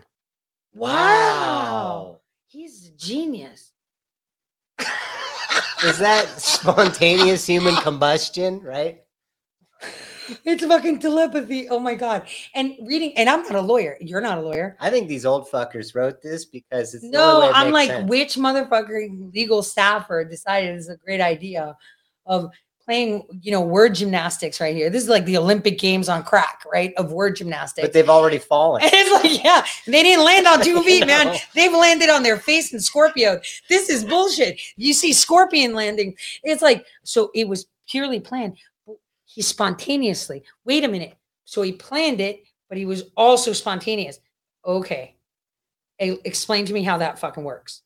[0.73, 0.91] Wow.
[0.95, 2.19] Wow.
[2.47, 3.71] He's a genius.
[5.83, 9.01] Is that spontaneous human combustion, right?
[10.45, 11.67] It's fucking telepathy.
[11.67, 12.25] Oh my God.
[12.55, 13.97] And reading, and I'm not a lawyer.
[13.99, 14.77] You're not a lawyer.
[14.79, 17.71] I think these old fuckers wrote this because it's the only way No, it I'm
[17.73, 18.09] like, sense.
[18.09, 21.75] which motherfucker legal staffer decided it's a great idea
[22.25, 22.49] of
[22.91, 24.89] playing, you know, word gymnastics right here.
[24.89, 26.93] This is like the Olympic Games on crack, right?
[26.97, 27.87] Of word gymnastics.
[27.87, 28.81] but they've already fallen.
[28.83, 31.27] And it's like, yeah, they didn't land on two feet, man.
[31.27, 31.37] know?
[31.55, 33.39] They've landed on their face in Scorpio.
[33.69, 34.59] This is bullshit.
[34.75, 36.17] You see Scorpion landing.
[36.43, 38.57] It's like, so it was purely planned.
[39.23, 41.15] He spontaneously, wait a minute.
[41.45, 44.19] So he planned it, but he was also spontaneous.
[44.65, 45.15] Okay.
[45.97, 47.83] Explain to me how that fucking works.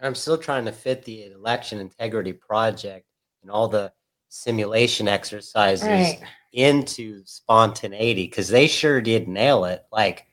[0.00, 3.04] I'm still trying to fit the election integrity project
[3.42, 3.92] and all the
[4.28, 6.20] simulation exercises Right.
[6.52, 9.84] into spontaneity because they sure did nail it.
[9.92, 10.26] Like,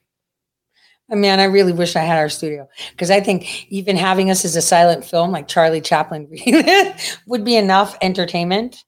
[1.12, 4.44] I mean, I really wish I had our studio because I think even having us
[4.44, 6.28] as a silent film like Charlie Chaplin
[7.28, 8.84] would be enough entertainment.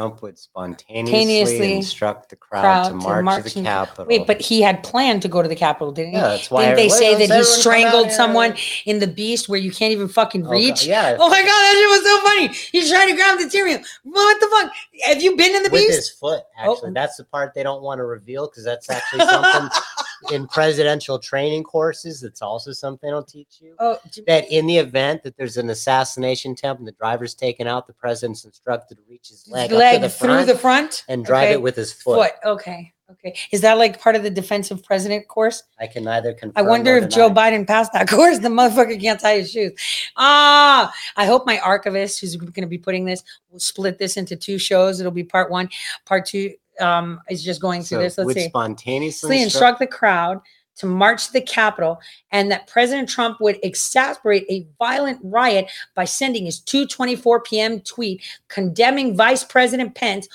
[0.00, 4.06] Trump would spontaneously Spontaneously instruct the crowd, to march, to the in- Capitol.
[4.06, 6.16] Wait, but he had planned to go to the Capitol, didn't he?
[6.16, 8.14] yeah, that's why Didn't they say let's that he everyone come out strangled here.
[8.16, 8.54] someone
[8.86, 10.86] in the Beast where you can't even fucking Oh, God, reach?
[10.86, 11.16] yeah.
[11.20, 12.48] Oh my god, that shit was so funny.
[12.72, 13.80] He's trying to grab the material.
[14.04, 14.72] What the fuck?
[15.04, 15.96] Have you been in the with Beast?
[15.96, 16.42] his foot.
[16.64, 16.72] Oh.
[16.72, 19.68] Actually, that's the part they don't want to reveal because that's actually something
[20.32, 22.20] in presidential training courses.
[22.20, 23.74] That's also something they'll teach you.
[23.78, 27.86] Oh, That in the event that there's an assassination attempt and the driver's taken out,
[27.86, 31.04] the president's instructed to reach his leg, leg, up to the through front the front
[31.08, 31.52] and drive Okay.
[31.54, 32.20] it with his foot.
[32.20, 32.32] foot.
[32.44, 33.34] Okay, okay.
[33.50, 35.62] Is that like part of the defensive president course?
[35.80, 36.64] I can neither confirm.
[36.66, 37.30] I wonder if Joe.
[37.30, 38.38] Biden passed that course.
[38.38, 39.72] The motherfucker can't tie his shoes.
[40.16, 44.36] Ah, I hope my archivist, who's going to be putting this, will split this into
[44.36, 45.00] two shows.
[45.00, 45.68] It'll be part one,
[46.04, 46.54] part two.
[46.80, 48.18] Um, is just going through So this.
[48.18, 48.48] Let's would see.
[48.48, 50.40] spontaneously Instruct the crowd
[50.76, 52.00] to march to the Capitol,
[52.32, 57.80] and that President Trump would exasperate a violent riot by sending his 2:24 p.m.
[57.80, 60.28] tweet condemning Vice President Pence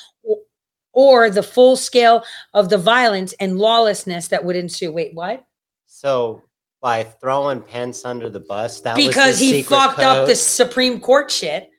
[0.93, 2.23] or the full scale
[2.53, 4.91] of the violence and lawlessness that would ensue.
[4.91, 5.45] Wait, what?
[5.87, 6.41] So
[6.81, 11.29] by throwing Pence under the bus, that was because he fucked up the Supreme Court
[11.29, 11.69] shit,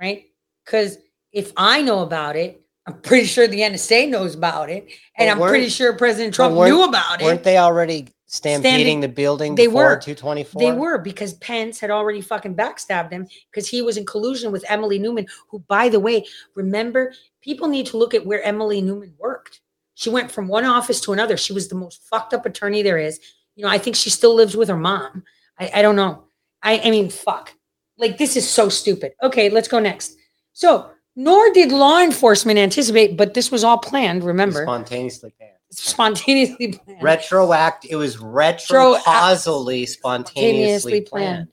[0.00, 0.26] right?
[0.64, 0.98] Because
[1.32, 5.38] if I know about it, I'm pretty sure the NSA knows about it, and I'm
[5.38, 7.24] pretty sure President Trump knew about it.
[7.24, 9.96] Weren't they already stampeding Standing- the building they before were.
[9.96, 10.60] 224?
[10.60, 14.64] They were because Pence had already fucking backstabbed him because he was in collusion with
[14.68, 16.26] Emily Newman, who, by the way,
[16.56, 19.60] remember, people need to look at where Emily Newman worked.
[19.94, 21.36] She went from one office to another.
[21.36, 23.20] She was the most fucked up attorney there is.
[23.54, 25.22] You know, I think she still lives with her mom.
[25.60, 26.24] I, I don't know.
[26.62, 27.52] I, I mean, fuck.
[27.98, 29.12] Like, this is so stupid.
[29.22, 30.16] Okay, let's go next.
[30.54, 34.62] So, nor did law enforcement anticipate, but this was all planned, remember?
[34.62, 35.52] spontaneously planned.
[35.70, 37.00] Spontaneously planned.
[37.02, 37.86] Retroact.
[37.88, 41.48] It was retro- retrocausally spontaneously planned.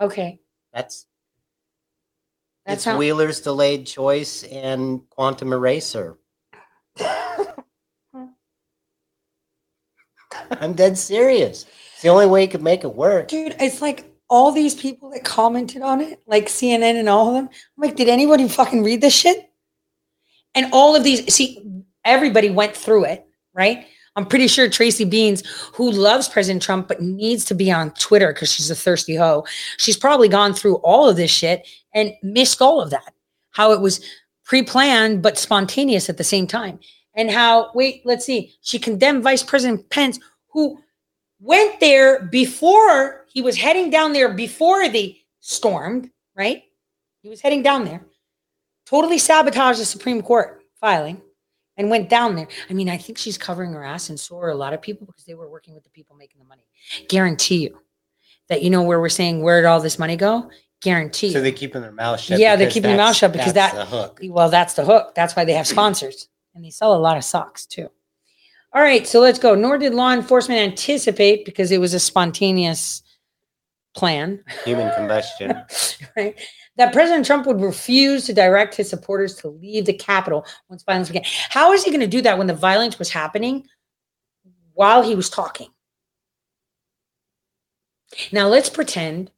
[0.00, 0.40] Okay.
[0.72, 1.06] That's
[2.66, 6.18] That's it's how- Wheeler's delayed choice and quantum eraser.
[10.50, 11.66] I'm dead serious.
[11.94, 13.28] It's the only way you could make it work.
[13.28, 17.34] Dude, it's like all these people that commented on it, like CNN and all of
[17.34, 17.50] them.
[17.50, 19.50] I'm like, did anybody fucking read this shit?
[20.54, 21.62] And all of these, see,
[22.02, 23.86] everybody went through it, right?
[24.16, 28.32] I'm pretty sure Tracy Beanz, who loves President Trump but needs to be on Twitter
[28.32, 29.44] because she's a thirsty hoe,
[29.76, 33.12] she's probably gone through all of this shit and missed all of that.
[33.50, 34.02] How it was
[34.44, 36.80] pre planned but spontaneous at the same time.
[37.14, 40.18] And how, wait, let's see, she condemned Vice President Pence,
[40.48, 40.78] who
[41.38, 46.62] went there before he was heading down there before they stormed, right?
[47.22, 48.04] He was heading down there,
[48.84, 51.22] totally sabotaged the Supreme Court filing
[51.76, 52.48] and went down there.
[52.68, 55.06] I mean, I think she's covering her ass and so are a lot of people
[55.06, 56.66] because they were working with the people making the money.
[57.08, 57.78] Guarantee you
[58.48, 60.50] that you know where we're saying where did all this money go?
[60.82, 62.38] Guarantee So they're keeping their mouth shut.
[62.38, 64.20] Yeah, they're keeping their mouth shut because that's that- the hook.
[64.24, 65.14] Well, that's the hook.
[65.14, 67.88] That's why they have sponsors and they sell a lot of socks too.
[68.74, 69.54] All right, so let's go.
[69.54, 73.01] Nor did law enforcement anticipate because it was a spontaneous
[73.94, 75.54] plan, Human combustion.
[76.16, 76.38] right?
[76.76, 81.08] That President Trump would refuse to direct his supporters to leave the Capitol once violence
[81.08, 81.24] began.
[81.50, 83.66] How is he going to do that when the violence was happening
[84.72, 85.68] while he was talking?
[88.30, 89.30] Now let's pretend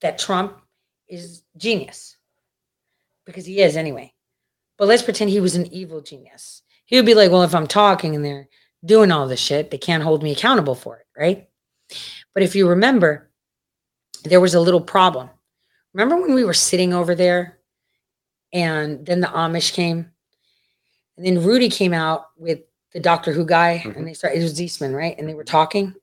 [0.00, 0.58] that Trump
[1.08, 2.16] is genius
[3.26, 4.12] because he is anyway.
[4.78, 6.62] But let's pretend he was an evil genius.
[6.86, 8.48] He would be like, well, if I'm talking and they're
[8.84, 11.48] doing all this shit, they can't hold me accountable for it, right?
[12.34, 13.29] But if you remember,
[14.24, 15.30] there was a little problem.
[15.92, 17.58] Remember when we were sitting over there
[18.52, 20.10] and then the Amish came?
[21.16, 22.60] And then Rudy came out with
[22.92, 24.04] the Doctor Who guy and mm-hmm.
[24.04, 25.18] they started, it was Eastman, right?
[25.18, 25.94] And they were talking.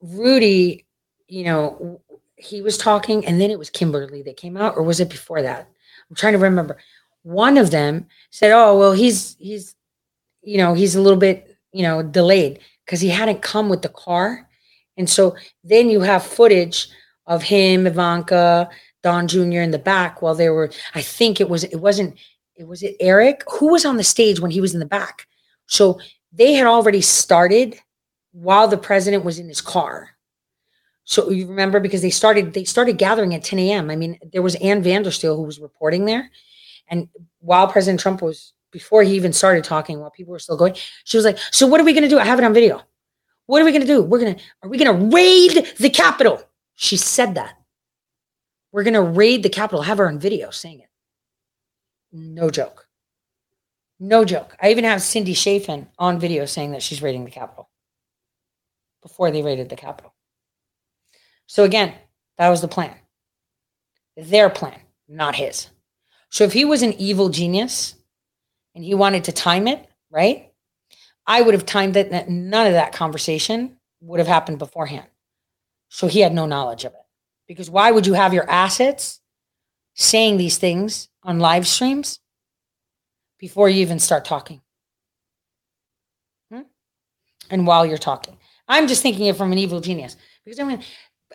[0.00, 0.86] Rudy,
[1.28, 2.00] you know,
[2.36, 5.42] he was talking and then it was Kimberly that came out, or was it before
[5.42, 5.68] that?
[6.08, 6.78] I'm trying to remember.
[7.22, 9.74] One of them said, "Oh, well, he's he's,
[10.42, 13.90] you know, he's a little bit, you know, delayed because he hadn't come with the
[13.90, 14.48] car."
[15.00, 16.88] And so then you have footage
[17.26, 18.68] of him, Ivanka,
[19.02, 19.62] Don Jr.
[19.62, 20.70] in the back while they were.
[20.94, 22.18] I think it was it wasn't
[22.54, 25.26] it was it Eric who was on the stage when he was in the back.
[25.66, 25.98] So
[26.32, 27.80] they had already started
[28.32, 30.10] while the president was in his car.
[31.04, 33.90] So you remember because they started they started gathering at 10 a.m.
[33.90, 36.30] I mean, there was Ann Vandersteel who was reporting there,
[36.88, 37.08] and
[37.38, 40.74] while President Trump was before he even started talking, while people were still going,
[41.04, 42.18] she was like, "So what are we going to do?
[42.18, 42.82] I have it on video.
[43.50, 44.00] What are we going to do?
[44.00, 46.40] We're gonna are we going to raid the Capitol?"
[46.76, 47.56] She said that.
[48.70, 49.82] We're going to raid the Capitol.
[49.82, 50.88] Have her on video saying it.
[52.12, 52.86] No joke.
[53.98, 54.56] No joke.
[54.62, 57.68] I even have Cindy Chafian on video saying that she's raiding the Capitol
[59.02, 60.14] before they raided the Capitol.
[61.46, 61.92] So again,
[62.38, 62.94] that was the plan.
[64.16, 64.78] Their plan,
[65.08, 65.68] not his.
[66.28, 67.96] So if he was an evil genius
[68.76, 70.49] and he wanted to time it, right?
[71.30, 75.06] I would have timed it that none of that conversation would have happened beforehand.
[75.88, 77.06] So he had no knowledge of it.
[77.46, 79.20] Because why would you have your assets
[79.94, 82.18] saying these things on live streams
[83.38, 84.60] before you even start talking?
[86.50, 86.62] Hmm?
[87.48, 88.36] And while you're talking.
[88.66, 90.16] I'm just thinking it from an evil genius.
[90.44, 90.82] Because I mean,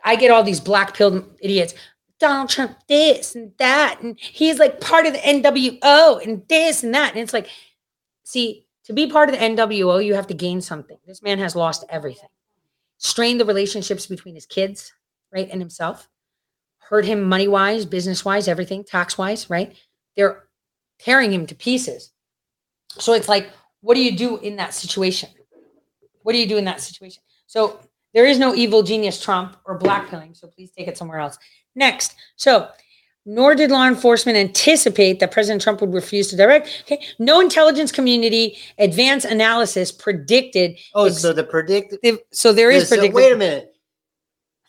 [0.04, 1.74] I get all these black pilled idiots.
[2.20, 6.94] Donald Trump, this and that, and he's like part of the NWO and this and
[6.94, 7.12] that.
[7.12, 7.48] And it's like,
[8.26, 10.98] see, to be part of the NWO, you have to gain something.
[11.06, 12.30] This man has lost everything.
[12.98, 14.94] Strained the relationships between his kids,
[15.32, 16.08] right, and himself.
[16.78, 19.76] Hurt him money wise, business wise, everything, tax wise, right?
[20.16, 20.44] They're
[21.00, 22.12] tearing him to pieces.
[23.00, 23.50] So it's like,
[23.82, 25.30] what do you do in that situation?
[26.22, 27.22] What do you do in that situation?
[27.48, 27.80] So
[28.14, 30.38] there is no evil genius Trump or blackpilling.
[30.38, 31.38] So please take it somewhere else.
[31.76, 32.16] Next.
[32.36, 32.70] So
[33.26, 36.84] nor did law enforcement anticipate that President Trump would refuse to direct.
[36.86, 37.06] Okay.
[37.18, 40.78] No intelligence community advance analysis predicted.
[40.94, 41.96] Oh, ex- so the predict.
[42.32, 43.16] so there is so predicted.
[43.16, 43.72] wait a minute.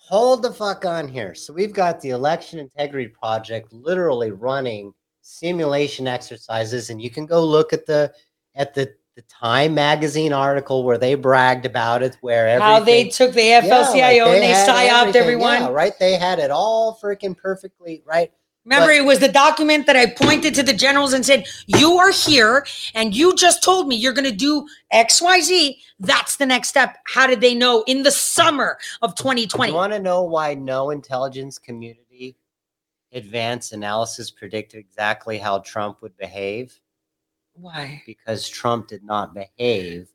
[0.08, 1.34] Hold the fuck on here.
[1.34, 7.44] So we've got the Election Integrity Project literally running simulation exercises, and you can go
[7.44, 8.12] look at the
[8.54, 13.32] at the the Time magazine article where they bragged about it, where How they took
[13.32, 15.62] the Yeah, like AFL-CIO and they psyoped everyone.
[15.62, 15.98] Yeah, right?
[15.98, 18.30] They had it all freaking perfectly right.
[18.66, 21.98] Remember, But- it was the document that I pointed to the generals and said, You
[21.98, 25.76] are here and you just told me you're going to do XYZ.
[26.00, 26.96] That's the next step.
[27.06, 29.70] How did they know in the summer of 2020?
[29.70, 32.36] You want to know why no intelligence community
[33.12, 36.78] advanced analysis predicted exactly how Trump would behave?
[37.54, 38.02] Why?
[38.04, 40.08] Because Trump did not behave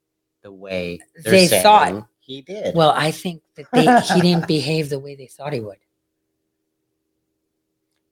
[0.43, 2.05] the way They thought.
[2.19, 2.75] he did.
[2.75, 5.77] Well, I think that they, he didn't behave the way they thought he would.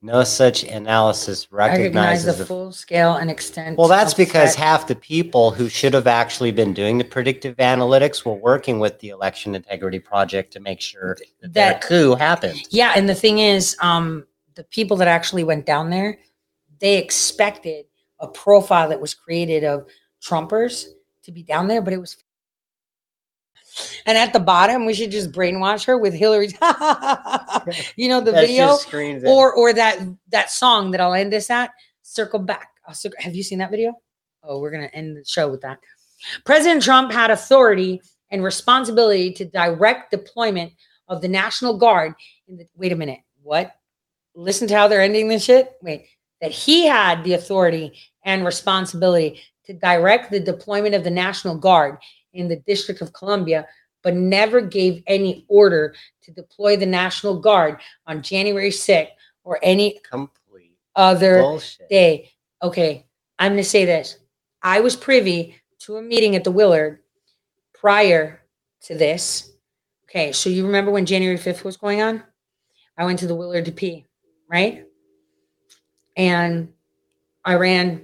[0.02, 2.46] No such analysis Recognize recognizes the the.
[2.46, 3.76] full scale and extent.
[3.76, 7.56] well, that's of because half the people who should have actually been doing the predictive
[7.56, 12.60] analytics were working with the Election Integrity Project to make sure that, That- coup happened.
[12.70, 16.18] Yeah, and the thing is, um, the people that actually went down there,
[16.78, 17.86] they expected
[18.20, 19.86] a profile that was created of
[20.22, 20.86] Trumpers
[21.22, 22.16] to be down there, but it was.
[24.06, 26.52] And at the bottom, we should just brainwash her with Hillary's,
[27.96, 29.98] you know, the video, just screams at- or or that
[30.30, 31.70] that song that I'll end this at.
[32.02, 32.68] Circle back.
[32.92, 33.92] Circle, have you seen that video?
[34.42, 35.78] Oh, we're gonna end the show with that.
[36.44, 38.00] President Trump had authority
[38.30, 40.72] and responsibility to direct deployment
[41.08, 42.14] of the National Guard.
[42.48, 43.72] In the, wait a minute, what?
[44.34, 45.72] Listen to how they're ending this shit.
[45.82, 46.06] Wait,
[46.40, 47.92] that he had the authority
[48.24, 51.98] and responsibility to direct the deployment of the National Guard
[52.32, 53.66] in the District of Columbia,
[54.02, 59.08] but never gave any order to deploy the National Guard on January 6th
[59.44, 61.88] or any complete other bullshit.
[61.88, 62.30] day.
[62.62, 63.06] Okay,
[63.38, 64.18] I'm going to say this.
[64.62, 67.00] I was privy to a meeting at the Willard
[67.72, 68.42] prior
[68.82, 69.52] to this.
[70.04, 72.22] Okay, so you remember when January 5th was going on?
[72.98, 74.04] I went to the Willard to pee,
[74.48, 74.84] right?
[76.16, 76.72] And
[77.44, 78.02] I ran,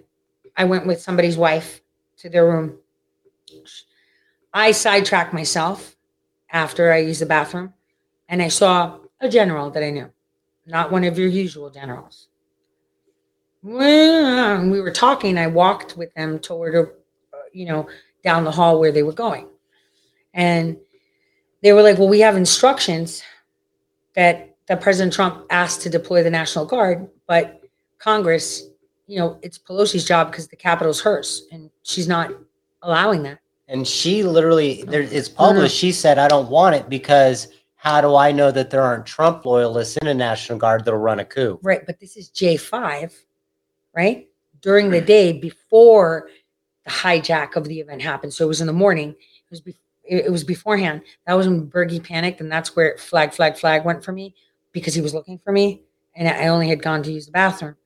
[0.56, 1.82] I went with somebody's wife
[2.18, 2.78] to their room.
[4.56, 5.96] I sidetracked myself
[6.50, 7.74] after I used the bathroom
[8.26, 10.10] and I saw a general that I knew,
[10.64, 12.28] not one of your usual generals.
[13.62, 15.36] Well, we were talking.
[15.36, 16.86] I walked with them toward, uh,
[17.52, 17.86] you know,
[18.24, 19.46] down the hall where they were going,
[20.32, 20.78] and
[21.62, 23.22] they were like, "Well, we have instructions
[24.14, 27.60] that that President Trump asked to deploy the National Guard, but
[27.98, 28.70] Congress,
[29.06, 32.32] you know, it's Pelosi's job because the Capitol's hers, and she's not
[32.80, 35.76] allowing that." And she literally, there, it's published.
[35.76, 39.44] She said, "I don't want it because how do I know that there aren't Trump
[39.44, 43.12] loyalists in a National Guard that'll run a coup?" Right, but this is J five,
[43.94, 44.28] right?
[44.60, 45.06] During the mm.
[45.06, 46.28] day before
[46.84, 48.32] the hijack of the event happened.
[48.32, 49.10] So it was in the morning.
[49.10, 49.76] It was be-
[50.08, 51.02] it was beforehand.
[51.26, 54.34] That was when Bergie panicked, and that's where flag, flag, flag went for me
[54.72, 55.82] because he was looking for me,
[56.14, 57.76] and I only had gone to use the bathroom.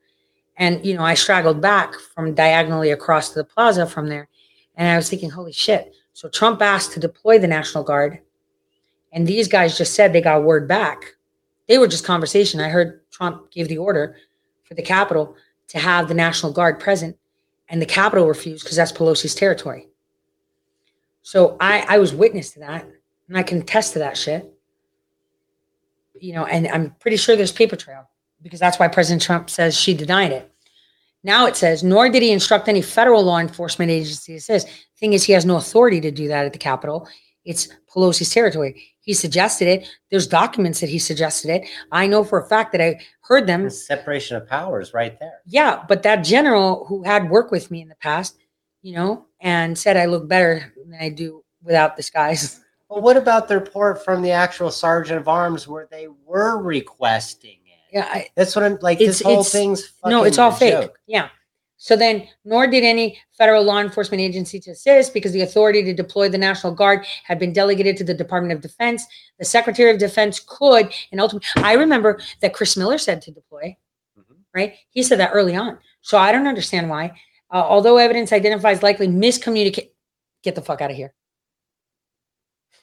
[0.57, 4.27] And you know, I straggled back from diagonally across to the plaza from there,
[4.81, 5.93] and I was thinking, holy shit!
[6.13, 8.19] So Trump asked to deploy the National Guard,
[9.13, 11.17] and these guys just said they got word back.
[11.67, 12.59] They were just conversation.
[12.59, 14.17] I heard Trump gave the order
[14.63, 15.35] for the Capitol
[15.67, 17.15] to have the National Guard present,
[17.69, 19.87] and the Capitol refused because that's Pelosi's territory.
[21.21, 22.87] So I, I was witness to that,
[23.27, 24.51] and I can attest to that shit.
[26.19, 28.09] You know, and I'm pretty sure there's paper trail
[28.41, 30.50] because that's why President Trump says she denied it.
[31.23, 34.67] Now it says, nor did he instruct any federal law enforcement agency to assist.
[34.99, 37.07] Thing is, he has no authority to do that at the Capitol.
[37.45, 38.83] It's Pelosi's territory.
[39.01, 39.89] He suggested it.
[40.09, 41.67] There's documents that he suggested it.
[41.91, 43.65] I know for a fact that I heard them.
[43.65, 45.39] It's separation of powers, right there.
[45.45, 48.37] Yeah, but that general who had worked with me in the past,
[48.83, 52.59] you know, and said I look better than I do without disguise.
[52.91, 57.59] Well, what about the report from the actual sergeant of arms where they were requesting
[57.60, 57.60] it?
[57.91, 58.99] Yeah, I, That's what I'm like.
[59.01, 60.71] It's- this whole it's- thing's no, it's all a fake.
[60.73, 60.99] joke.
[61.07, 61.29] Yeah.
[61.77, 65.93] So then, nor did any federal law enforcement agency to assist because the authority to
[65.93, 69.03] deploy the National Guard had been delegated to the Department of Defense.
[69.39, 73.75] The Secretary of Defense could, and ultimately, I remember that Chris Miller said to deploy,
[74.15, 74.35] Mhm.
[74.53, 74.75] right?
[74.91, 75.79] He said that early on.
[76.01, 77.19] So I don't understand why.
[77.51, 79.89] Uh, although evidence identifies likely miscommunicate,
[80.43, 81.13] get the fuck out of here.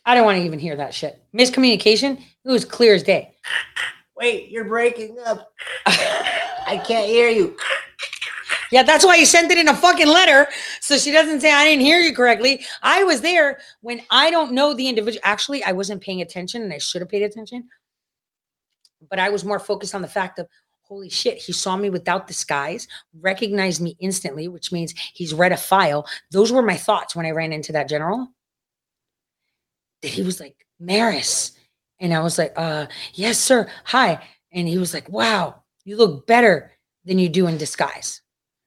[0.04, 1.22] I don't want to even hear that shit.
[1.32, 3.34] Miscommunication, it was clear as day.
[4.18, 5.52] Wait, you're breaking up.
[5.86, 7.56] I can't hear you.
[8.72, 10.48] Yeah, that's why you sent it in a fucking letter.
[10.80, 12.64] So she doesn't say, I didn't hear you correctly.
[12.82, 15.20] I was there when I don't know the individual.
[15.24, 17.68] Actually, I wasn't paying attention and I should have paid attention.
[19.08, 20.48] But I was more focused on the fact of,
[20.82, 22.88] holy shit, he saw me without disguise,
[23.20, 26.06] recognized me instantly, which means he's read a file.
[26.32, 28.28] Those were my thoughts when I ran into that general.
[30.02, 31.57] That he was like, Maris.
[32.00, 33.68] And I was like, uh, yes, sir.
[33.84, 34.22] Hi.
[34.52, 36.72] And he was like, wow, you look better
[37.04, 38.22] than you do in disguise.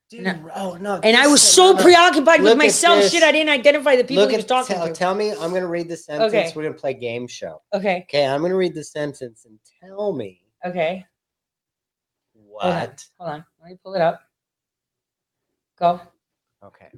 [0.10, 1.00] Dude, And oh no.
[1.02, 3.06] And I was so preoccupied with myself.
[3.06, 4.94] Shit, I didn't identify the people Look he was talking tell, to.
[4.94, 5.32] tell me.
[5.32, 6.34] I'm gonna read the sentence.
[6.34, 6.52] Okay.
[6.54, 7.62] We're gonna play game show.
[7.74, 8.06] Okay.
[8.10, 11.06] Okay, I'm gonna read the sentence and tell me Okay.
[12.34, 12.64] what.
[12.64, 12.96] Hold on.
[13.20, 13.46] Hold on.
[13.62, 14.20] Let me pull it up.
[15.80, 16.02] Go.
[16.62, 16.90] Okay.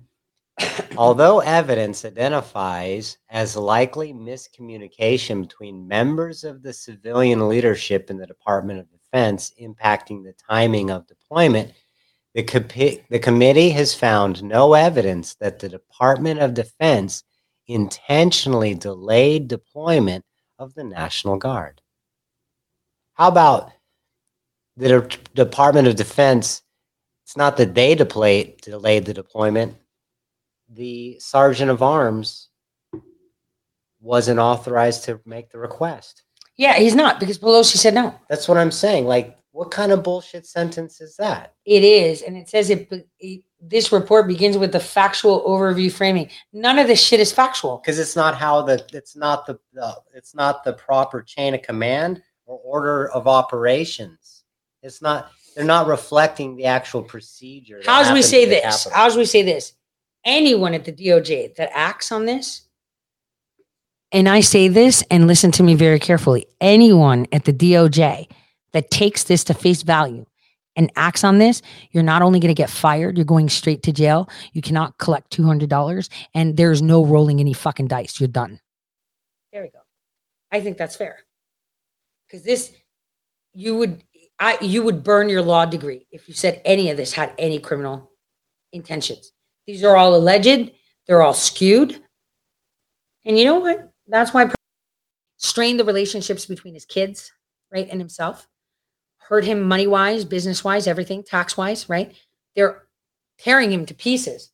[0.97, 8.79] Although evidence identifies as likely miscommunication between members of the civilian leadership in the Department
[8.79, 11.73] of Defense impacting the timing of deployment,
[12.35, 17.23] the, copi- the committee has found no evidence that the Department of Defense
[17.67, 20.23] intentionally delayed deployment
[20.59, 21.81] of the National Guard.
[23.13, 23.71] How about
[24.77, 26.61] the De- Department of Defense?
[27.23, 29.75] It's not that they delayed, delayed the deployment
[30.75, 32.49] the sergeant of arms
[34.01, 36.23] wasn't authorized to make the request.
[36.57, 38.13] Yeah, he's not because Pelosi said no.
[38.29, 39.05] That's what I'm saying.
[39.05, 41.53] Like, what kind of bullshit sentence is that?
[41.65, 43.43] It is, and it says it, it.
[43.65, 46.29] This report begins with the factual overview framing.
[46.51, 47.77] None of this shit is factual.
[47.77, 51.61] Because it's not how the it's not the, the it's not the proper chain of
[51.61, 54.43] command or order of operations.
[54.81, 55.31] It's not.
[55.55, 57.79] They're not reflecting the actual procedure.
[57.85, 58.87] How's we say this?
[58.91, 59.73] How's we say this?
[60.25, 62.67] Anyone at the DOJ that acts on this,
[64.11, 66.45] and I say this, and listen to me very carefully.
[66.61, 68.27] Anyone at the DOJ
[68.71, 70.25] that takes this to face value
[70.75, 73.91] and acts on this, you're not only going to get fired, you're going straight to
[73.91, 74.29] jail.
[74.53, 78.19] You cannot collect two hundred dollars, and there's no rolling any fucking dice.
[78.19, 78.59] You're done.
[79.51, 79.79] There we go.
[80.51, 81.19] I think that's fair.
[82.27, 82.71] Because this,
[83.53, 84.03] you would,
[84.39, 87.59] I, you would burn your law degree if you said any of this had any
[87.59, 88.11] criminal
[88.71, 89.31] intentions.
[89.65, 90.71] These are all alleged.
[91.07, 92.01] They're all skewed.
[93.25, 93.91] And you know what?
[94.07, 94.49] That's why
[95.37, 97.31] strained the relationships between his kids,
[97.71, 98.47] right, and himself.
[99.17, 102.13] Hurt him money wise, business wise, everything, tax wise, right?
[102.55, 102.83] They're
[103.37, 104.51] tearing him to pieces.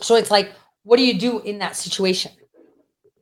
[0.00, 2.32] So it's like, what do you do in that situation?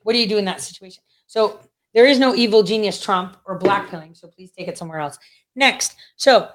[0.02, 1.02] What do you do in that situation?
[1.26, 1.60] So
[1.94, 4.16] there is no evil genius Trump or blackpilling.
[4.16, 5.18] So please take it somewhere else.
[5.54, 5.96] Next.
[6.16, 6.48] So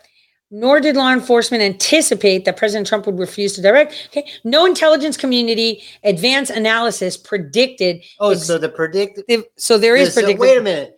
[0.51, 4.09] nor did law enforcement anticipate that President Trump would refuse to direct.
[4.11, 4.29] Okay.
[4.43, 8.03] No intelligence community advanced analysis predicted.
[8.19, 9.21] Oh, ex- so the predict.
[9.57, 10.39] so there is So predicted.
[10.39, 10.95] wait a minute.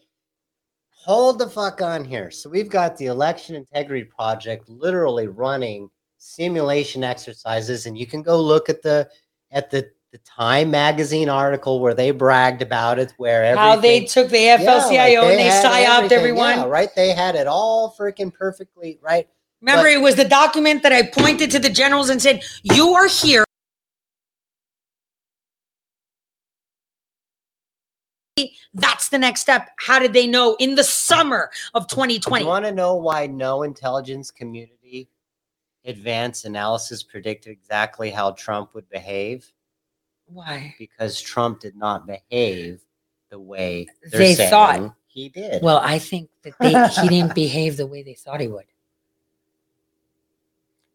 [1.06, 2.30] Hold the fuck on here.
[2.30, 8.40] So we've got the Election Integrity Project literally running simulation exercises, and you can go
[8.40, 9.10] look at the
[9.52, 14.28] at the the Time magazine article where they bragged about it, where How they took
[14.30, 16.58] the Yeah, AFL-CIO like and they psyoped everyone.
[16.58, 16.90] Yeah, right?
[16.94, 19.28] They had it all freaking perfectly right.
[19.62, 22.94] Remember, But- it was the document that I pointed to the generals and said, "You
[22.96, 23.46] are here."
[28.74, 29.70] That's the next step.
[29.78, 32.44] How did they know in the summer of 2020?
[32.44, 35.10] You want to know why no intelligence community
[35.84, 39.52] advanced analysis predicted exactly how Trump would behave?
[40.26, 40.74] Why?
[40.80, 42.82] Because Trump did not behave
[43.30, 44.96] the way They thought.
[45.08, 45.62] he did.
[45.62, 48.66] Well, I think that they, he didn't behave the way they thought he would.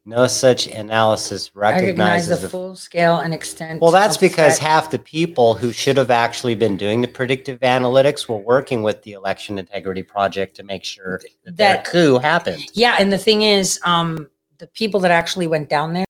[0.07, 2.49] No such analysis recognizes the the.
[2.49, 3.81] full scale and extent.
[3.83, 7.59] Well, that's of because half the people who should have actually been doing the predictive
[7.61, 12.19] analytics were working with the Election Integrity Project to make sure that, That- that coup
[12.19, 12.63] happened.
[12.73, 16.07] Yeah, and the thing is, um, the people that actually went down there,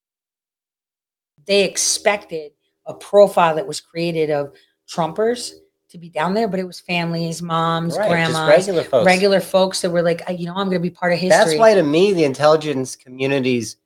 [1.46, 2.52] they expected
[2.84, 4.52] a profile that was created of
[4.88, 5.52] Trumpers
[5.88, 9.06] to be down there, but it was families, moms, Right, just grandmas, regular folks.
[9.06, 11.38] regular folks that were like, "Uh, you know, I'm going to be part of history.
[11.38, 13.76] That's why, to me, the intelligence communities,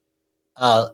[0.61, 0.91] uh,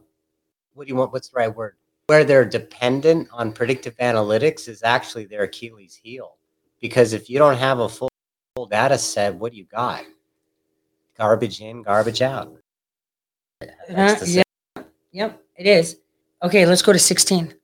[0.75, 1.13] what do you want?
[1.13, 1.77] What's the right word?
[2.07, 6.37] Where they're dependent on predictive analytics is actually their Achilles heel.
[6.81, 8.09] Because if you don't have a full,
[8.55, 10.05] full data set, what do you got?
[11.19, 12.55] Garbage in, garbage out.
[13.89, 14.43] That's Uh,
[14.77, 14.83] yeah,
[15.13, 15.97] yep, it is.
[16.43, 17.55] Okay, let's go to 16.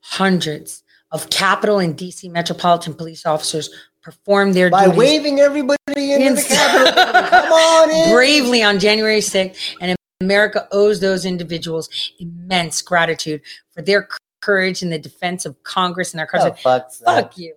[0.00, 0.82] Hundreds
[1.12, 3.70] of Capitol and DC Metropolitan Police officers
[4.02, 5.76] performed their By duties waving everybody
[6.12, 6.92] into the Capitol.
[7.30, 8.10] Come on in.
[8.14, 11.88] bravely on January 6th, and America owes those individuals
[12.18, 13.40] immense gratitude
[13.70, 14.08] for their
[14.40, 16.60] courage in the defense of Congress and our Oh, country.
[16.60, 17.22] fuck's that?
[17.22, 17.54] Fuck you.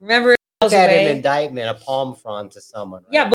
[0.00, 1.06] Remember, Look at away?
[1.10, 3.02] an indictment, a palm front to someone.
[3.04, 3.12] Right?
[3.12, 3.34] yeah, but,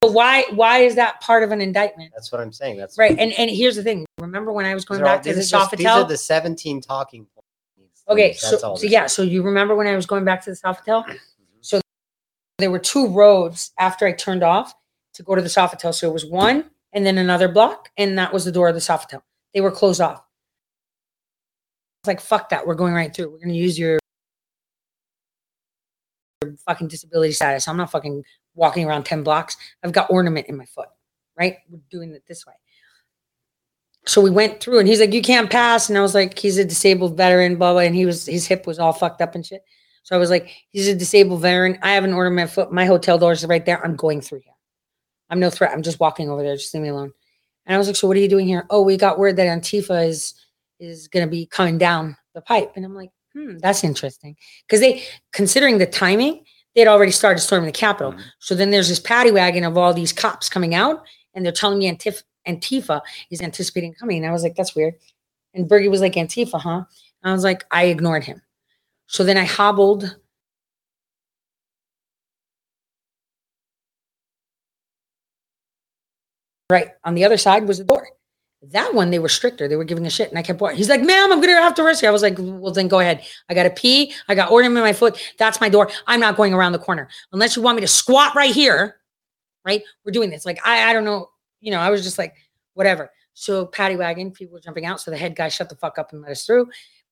[0.00, 0.44] but why?
[0.54, 2.12] Why is that part of an indictment?
[2.14, 2.78] That's what I'm saying.
[2.78, 4.06] That's Right, and and here's the thing.
[4.18, 6.80] Remember when I was going are all- back to the just- These are the 17
[6.80, 8.02] talking points.
[8.08, 10.50] Okay, That's so, all so yeah, so you remember when I was going back to
[10.50, 11.04] the Sofitel?
[11.04, 11.12] Mm-hmm.
[11.60, 11.80] So
[12.58, 14.74] there were two roads after I turned off
[15.14, 15.94] to go to the Sofitel.
[15.94, 18.80] So it was one and then another block, and that was the door of the
[18.80, 19.22] Sofitel.
[19.54, 20.22] They were closed off.
[22.02, 22.66] It's like, fuck that.
[22.66, 23.30] We're going right through.
[23.30, 23.98] We're going to use your
[26.66, 27.68] fucking disability status.
[27.68, 29.56] I'm not fucking walking around 10 blocks.
[29.82, 30.88] I've got ornament in my foot,
[31.36, 31.56] right?
[31.68, 32.54] We're doing it this way.
[34.06, 35.88] So we went through and he's like, you can't pass.
[35.88, 37.82] And I was like, he's a disabled veteran, blah, blah.
[37.82, 39.62] And he was, his hip was all fucked up and shit.
[40.02, 41.78] So I was like, he's a disabled veteran.
[41.82, 42.72] I have an ornament foot.
[42.72, 43.84] My hotel doors are right there.
[43.84, 44.49] I'm going through here.
[45.30, 45.72] I'm no threat.
[45.72, 46.56] I'm just walking over there.
[46.56, 47.12] Just leave me alone.
[47.66, 48.66] And I was like, so what are you doing here?
[48.70, 50.34] Oh, we got word that Antifa is,
[50.78, 52.72] is going to be coming down the pipe.
[52.74, 54.36] And I'm like, hmm, that's interesting.
[54.66, 56.44] Because they, considering the timing,
[56.74, 58.14] they'd already started storming the Capitol.
[58.38, 61.04] So then there's this paddy wagon of all these cops coming out,
[61.34, 63.00] and they're telling me Antif- Antifa
[63.30, 64.18] is anticipating coming.
[64.18, 64.94] And I was like, that's weird.
[65.54, 66.84] And Bergie was like, Antifa, huh?
[67.22, 68.40] And I was like, I ignored him.
[69.06, 70.16] So then I hobbled.
[76.70, 78.08] Right on the other side was the door.
[78.62, 79.68] That one they were stricter.
[79.68, 80.76] They were giving a shit, and I kept walking.
[80.76, 83.24] He's like, "Ma'am, I'm gonna have to you." I was like, "Well, then go ahead.
[83.48, 84.12] I got to pee.
[84.28, 85.18] I got ornament in my foot.
[85.38, 85.90] That's my door.
[86.06, 88.96] I'm not going around the corner unless you want me to squat right here.
[89.64, 89.82] Right?
[90.04, 90.44] We're doing this.
[90.44, 91.30] Like I, I don't know.
[91.60, 92.34] You know, I was just like,
[92.74, 93.10] whatever.
[93.34, 95.00] So paddy wagon, people were jumping out.
[95.00, 96.68] So the head guy shut the fuck up and let us through.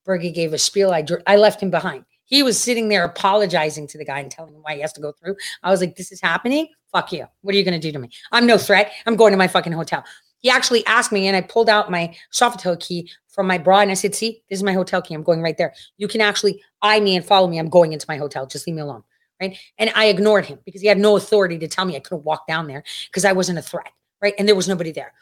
[0.06, 0.90] Bergie gave a spiel.
[0.90, 2.05] I dr- I left him behind.
[2.24, 5.01] He was sitting there apologizing to the guy and telling him why he has to
[5.01, 5.36] go through.
[5.62, 6.68] I was like, "This is happening.
[6.93, 7.27] Fuck you.
[7.43, 8.10] What are you gonna do to me?
[8.32, 8.93] I'm no threat.
[9.06, 10.05] I'm going to my fucking hotel."
[10.40, 13.90] He actually asked me, and I pulled out my Sofitel key from my bra, and
[13.90, 15.15] I said, "See, this is my hotel key.
[15.15, 15.74] I'm going right there.
[15.97, 17.59] You can actually eye me and follow me.
[17.59, 18.47] I'm going into my hotel.
[18.47, 19.02] Just leave me alone."
[19.40, 19.56] Right?
[19.78, 22.47] And I ignored him because he had no authority to tell me I couldn't walk
[22.48, 23.93] down there because I wasn't a threat.
[24.20, 24.35] Right?
[24.39, 25.12] And there was nobody there.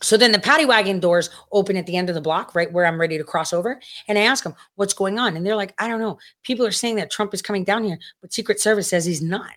[0.00, 2.86] So then the paddy wagon doors open at the end of the block, right where
[2.86, 3.80] I'm ready to cross over.
[4.06, 5.36] And I ask them, what's going on?
[5.36, 6.18] And they're like, I don't know.
[6.44, 9.50] People are saying that Trump is coming down here, but Secret Service says he's not.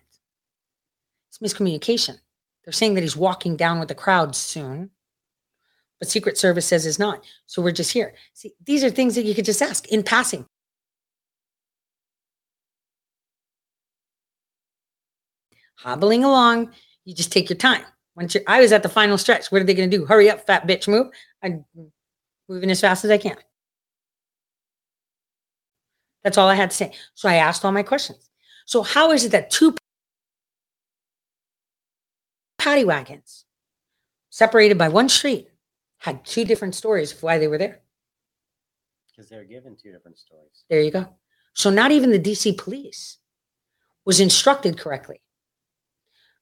[1.32, 2.18] It's miscommunication.
[2.64, 4.90] They're saying that he's walking down with the crowd soon,
[5.98, 7.24] but Secret Service says he's not.
[7.46, 8.14] So we're just here.
[8.34, 10.44] See, these are things that you could just ask in passing.
[15.76, 16.70] Hobbling along,
[17.04, 17.82] you just take your time.
[18.14, 19.50] Once you're, I was at the final stretch.
[19.50, 20.04] What are they going to do?
[20.04, 21.08] Hurry up, fat bitch, move.
[21.42, 21.64] I'm
[22.46, 23.36] moving as fast as I can.
[26.22, 26.92] That's all I had to say.
[27.14, 28.28] So I asked all my questions.
[28.66, 29.74] So how is it that two
[32.62, 33.44] paddy wagons
[34.30, 35.48] separated by one street
[35.98, 37.80] had two different stories of why they were there?
[39.10, 40.64] Because they're given two different stories.
[40.70, 41.08] There you go.
[41.54, 43.18] So not even the DC police
[44.04, 45.20] was instructed correctly.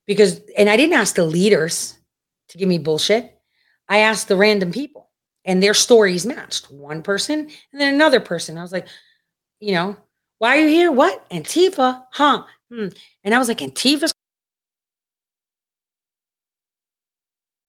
[0.07, 1.99] Because, and I didn't ask the leaders
[2.49, 3.39] to give me bullshit.
[3.89, 5.09] I asked the random people
[5.47, 8.59] and their stories matched one person and then another person.
[8.59, 8.89] I was like,
[9.59, 9.97] you know,
[10.39, 10.93] why are you here?
[10.93, 11.29] What?
[11.31, 12.05] Antifa?
[12.13, 12.45] Huh?
[12.71, 12.89] Hmm.
[13.25, 14.13] And I was like, Antifa's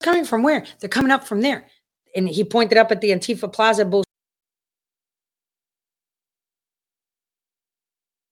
[0.01, 0.65] coming from where?
[0.79, 1.67] They're coming up from there.
[2.15, 3.85] And he pointed up at the Antifa Plaza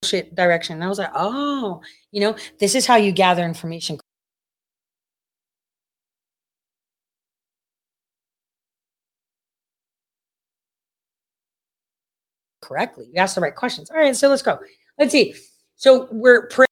[0.04, 0.76] bullshit direction.
[0.76, 1.82] And I was like, oh,
[2.12, 4.00] you know, this is how you gather information.
[12.62, 13.08] Correctly.
[13.14, 13.90] You asked the right questions.
[13.90, 14.60] All right, so let's go.
[15.00, 15.34] Let's see.
[15.76, 16.69] So we're pra-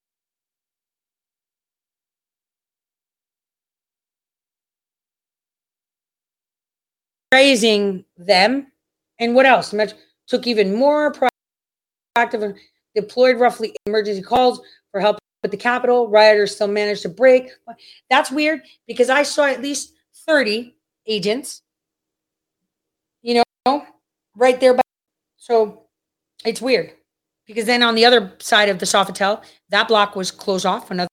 [7.32, 8.68] praising them.
[9.20, 9.74] And what else?
[9.74, 9.94] Much
[10.28, 12.56] took even more proactive and
[12.96, 16.08] deployed roughly emergency calls for help with the Capitol.
[16.08, 17.50] Rioters still managed to break.
[18.10, 19.94] That's weird because I saw at least
[20.26, 20.76] 30
[21.06, 21.62] agents,
[23.22, 23.86] you know,
[24.36, 24.74] right there.
[24.74, 24.82] By,
[25.38, 25.84] so
[26.46, 26.92] it's weird
[27.46, 30.92] because then on the other side of the Sofitel, that block was closed off.
[30.92, 31.08] Another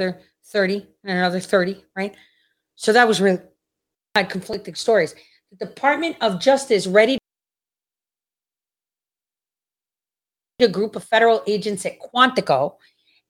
[0.00, 2.14] another 30 and another 30, right?
[2.76, 3.38] So that was really
[4.14, 5.14] had conflicting stories.
[5.58, 7.18] The Department of Justice ready
[10.60, 12.74] a group of federal agents at Quantico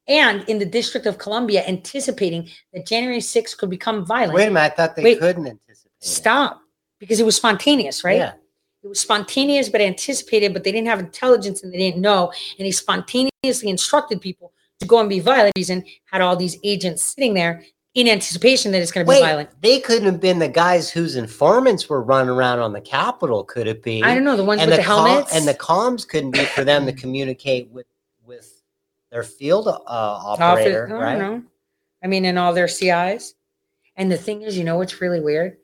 [0.09, 4.35] and in the District of Columbia anticipating that January 6th could become violent.
[4.35, 5.21] Wait a minute, I thought they Wait.
[5.21, 5.93] couldn't anticipate.
[6.01, 6.05] it.
[6.05, 6.61] Stop.
[6.99, 8.17] Because it was spontaneous, right?
[8.17, 8.33] Yeah.
[8.83, 12.33] It was spontaneous but anticipated, but they didn't have intelligence and they didn't know.
[12.59, 15.53] And he spontaneously instructed people to go and be violent.
[15.71, 17.63] And had all these agents sitting there
[17.95, 19.51] in anticipation that it's going to be Wait, violent.
[19.63, 23.67] they couldn't have been the guys whose informants were running around on the Capitol, could
[23.67, 24.03] it be?
[24.03, 25.35] I don't know the ones and with the the com- helmets.
[25.35, 27.87] and the comms couldn't be for them to communicate with
[28.25, 28.63] with
[29.11, 31.19] their field uh, Office- operator, I don't right?
[31.19, 31.43] know.
[32.03, 33.35] I mean, in all their CIs.
[33.97, 35.59] And the thing is, you know what's really weird?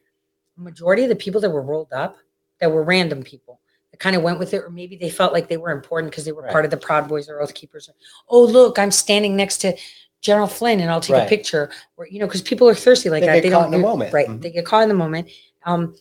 [0.58, 2.16] The Majority of the people that were rolled up,
[2.60, 3.60] that were random people,
[3.98, 6.32] kind of went with it, or maybe they felt like they were important because they
[6.32, 6.52] were Right.
[6.52, 7.90] part of the Proud Boys or Oath Keepers.
[8.28, 9.76] Oh, look, I'm standing next to
[10.20, 11.70] General Flynn and I'll take a picture.
[11.96, 13.34] Or, you know, because people are thirsty like They that.
[13.34, 14.12] get they caught don't in the moment.
[14.12, 14.28] Right.
[14.28, 14.42] Mhm.
[14.42, 15.30] They get caught in the moment.
[15.64, 15.96] Um,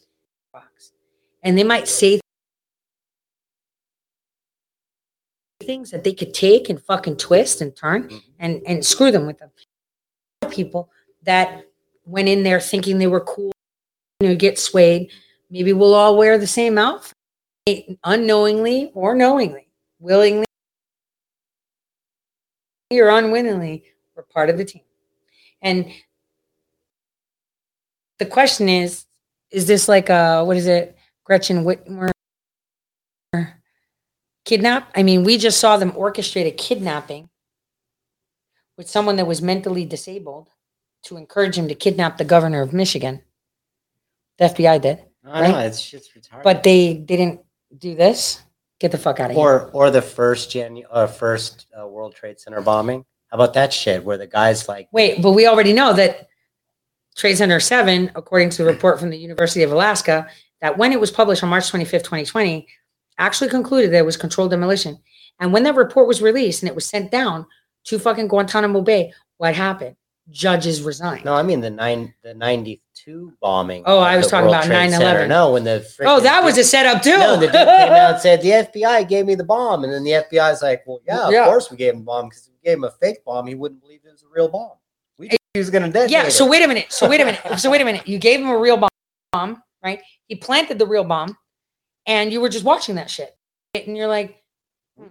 [1.44, 2.20] and they might say
[5.62, 8.24] things that they could take and fucking twist and turn Mhm.
[8.40, 9.50] and and screw them with them.
[10.50, 10.92] People
[11.24, 11.66] that
[12.06, 13.52] went in there thinking they were cool,
[14.20, 15.12] you know, get swayed.
[15.50, 17.14] Maybe we'll all wear the same outfit,
[18.04, 19.68] unknowingly or knowingly,
[20.00, 20.46] willingly
[22.92, 23.84] or unwillingly.
[24.16, 24.84] We're part of the team,
[25.62, 25.92] and
[28.20, 29.06] the question is:
[29.52, 32.12] Is this like a what is it, Gretchen Whitmer?
[34.46, 34.92] Kidnap?
[34.96, 37.30] I mean, we just saw them orchestrate a kidnapping
[38.78, 40.50] with someone that was mentally disabled
[41.06, 43.24] to encourage him to kidnap the governor of Michigan.
[44.38, 45.66] The FBI did, I know Right?
[45.66, 46.44] it's just retarded.
[46.44, 47.42] but they didn't
[47.78, 48.42] do this.
[48.80, 49.46] Get the fuck out of here.
[49.46, 53.06] or or the first Janu- uh, first uh, World Trade Center bombing.
[53.32, 56.28] How about that shit where the guys like Wait, but we already know that
[57.16, 60.28] Trade Center 7, according to the report from the University of Alaska,
[60.62, 62.68] that when it was published on March 25th, 2020,
[63.18, 65.00] actually concluded that it was controlled demolition.
[65.40, 67.46] And when that report was released and it was sent down
[67.86, 69.96] to fucking Guantanamo Bay, what happened?
[70.30, 71.24] Judges resigned.
[71.24, 73.84] no, I mean the nine the ninety two bombing.
[73.86, 75.28] Oh, I was talking World about Trade 9/11.
[75.28, 77.18] No, when the oh, that was a setup too.
[77.18, 80.04] No, the dude came out and said the FBI gave me the bomb, and then
[80.04, 81.46] the FBI is like, "Well, yeah, of Yeah.
[81.46, 83.82] course we gave him a bomb because we gave him a fake bomb, he wouldn't
[83.82, 84.72] believe it was a real bomb.
[85.18, 86.30] We he was going to detonate yeah.
[86.30, 86.50] So it.
[86.50, 86.92] wait a minute.
[86.92, 87.60] So wait a minute.
[87.60, 88.08] So wait a minute.
[88.08, 88.86] You gave him a real
[89.32, 90.02] bomb, right?
[90.28, 91.38] He planted the real bomb,
[92.06, 93.38] and you were just watching that shit,
[93.74, 94.42] and you're like,
[94.98, 95.08] hmm.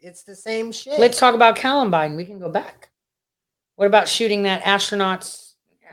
[0.00, 0.98] it's the same shit.
[0.98, 2.16] Let's talk about Columbine.
[2.16, 2.90] We can go back.
[3.76, 5.43] What about shooting that astronauts?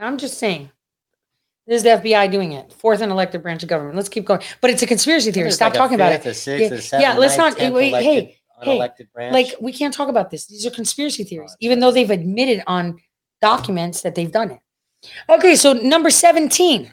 [0.02, 0.70] I'm just saying.
[1.66, 2.72] This is the FBI doing it.
[2.72, 3.94] Fourth and elected branch of government.
[3.96, 4.40] Let's keep going.
[4.60, 5.44] But it's a conspiracy theory.
[5.44, 6.30] There's Stop like a talking about fifth, it.
[6.30, 9.12] A sixth, Yeah, a seventh, yeah, let's ninth, not- tenth wait, elected, hey, hey, unelected
[9.12, 9.32] branch.
[9.32, 10.46] Like we can't talk about this.
[10.46, 12.98] These are conspiracy theories, even though they've admitted on
[13.40, 14.60] documents that they've done it.
[15.28, 16.92] Okay, so number 17.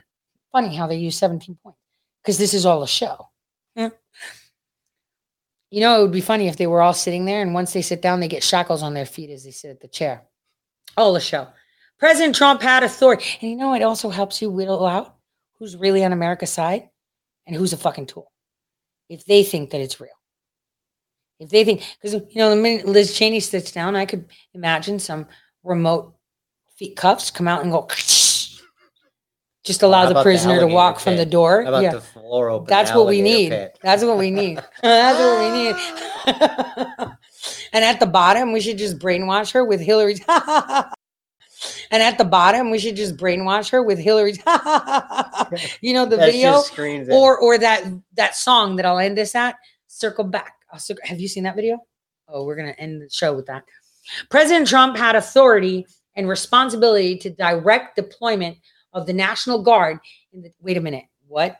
[0.51, 1.79] Funny how they use 17 points.
[2.21, 3.29] Because this is all a show.
[3.75, 3.89] Yeah.
[5.71, 7.81] You know, it would be funny if they were all sitting there and once they
[7.83, 10.23] sit down, they get shackles on their feet as they sit at the chair.
[10.97, 11.47] All a show.
[11.99, 13.37] President Trump had authority.
[13.41, 15.15] And you know, it also helps you whittle out
[15.57, 16.89] who's really on America's side
[17.45, 18.31] and who's a fucking tool.
[19.09, 20.11] If they think that it's real.
[21.39, 24.99] If they think, because, you know, the minute Liz Cheney sits down, I could imagine
[24.99, 25.27] some
[25.63, 26.15] remote
[26.75, 27.87] feet cuffs come out and go,
[29.63, 31.63] just allow the about the prisoner to walk from the door.
[31.81, 31.93] Yeah.
[31.93, 32.67] the floor open?
[32.67, 33.49] That's what we need.
[33.49, 33.77] pit?
[33.81, 34.59] That's what we need.
[34.81, 37.15] That's what we need.
[37.73, 40.15] and at the bottom, we should just brainwash her with Hillary.
[41.91, 44.31] And at the bottom, we should just brainwash her with Hillary.
[45.81, 47.83] you know the That video, just screams at- or or that
[48.13, 49.55] that song that I'll end this at.
[49.87, 50.53] Circle back.
[50.77, 51.79] Circle, have you seen that video?
[52.27, 53.63] Oh, we're gonna end the show with that.
[54.29, 55.85] President Trump had authority
[56.15, 58.57] and responsibility to direct deployment
[58.93, 59.99] of the National Guard.
[60.33, 61.59] In the, wait a minute, what?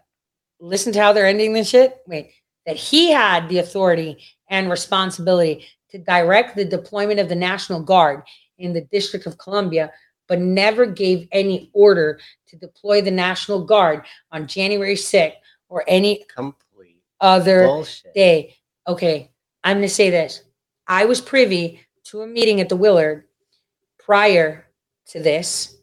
[0.60, 1.98] Listen to how they're ending this shit.
[2.06, 2.32] Wait,
[2.66, 4.18] that he had the authority
[4.50, 8.24] and responsibility to direct the deployment of the National Guard
[8.58, 9.92] in the District of Columbia,
[10.30, 15.34] but never gave any order to deploy the National Guard on January 6th
[15.68, 18.14] or any complete other bullshit.
[18.14, 18.56] day.
[18.88, 19.32] Okay,
[19.64, 20.44] I'm going to say this.
[20.88, 23.26] I was privy to a meeting at the Willard
[23.98, 24.68] prior
[25.08, 25.76] to this.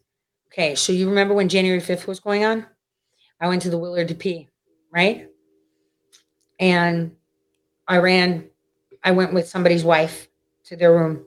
[0.47, 2.65] Okay, so you remember when January 5th was going on?
[3.39, 4.47] I went to the Willard to pee,
[4.91, 5.27] right?
[6.59, 7.15] And
[7.87, 8.49] I ran,
[9.03, 10.27] I went with somebody's wife
[10.65, 11.25] to their room.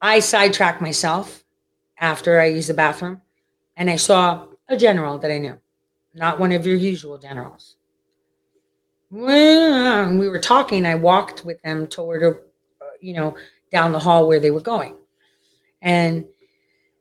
[0.00, 1.44] I sidetracked myself
[1.98, 3.20] after I used the bathroom
[3.76, 5.58] and I saw a general that I knew,
[6.14, 7.76] not one of your usual generals.
[9.10, 10.84] Well, we were talking.
[10.84, 12.34] I walked with them toward, uh,
[13.00, 13.36] you know,
[13.72, 14.96] down the hall where they were going.
[15.80, 16.26] And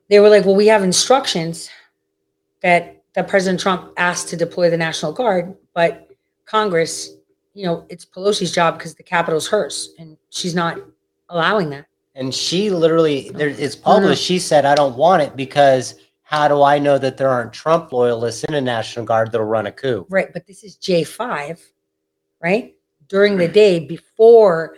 [0.09, 1.69] they were like, well, we have instructions
[2.61, 6.07] that, that President Trump asked to deploy the National Guard, but
[6.45, 7.15] Congress,
[7.53, 10.79] you know, it's Pelosi's job because the Capitol's hers and she's not
[11.29, 11.87] allowing that.
[12.17, 13.99] And she literally, there, it's No, no.
[13.99, 14.23] published.
[14.23, 17.93] She said, "I don't want it because how do I know that there aren't Trump
[17.93, 20.33] loyalists in the National Guard that'll run a coup?" Right.
[20.33, 21.59] But this is J5,
[22.43, 22.75] right?
[23.07, 24.75] During the day before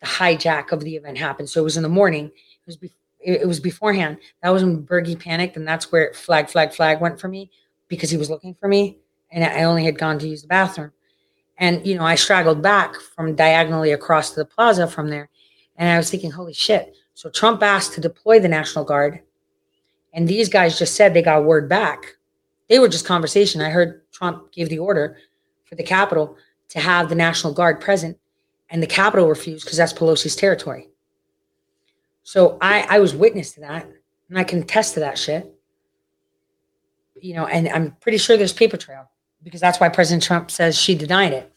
[0.00, 1.50] the hijack of the event happened.
[1.50, 2.26] So it was in the morning.
[2.26, 4.18] It was, be- it was beforehand.
[4.42, 5.56] That was when Bergie panicked.
[5.56, 7.50] And that's where flag, flag, flag went for me
[7.88, 8.98] because he was looking for me.
[9.32, 10.92] And I only had gone to use the bathroom.
[11.58, 15.28] And, you know, I straggled back from diagonally across to the plaza from there.
[15.76, 16.96] And I was thinking, holy shit.
[17.14, 19.20] So Trump asked to deploy the National Guard.
[20.12, 22.16] And these guys just said they got word back.
[22.68, 23.60] They were just conversation.
[23.60, 25.18] I heard Trump give the order
[25.64, 26.36] for the Capitol
[26.70, 28.18] to have the National Guard present,
[28.70, 30.88] and the Capitol refused because that's Pelosi's territory.
[32.22, 33.88] So I, I was witness to that,
[34.28, 35.52] and I can attest to that shit.
[37.20, 39.08] You know, and I'm pretty sure there's paper trail
[39.42, 41.52] because that's why President Trump says she denied it.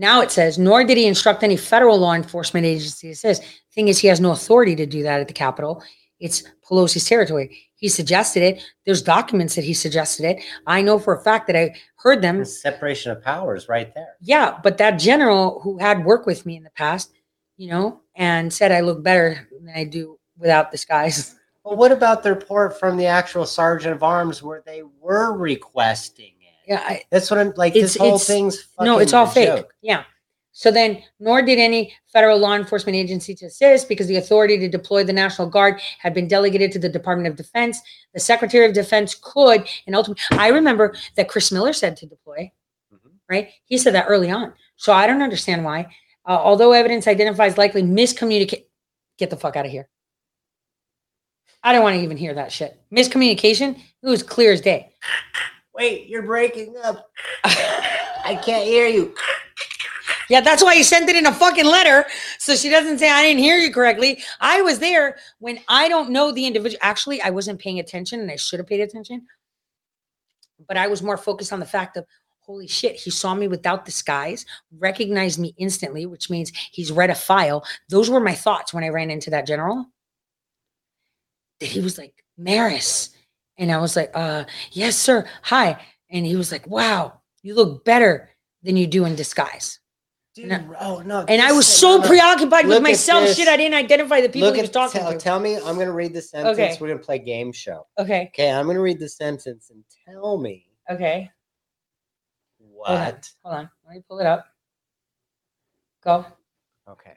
[0.00, 3.44] Now it says, nor did he instruct any federal law enforcement agency to assist.
[3.74, 5.82] Thing is, he has no authority to do that at the Capitol.
[6.20, 7.58] It's Pelosi's territory.
[7.74, 8.64] He suggested it.
[8.86, 10.42] There's documents that he suggested it.
[10.66, 12.40] I know for a fact that I heard them.
[12.40, 14.14] It's separation of powers right there.
[14.22, 17.12] Yeah, but that general who had worked with me in the past,
[17.58, 21.36] you know, and said I look better than I do without disguise.
[21.62, 26.32] Well, what about the report from the actual sergeant of arms where they were requesting
[26.39, 26.39] it?
[26.70, 27.74] Yeah, I, That's what I'm like.
[27.74, 29.46] It's- this whole it's- thing's no, it's fucking all a fake.
[29.62, 29.74] joke.
[29.82, 30.04] Yeah.
[30.52, 34.68] So then, nor did any federal law enforcement agency to assist because the authority to
[34.68, 37.80] deploy the National Guard had been delegated to the Department of Defense.
[38.14, 42.52] The Secretary of Defense could, and ultimately, I remember that Chris Miller said to deploy,
[42.92, 43.10] Mhm.
[43.28, 43.50] right?
[43.64, 44.52] He said that early on.
[44.76, 45.86] So I don't understand why.
[46.26, 48.66] Uh, although evidence identifies likely miscommunicate,
[49.18, 49.88] get the fuck out of here.
[51.62, 52.78] I don't want to even hear that shit.
[52.94, 54.92] Miscommunication, it was clear as day.
[55.80, 57.10] Wait, you're breaking up.
[57.42, 59.14] I can't hear you.
[60.28, 62.04] Yeah, that's why you sent it in a fucking letter.
[62.38, 64.22] So she doesn't say, I didn't hear you correctly.
[64.42, 66.78] I was there when I don't know the individual.
[66.82, 69.26] Actually, I wasn't paying attention and I should have paid attention.
[70.68, 72.04] But I was more focused on the fact of,
[72.40, 74.44] holy shit, he saw me without disguise,
[74.76, 77.64] recognized me instantly, which means he's read a file.
[77.88, 79.86] Those were my thoughts when I ran into that general.
[81.58, 83.16] That he was like, Maris.
[83.60, 85.28] And I was like, uh, yes, sir.
[85.42, 85.78] Hi.
[86.10, 88.30] And he was like, wow, you look better
[88.62, 89.78] than you do in disguise.
[90.34, 90.74] Dude, No.
[90.80, 91.24] oh no.
[91.28, 92.06] And I was so no.
[92.06, 95.18] preoccupied with myself, shit, I didn't identify the people Look he was talking tell, to.
[95.18, 95.56] tell me.
[95.56, 96.58] I'm gonna read the sentence.
[96.58, 96.76] Okay.
[96.80, 97.86] We're gonna play game show.
[97.98, 101.30] Okay, Okay, I'm gonna read the sentence and tell me okay.
[102.58, 102.88] what.
[102.88, 103.20] Hold on.
[103.44, 103.70] Hold on.
[103.86, 104.46] Let me pull it up.
[106.02, 106.24] Go.
[106.88, 107.12] Okay.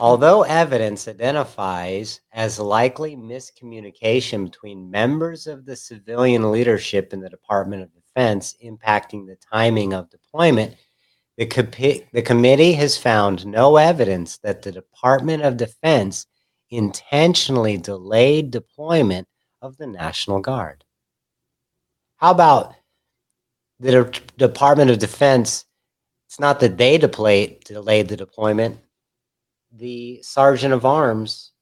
[0.00, 7.82] Although evidence identifies as likely miscommunication between members of the civilian leadership in the Department
[7.82, 10.74] of Defense impacting the timing of deployment,
[11.36, 16.26] the, copi- the committee has found no evidence that the Department of Defense
[16.70, 19.28] intentionally delayed deployment
[19.60, 20.84] of the National Guard.
[22.16, 22.74] How about
[23.78, 25.66] the De- Department of Defense?
[26.28, 28.78] It's not that they deployed, delayed the deployment
[29.72, 31.52] the sergeant of arms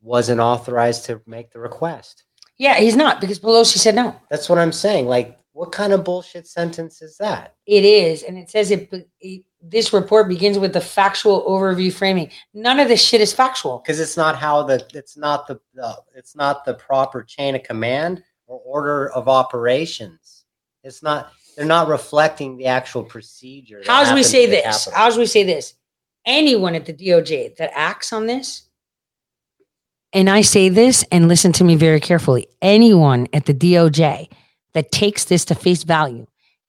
[0.00, 2.24] wasn't authorized to make the request.
[2.58, 4.16] Yeah, he's not because Pelosi said no.
[4.30, 5.06] That's what I'm saying.
[5.06, 7.54] Like, what kind of bullshit sentence is that?
[7.66, 9.44] It is, and it says it, it.
[9.60, 12.30] This report begins with the factual overview framing.
[12.54, 13.78] None of this shit is factual.
[13.78, 17.62] Because it's not how the it's not the, the it's not the proper chain of
[17.62, 20.44] command or order of operations.
[20.82, 21.32] It's not.
[21.56, 23.82] They're not reflecting the actual procedure.
[23.84, 24.88] How's we say this?
[24.94, 25.74] How's we say this?
[26.28, 28.68] Anyone at the DOJ that acts on this,
[30.12, 32.48] and I say this and listen to me very carefully.
[32.60, 34.30] Anyone at the DOJ
[34.74, 36.26] that takes this to face value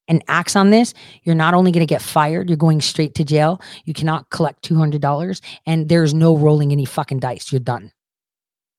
[0.08, 3.26] and acts on this, you're not only going to get fired, you're going straight to
[3.26, 3.62] jail.
[3.84, 7.52] You cannot collect $200 and there's no rolling any fucking dice.
[7.52, 7.92] You're done.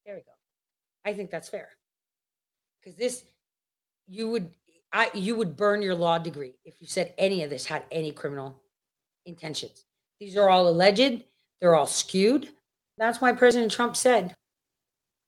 [0.07, 0.33] There we go.
[1.05, 1.69] I think that's fair.
[2.83, 3.25] Cuz this
[4.09, 4.51] you would
[4.95, 8.13] I you would burn your law degree if you said any of this had any
[8.13, 8.63] criminal
[9.27, 9.85] intentions.
[10.21, 11.25] These are all alleged,
[11.61, 12.51] they're all skewed.
[12.99, 14.35] That's why President Trump said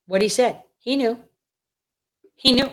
[0.07, 0.63] what he said.
[0.79, 1.19] He knew.
[2.35, 2.69] He knew.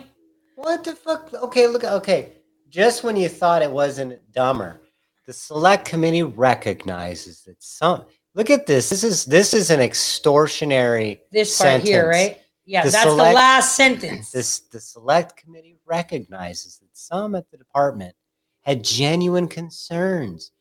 [0.56, 1.32] What the fuck?
[1.32, 1.84] Okay, look.
[1.84, 2.32] Okay,
[2.68, 4.80] just when you thought it wasn't dumber,
[5.26, 8.04] the select committee recognizes that some.
[8.34, 8.90] Look at this.
[8.90, 11.20] This is this is an extortionary.
[11.32, 12.38] This part here, right?
[12.66, 14.30] Yeah, The that's the last sentence.
[14.32, 18.14] This the select committee recognizes that some at the department
[18.62, 20.52] had genuine concerns,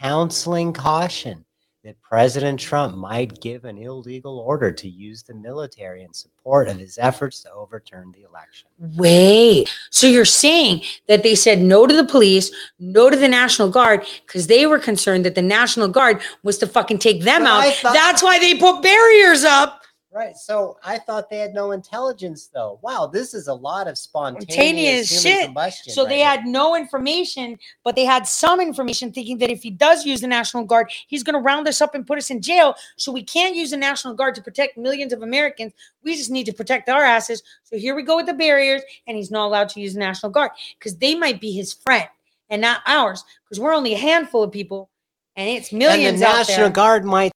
[0.00, 1.44] counseling caution
[1.84, 6.78] that President Trump might give an illegal order to use the military in support of
[6.78, 8.68] his efforts to overturn the election.
[8.96, 13.68] Wait, so you're saying that they said no to the police, no to the National
[13.68, 17.74] Guard, because they were concerned that the National Guard was to fucking take them out.
[17.74, 19.82] thought- That's why they put barriers up.
[20.14, 20.36] Right.
[20.36, 22.78] So I thought they had no intelligence, though.
[22.82, 25.44] Wow, this is a lot of Spontaneous spontaneous human shit.
[25.46, 25.92] combustion.
[25.92, 26.26] So right they here.
[26.28, 30.28] had no information, but they had some information thinking that if he does use the
[30.28, 32.76] National Guard, he's going to round us up and put us in jail.
[32.94, 35.72] So we can't use the National Guard to protect millions of Americans.
[36.04, 37.42] We just need to protect our asses.
[37.64, 40.30] So here we go with the barriers, and he's not allowed to use the National
[40.30, 42.08] Guard because they might be his friend
[42.50, 44.90] and not ours because we're only a handful of people
[45.34, 46.20] and it's millions.
[46.20, 46.70] and the National.
[46.70, 47.32] Guard might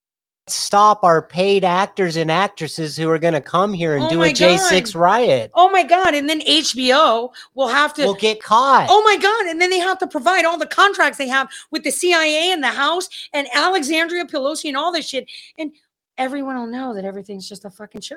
[0.51, 4.23] stop our paid actors and actresses who are going to come here and Oh do
[4.23, 5.01] a J6 God.
[5.01, 5.51] riot.
[5.55, 6.15] Oh my God.
[6.15, 8.87] And then HBO will have to We'll get caught.
[8.91, 9.47] Oh my God.
[9.47, 12.63] And then they have to provide all the contracts they have with the CIA and
[12.63, 15.29] the House and Alexandria Pelosi and all this shit.
[15.59, 15.73] And
[16.17, 18.17] everyone will know that everything's just a fucking show.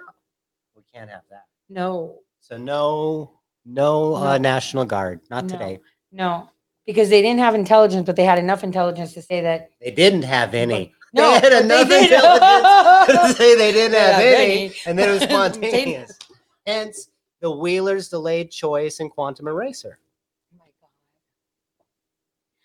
[0.76, 1.46] We can't have that.
[1.70, 3.32] No, So no,
[3.66, 5.50] no, uh, National Guard, not No.
[5.50, 5.80] today.
[6.12, 6.50] no,
[6.86, 9.70] because they didn't have intelligence, but they had enough intelligence to say that.
[9.80, 10.94] They didn't have any.
[11.14, 12.04] No, they had they enough did.
[12.12, 13.08] intelligence
[13.38, 16.18] to say they didn't They have any, and then it was spontaneous.
[16.66, 17.10] Hence,
[17.42, 20.00] the Wheeler's delayed choice and Quantum Eraser.
[20.60, 20.66] Oh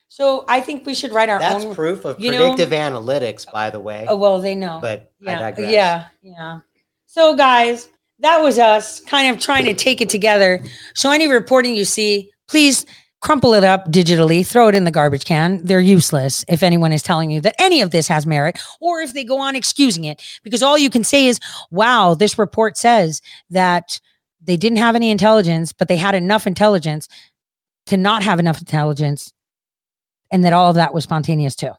[0.09, 1.75] so I think we should write our That's own.
[1.75, 4.07] proof of you know- predictive analytics, by the way.
[4.09, 4.79] Oh well, they know.
[4.81, 6.61] But I yeah, yeah, yeah.
[7.07, 7.89] So guys,
[8.21, 10.63] that was us kind of trying to take it together.
[10.95, 12.87] So any reporting you see, please
[13.21, 15.61] crumple it up digitally, throw it in the garbage can.
[15.65, 19.15] They're useless if anyone is telling you that any of this has merit, or if
[19.15, 21.41] they go on excusing it, because all you can say is,
[21.71, 24.01] "Wow, this report says that
[24.41, 27.09] they didn't have any intelligence, but they had enough intelligence
[27.87, 29.33] to not have enough intelligence,
[30.31, 31.73] and that all of that was spontaneous too."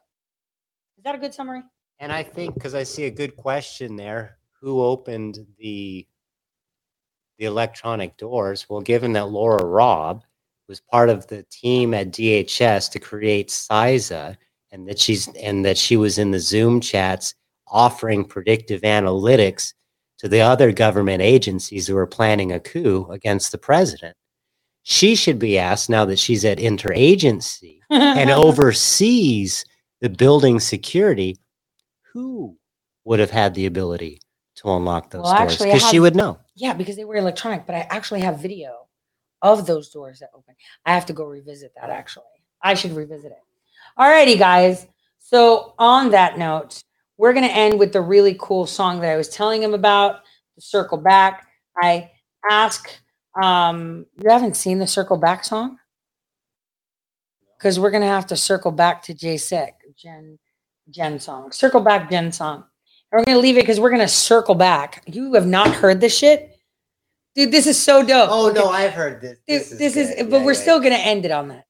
[0.96, 1.62] Is that a good summary?
[2.00, 6.06] And I think because I see a good question there, who opened the
[7.38, 8.66] the electronic doors?
[8.68, 10.24] Well, given that Laura Robb
[10.68, 14.36] was part of the team at DHS to create CISA,
[14.70, 17.34] and that she's and that she was in the Zoom chats
[17.66, 19.72] offering predictive analytics
[20.18, 24.16] to the other government agencies who were planning a coup against the president.
[24.82, 29.64] She should be asked now that she's at interagency and oversees
[30.00, 31.38] the building security,
[32.12, 32.56] who
[33.04, 34.20] would have had the ability
[34.56, 35.58] to unlock those Well, doors?
[35.58, 36.38] Because she would know.
[36.54, 38.77] Yeah, because they were electronic, but I actually have video
[39.42, 40.54] of those doors that open.
[40.84, 42.24] I have to go revisit that actually.
[42.62, 43.42] I should revisit it.
[43.96, 44.86] All righty, guys.
[45.18, 46.82] So on that note,
[47.16, 50.20] we're gonna end with the really cool song that I was telling him about,
[50.54, 51.46] the circle back.
[51.80, 52.10] I
[52.50, 52.90] ask
[53.42, 55.78] um you haven't seen the circle back song?
[57.56, 60.38] Because we're gonna have to circle back to J6, Jen
[60.90, 61.52] Jen song.
[61.52, 62.64] Circle back Jen song.
[63.12, 65.02] And we're gonna leave it because we're gonna circle back.
[65.06, 66.57] You have not heard this shit,
[67.38, 67.52] dude.
[67.52, 68.28] This is so dope.
[68.30, 69.38] Oh Okay, no, I've heard this.
[69.46, 71.64] This, This, this is, but Yeah, we're yeah, still gonna end it on that.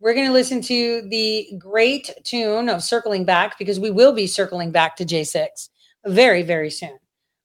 [0.00, 4.72] We're gonna listen to the great tune of "Circling Back" because we will be circling
[4.72, 5.68] back to J6
[6.06, 6.98] very, very soon.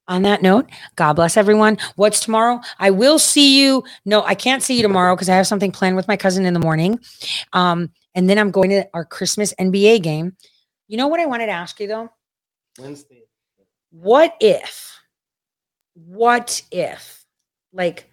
[0.07, 1.77] On that note, God bless everyone.
[1.97, 2.61] What's tomorrow?
[2.79, 3.83] I will see you.
[4.05, 6.53] No, I can't see you tomorrow because I have something planned with my cousin in
[6.53, 6.99] the morning.
[7.53, 10.35] Um, and then I'm going to our Christmas NBA game.
[10.87, 12.09] You know what I wanted to ask you though?
[12.79, 13.23] Wednesday.
[13.91, 14.97] what if
[15.93, 17.16] what if
[17.73, 18.10] like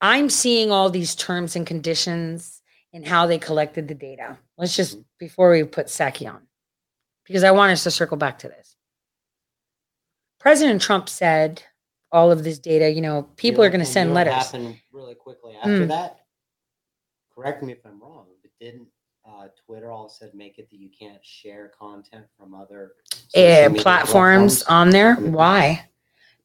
[0.00, 2.62] i'm seeing all these terms and conditions
[2.92, 6.42] and how they collected the data let's just before we put Psaki on
[7.26, 8.76] because i want us to circle back to this
[10.38, 11.62] president trump said
[12.12, 14.26] all of this data you know people You are going to send you know what
[14.26, 15.88] letters happened really quickly after Mm.
[15.88, 16.20] that.
[17.34, 18.86] Correct me if I'm wrong, but didn't
[19.28, 22.92] uh, Twitter all said make it that you can't share content from other
[23.34, 24.62] uh, platforms platforms?
[24.64, 25.16] on there.
[25.16, 25.32] Mhm.
[25.32, 25.88] Why?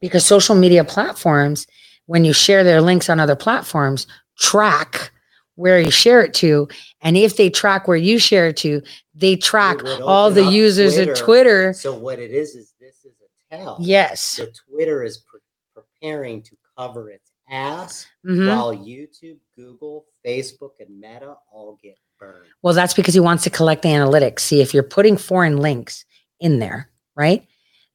[0.01, 1.67] Because social media platforms,
[2.09, 4.07] when you share their links on other platforms,
[4.39, 5.11] track
[5.53, 6.67] where you share it to.
[7.01, 8.81] And if they track where you share it to,
[9.13, 11.23] they track all the users of Twitter.
[11.23, 11.73] Twitter.
[11.73, 13.13] So what it is is this is
[13.51, 13.77] a tell.
[13.79, 14.37] Yes.
[14.37, 15.39] The Twitter is pre-
[15.75, 18.47] preparing to cover its ass Mhm.
[18.47, 22.47] while YouTube, Google, Facebook, and Meta all get burned.
[22.63, 24.39] Well, that's because he wants to collect the analytics.
[24.39, 26.05] See, if you're putting foreign links
[26.39, 27.45] in there, right?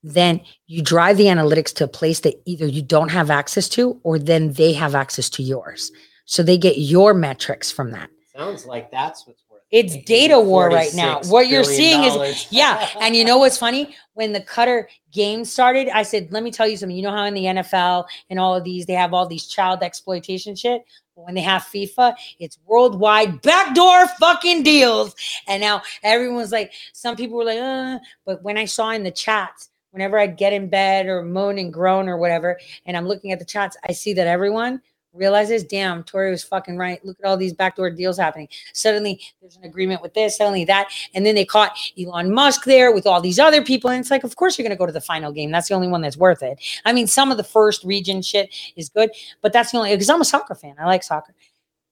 [0.06, 3.98] Then you drive the analytics to a place that either you don't have access to
[4.02, 5.90] or then they have access to yours.
[6.26, 8.10] So they get your metrics from that.
[8.36, 9.62] Sounds like that's what's worth.
[9.70, 11.22] It's data war right now.
[11.24, 12.86] What you're seeing is yeah.
[13.01, 13.97] And you know what's funny?
[14.12, 16.94] When the Qatar game started, I said, let me tell you something.
[16.94, 19.82] You know how in the NFL and all of these, they have all these child
[19.82, 20.82] exploitation shit?
[21.16, 25.14] But when they have FIFA, it's worldwide backdoor fucking deals.
[25.48, 29.10] And now everyone's like, some people were like, uh, but when I saw in the
[29.10, 33.30] chats, whenever I'd get in bed or moan and groan or whatever, and I'm looking
[33.30, 37.02] at the chats, I see that everyone realizes, damn, Tori was fucking right.
[37.04, 38.48] Look at all these backdoor deals happening.
[38.72, 40.88] Suddenly there's an agreement with this, suddenly that.
[41.14, 43.88] And then they caught Elon Musk there with all these other people.
[43.90, 45.52] And it's like, of course you're going to go to the final game.
[45.52, 46.58] That's the only one that's worth it.
[46.84, 50.10] I mean, some of the first region shit is good, but that's the only, because
[50.10, 50.74] I'm a soccer fan.
[50.80, 51.34] I like soccer.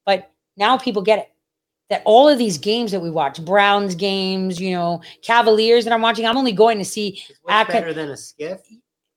[0.05, 1.32] But now people get it.
[1.91, 6.01] That all of these games that we watch, Browns games, you know, Cavaliers that I'm
[6.01, 8.61] watching, I'm only going to see what's Acad- better than a SCIF?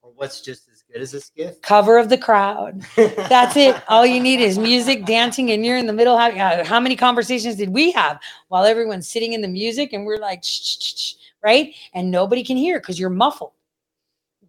[0.01, 1.61] Or what's just as good as a SCIF?
[1.61, 2.81] cover of the crowd.
[2.95, 3.81] That's it.
[3.87, 6.17] All you need is music, dancing, and you're in the middle.
[6.17, 8.19] How, uh, how many conversations did we have
[8.49, 11.73] while everyone's sitting in the music and we're like, shh, shh, shh, right?
[11.93, 13.53] And nobody can hear because you're muffled.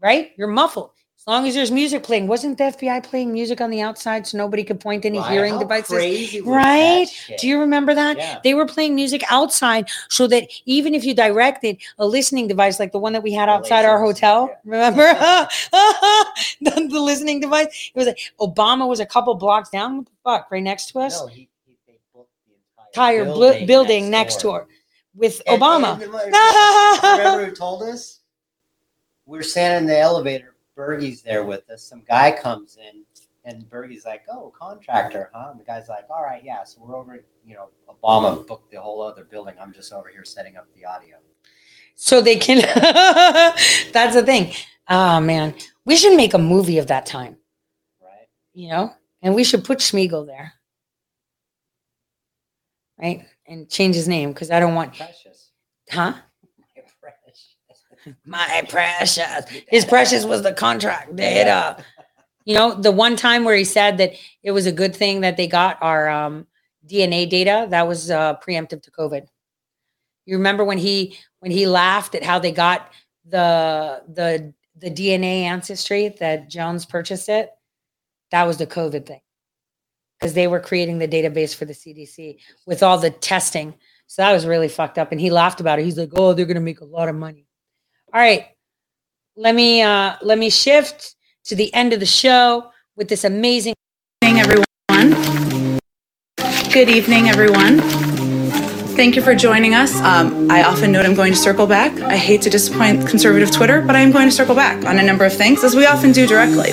[0.00, 0.32] right?
[0.36, 0.90] You're muffled.
[1.28, 2.28] As long as there's music playing.
[2.28, 5.58] Wasn't the FBI playing music on the outside so nobody could point any Right, hearing
[5.58, 6.40] devices?
[6.46, 7.08] Right?
[7.40, 8.16] Do you remember that?
[8.16, 8.38] Yeah.
[8.44, 12.92] They were playing music outside so that even if you directed a listening device like
[12.92, 15.02] the one that we had outside our hotel, remember?
[16.60, 17.90] the, the listening device?
[17.92, 19.96] It was like Obama was a couple blocks down.
[19.96, 20.50] What the fuck?
[20.52, 21.20] Right next to us?
[21.20, 22.54] No, he, he, they booked the
[22.92, 24.68] entire Entire building, building next, door.
[25.16, 25.94] with And- Obama.
[25.94, 26.28] and remember-
[27.02, 28.20] remember who told us?
[29.24, 30.52] We We're standing in the elevator.
[30.76, 31.82] Bergie's there with us.
[31.82, 33.04] Some guy comes in,
[33.44, 36.96] and Bergie's like, "Oh, contractor, huh?" And the guy's like, "All right, yeah." So we're
[36.96, 37.18] over.
[37.44, 39.54] You know, Obama booked the whole other building.
[39.60, 41.16] I'm just over here setting up the audio.
[41.94, 42.58] so they can
[43.92, 44.52] that's the thing
[44.90, 45.54] oh man
[45.86, 47.38] we should make a movie of that time
[48.02, 48.28] Right?
[48.52, 48.92] you know
[49.22, 50.52] and we should put Schmiegel there
[53.00, 55.52] right and change his name because i don't want Precious.
[55.90, 56.12] huh.
[58.24, 59.44] My precious.
[59.68, 61.76] His precious was the contract it uh
[62.44, 64.12] you know the one time where he said that
[64.42, 66.46] it was a good thing that they got our um
[66.86, 69.26] dna data that was uh preemptive to covid.
[70.24, 72.92] You remember when he when he laughed at how they got
[73.24, 77.50] the the the dna ancestry that jones purchased it?
[78.30, 79.20] That was the covid thing.
[80.18, 83.74] Because they were creating the database for the cdc with all the testing.
[84.08, 85.10] So that was really fucked up.
[85.10, 85.84] And he laughed about it.
[85.84, 87.45] He's like oh they're gonna make a lot of money
[88.12, 88.48] all right
[89.36, 91.14] let me uh let me shift
[91.44, 93.74] to the end of the show with this amazing
[94.22, 95.80] Good evening, everyone.
[96.72, 97.80] Good evening, everyone.
[98.96, 99.94] Thank you for joining us.
[100.00, 101.92] Um, I often note I'm going to circle back.
[102.00, 105.02] I hate to disappoint conservative Twitter, but I am going to circle back on a
[105.02, 106.72] number of things, as we often do directly.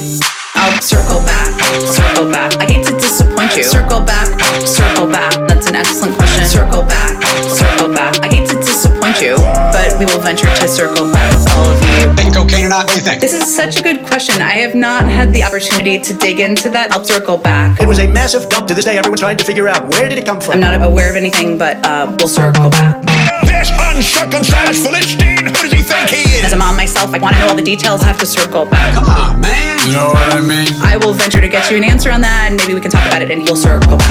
[0.64, 1.52] I'll circle back,
[1.84, 2.56] circle back.
[2.56, 3.64] I hate to disappoint you.
[3.64, 4.31] Circle back,
[4.65, 5.35] circle back.
[5.45, 6.45] That's an excellent question.
[6.45, 7.22] Circle back,
[7.52, 8.15] circle back.
[8.23, 9.35] I hate to disappoint you,
[9.76, 12.14] but we will venture to circle back with all of you.
[12.15, 12.85] Think cocaine or not?
[12.85, 13.19] What do you think?
[13.19, 14.41] This is such a good question.
[14.41, 16.94] I have not had the opportunity to dig into that.
[16.94, 17.81] I'll circle back.
[17.81, 18.69] It was a massive dump.
[18.69, 20.53] To this day, everyone's trying to figure out where did it come from.
[20.53, 23.12] I'm not aware of anything, but uh, we'll circle back.
[23.64, 26.44] This uncircumcised Philistine, who does he think he is?
[26.44, 28.02] As a mom myself, I want to know all the details.
[28.03, 28.94] I have to circle back.
[28.94, 29.80] Come on, man.
[29.88, 30.68] You know what I mean?
[30.84, 33.07] I will venture to get you an answer on that, and maybe we can talk
[33.07, 34.10] about it, and you'll circle back.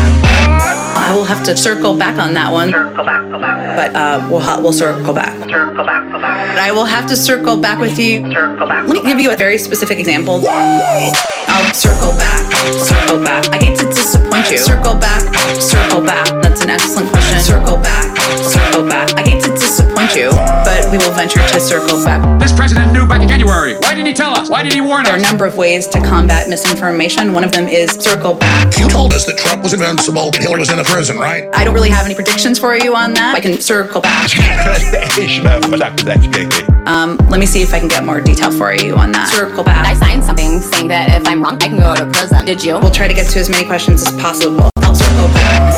[0.96, 2.70] I will have to circle back on that one.
[2.72, 3.76] Circle back, circle back.
[3.76, 5.36] but uh, we'll ha- we'll circle back.
[5.50, 8.24] Circle back, But I will have to circle back with you.
[8.32, 8.88] Circle back.
[8.88, 10.40] Let me give you a very specific example.
[10.48, 12.40] I'll circle back.
[12.80, 13.44] Circle back.
[13.52, 14.56] I hate to disappoint you.
[14.56, 15.20] Circle back.
[15.60, 16.24] Circle back.
[16.42, 17.40] That's an excellent question.
[17.40, 18.16] Circle back.
[18.40, 19.12] Circle back.
[19.14, 20.30] I hate to disappoint you,
[20.64, 22.22] but we will venture to circle back.
[22.40, 23.74] This president knew back in January.
[23.74, 24.48] Why didn't he tell us?
[24.48, 25.08] Why did he warn us?
[25.08, 27.32] There are a number of ways to combat misinformation.
[27.32, 28.78] One of them is circle back.
[28.78, 31.48] You told us that Trump was invincible and Hillary was in the prison, right?
[31.54, 33.34] I don't really have any predictions for you on that.
[33.36, 34.30] I can circle back.
[36.84, 39.28] Um, let me see if I can get more detail for you on that.
[39.28, 39.86] Circle back.
[39.86, 42.44] I signed something saying that if I'm wrong, I can go to prison.
[42.44, 42.78] Did you?
[42.80, 44.71] We'll try to get to as many questions as possible.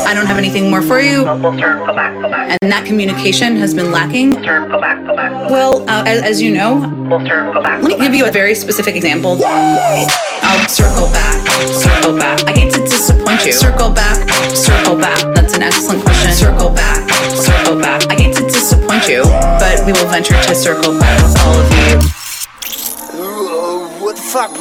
[0.07, 1.25] I don't have anything more for you.
[1.27, 4.31] And that communication has been lacking.
[5.49, 6.75] Well, uh, as, as you know,
[7.09, 9.39] let me give you a very specific example.
[9.43, 11.47] I'll circle back.
[11.67, 12.43] Circle back.
[12.47, 13.51] I hate to disappoint you.
[13.51, 14.29] Circle back.
[14.55, 15.19] Circle back.
[15.35, 16.31] That's an excellent question.
[16.33, 17.09] Circle back.
[17.35, 18.05] Circle back.
[18.09, 21.71] I hate to disappoint you, but we will venture to circle back with all of
[21.71, 21.99] you.
[24.03, 24.51] What the fuck?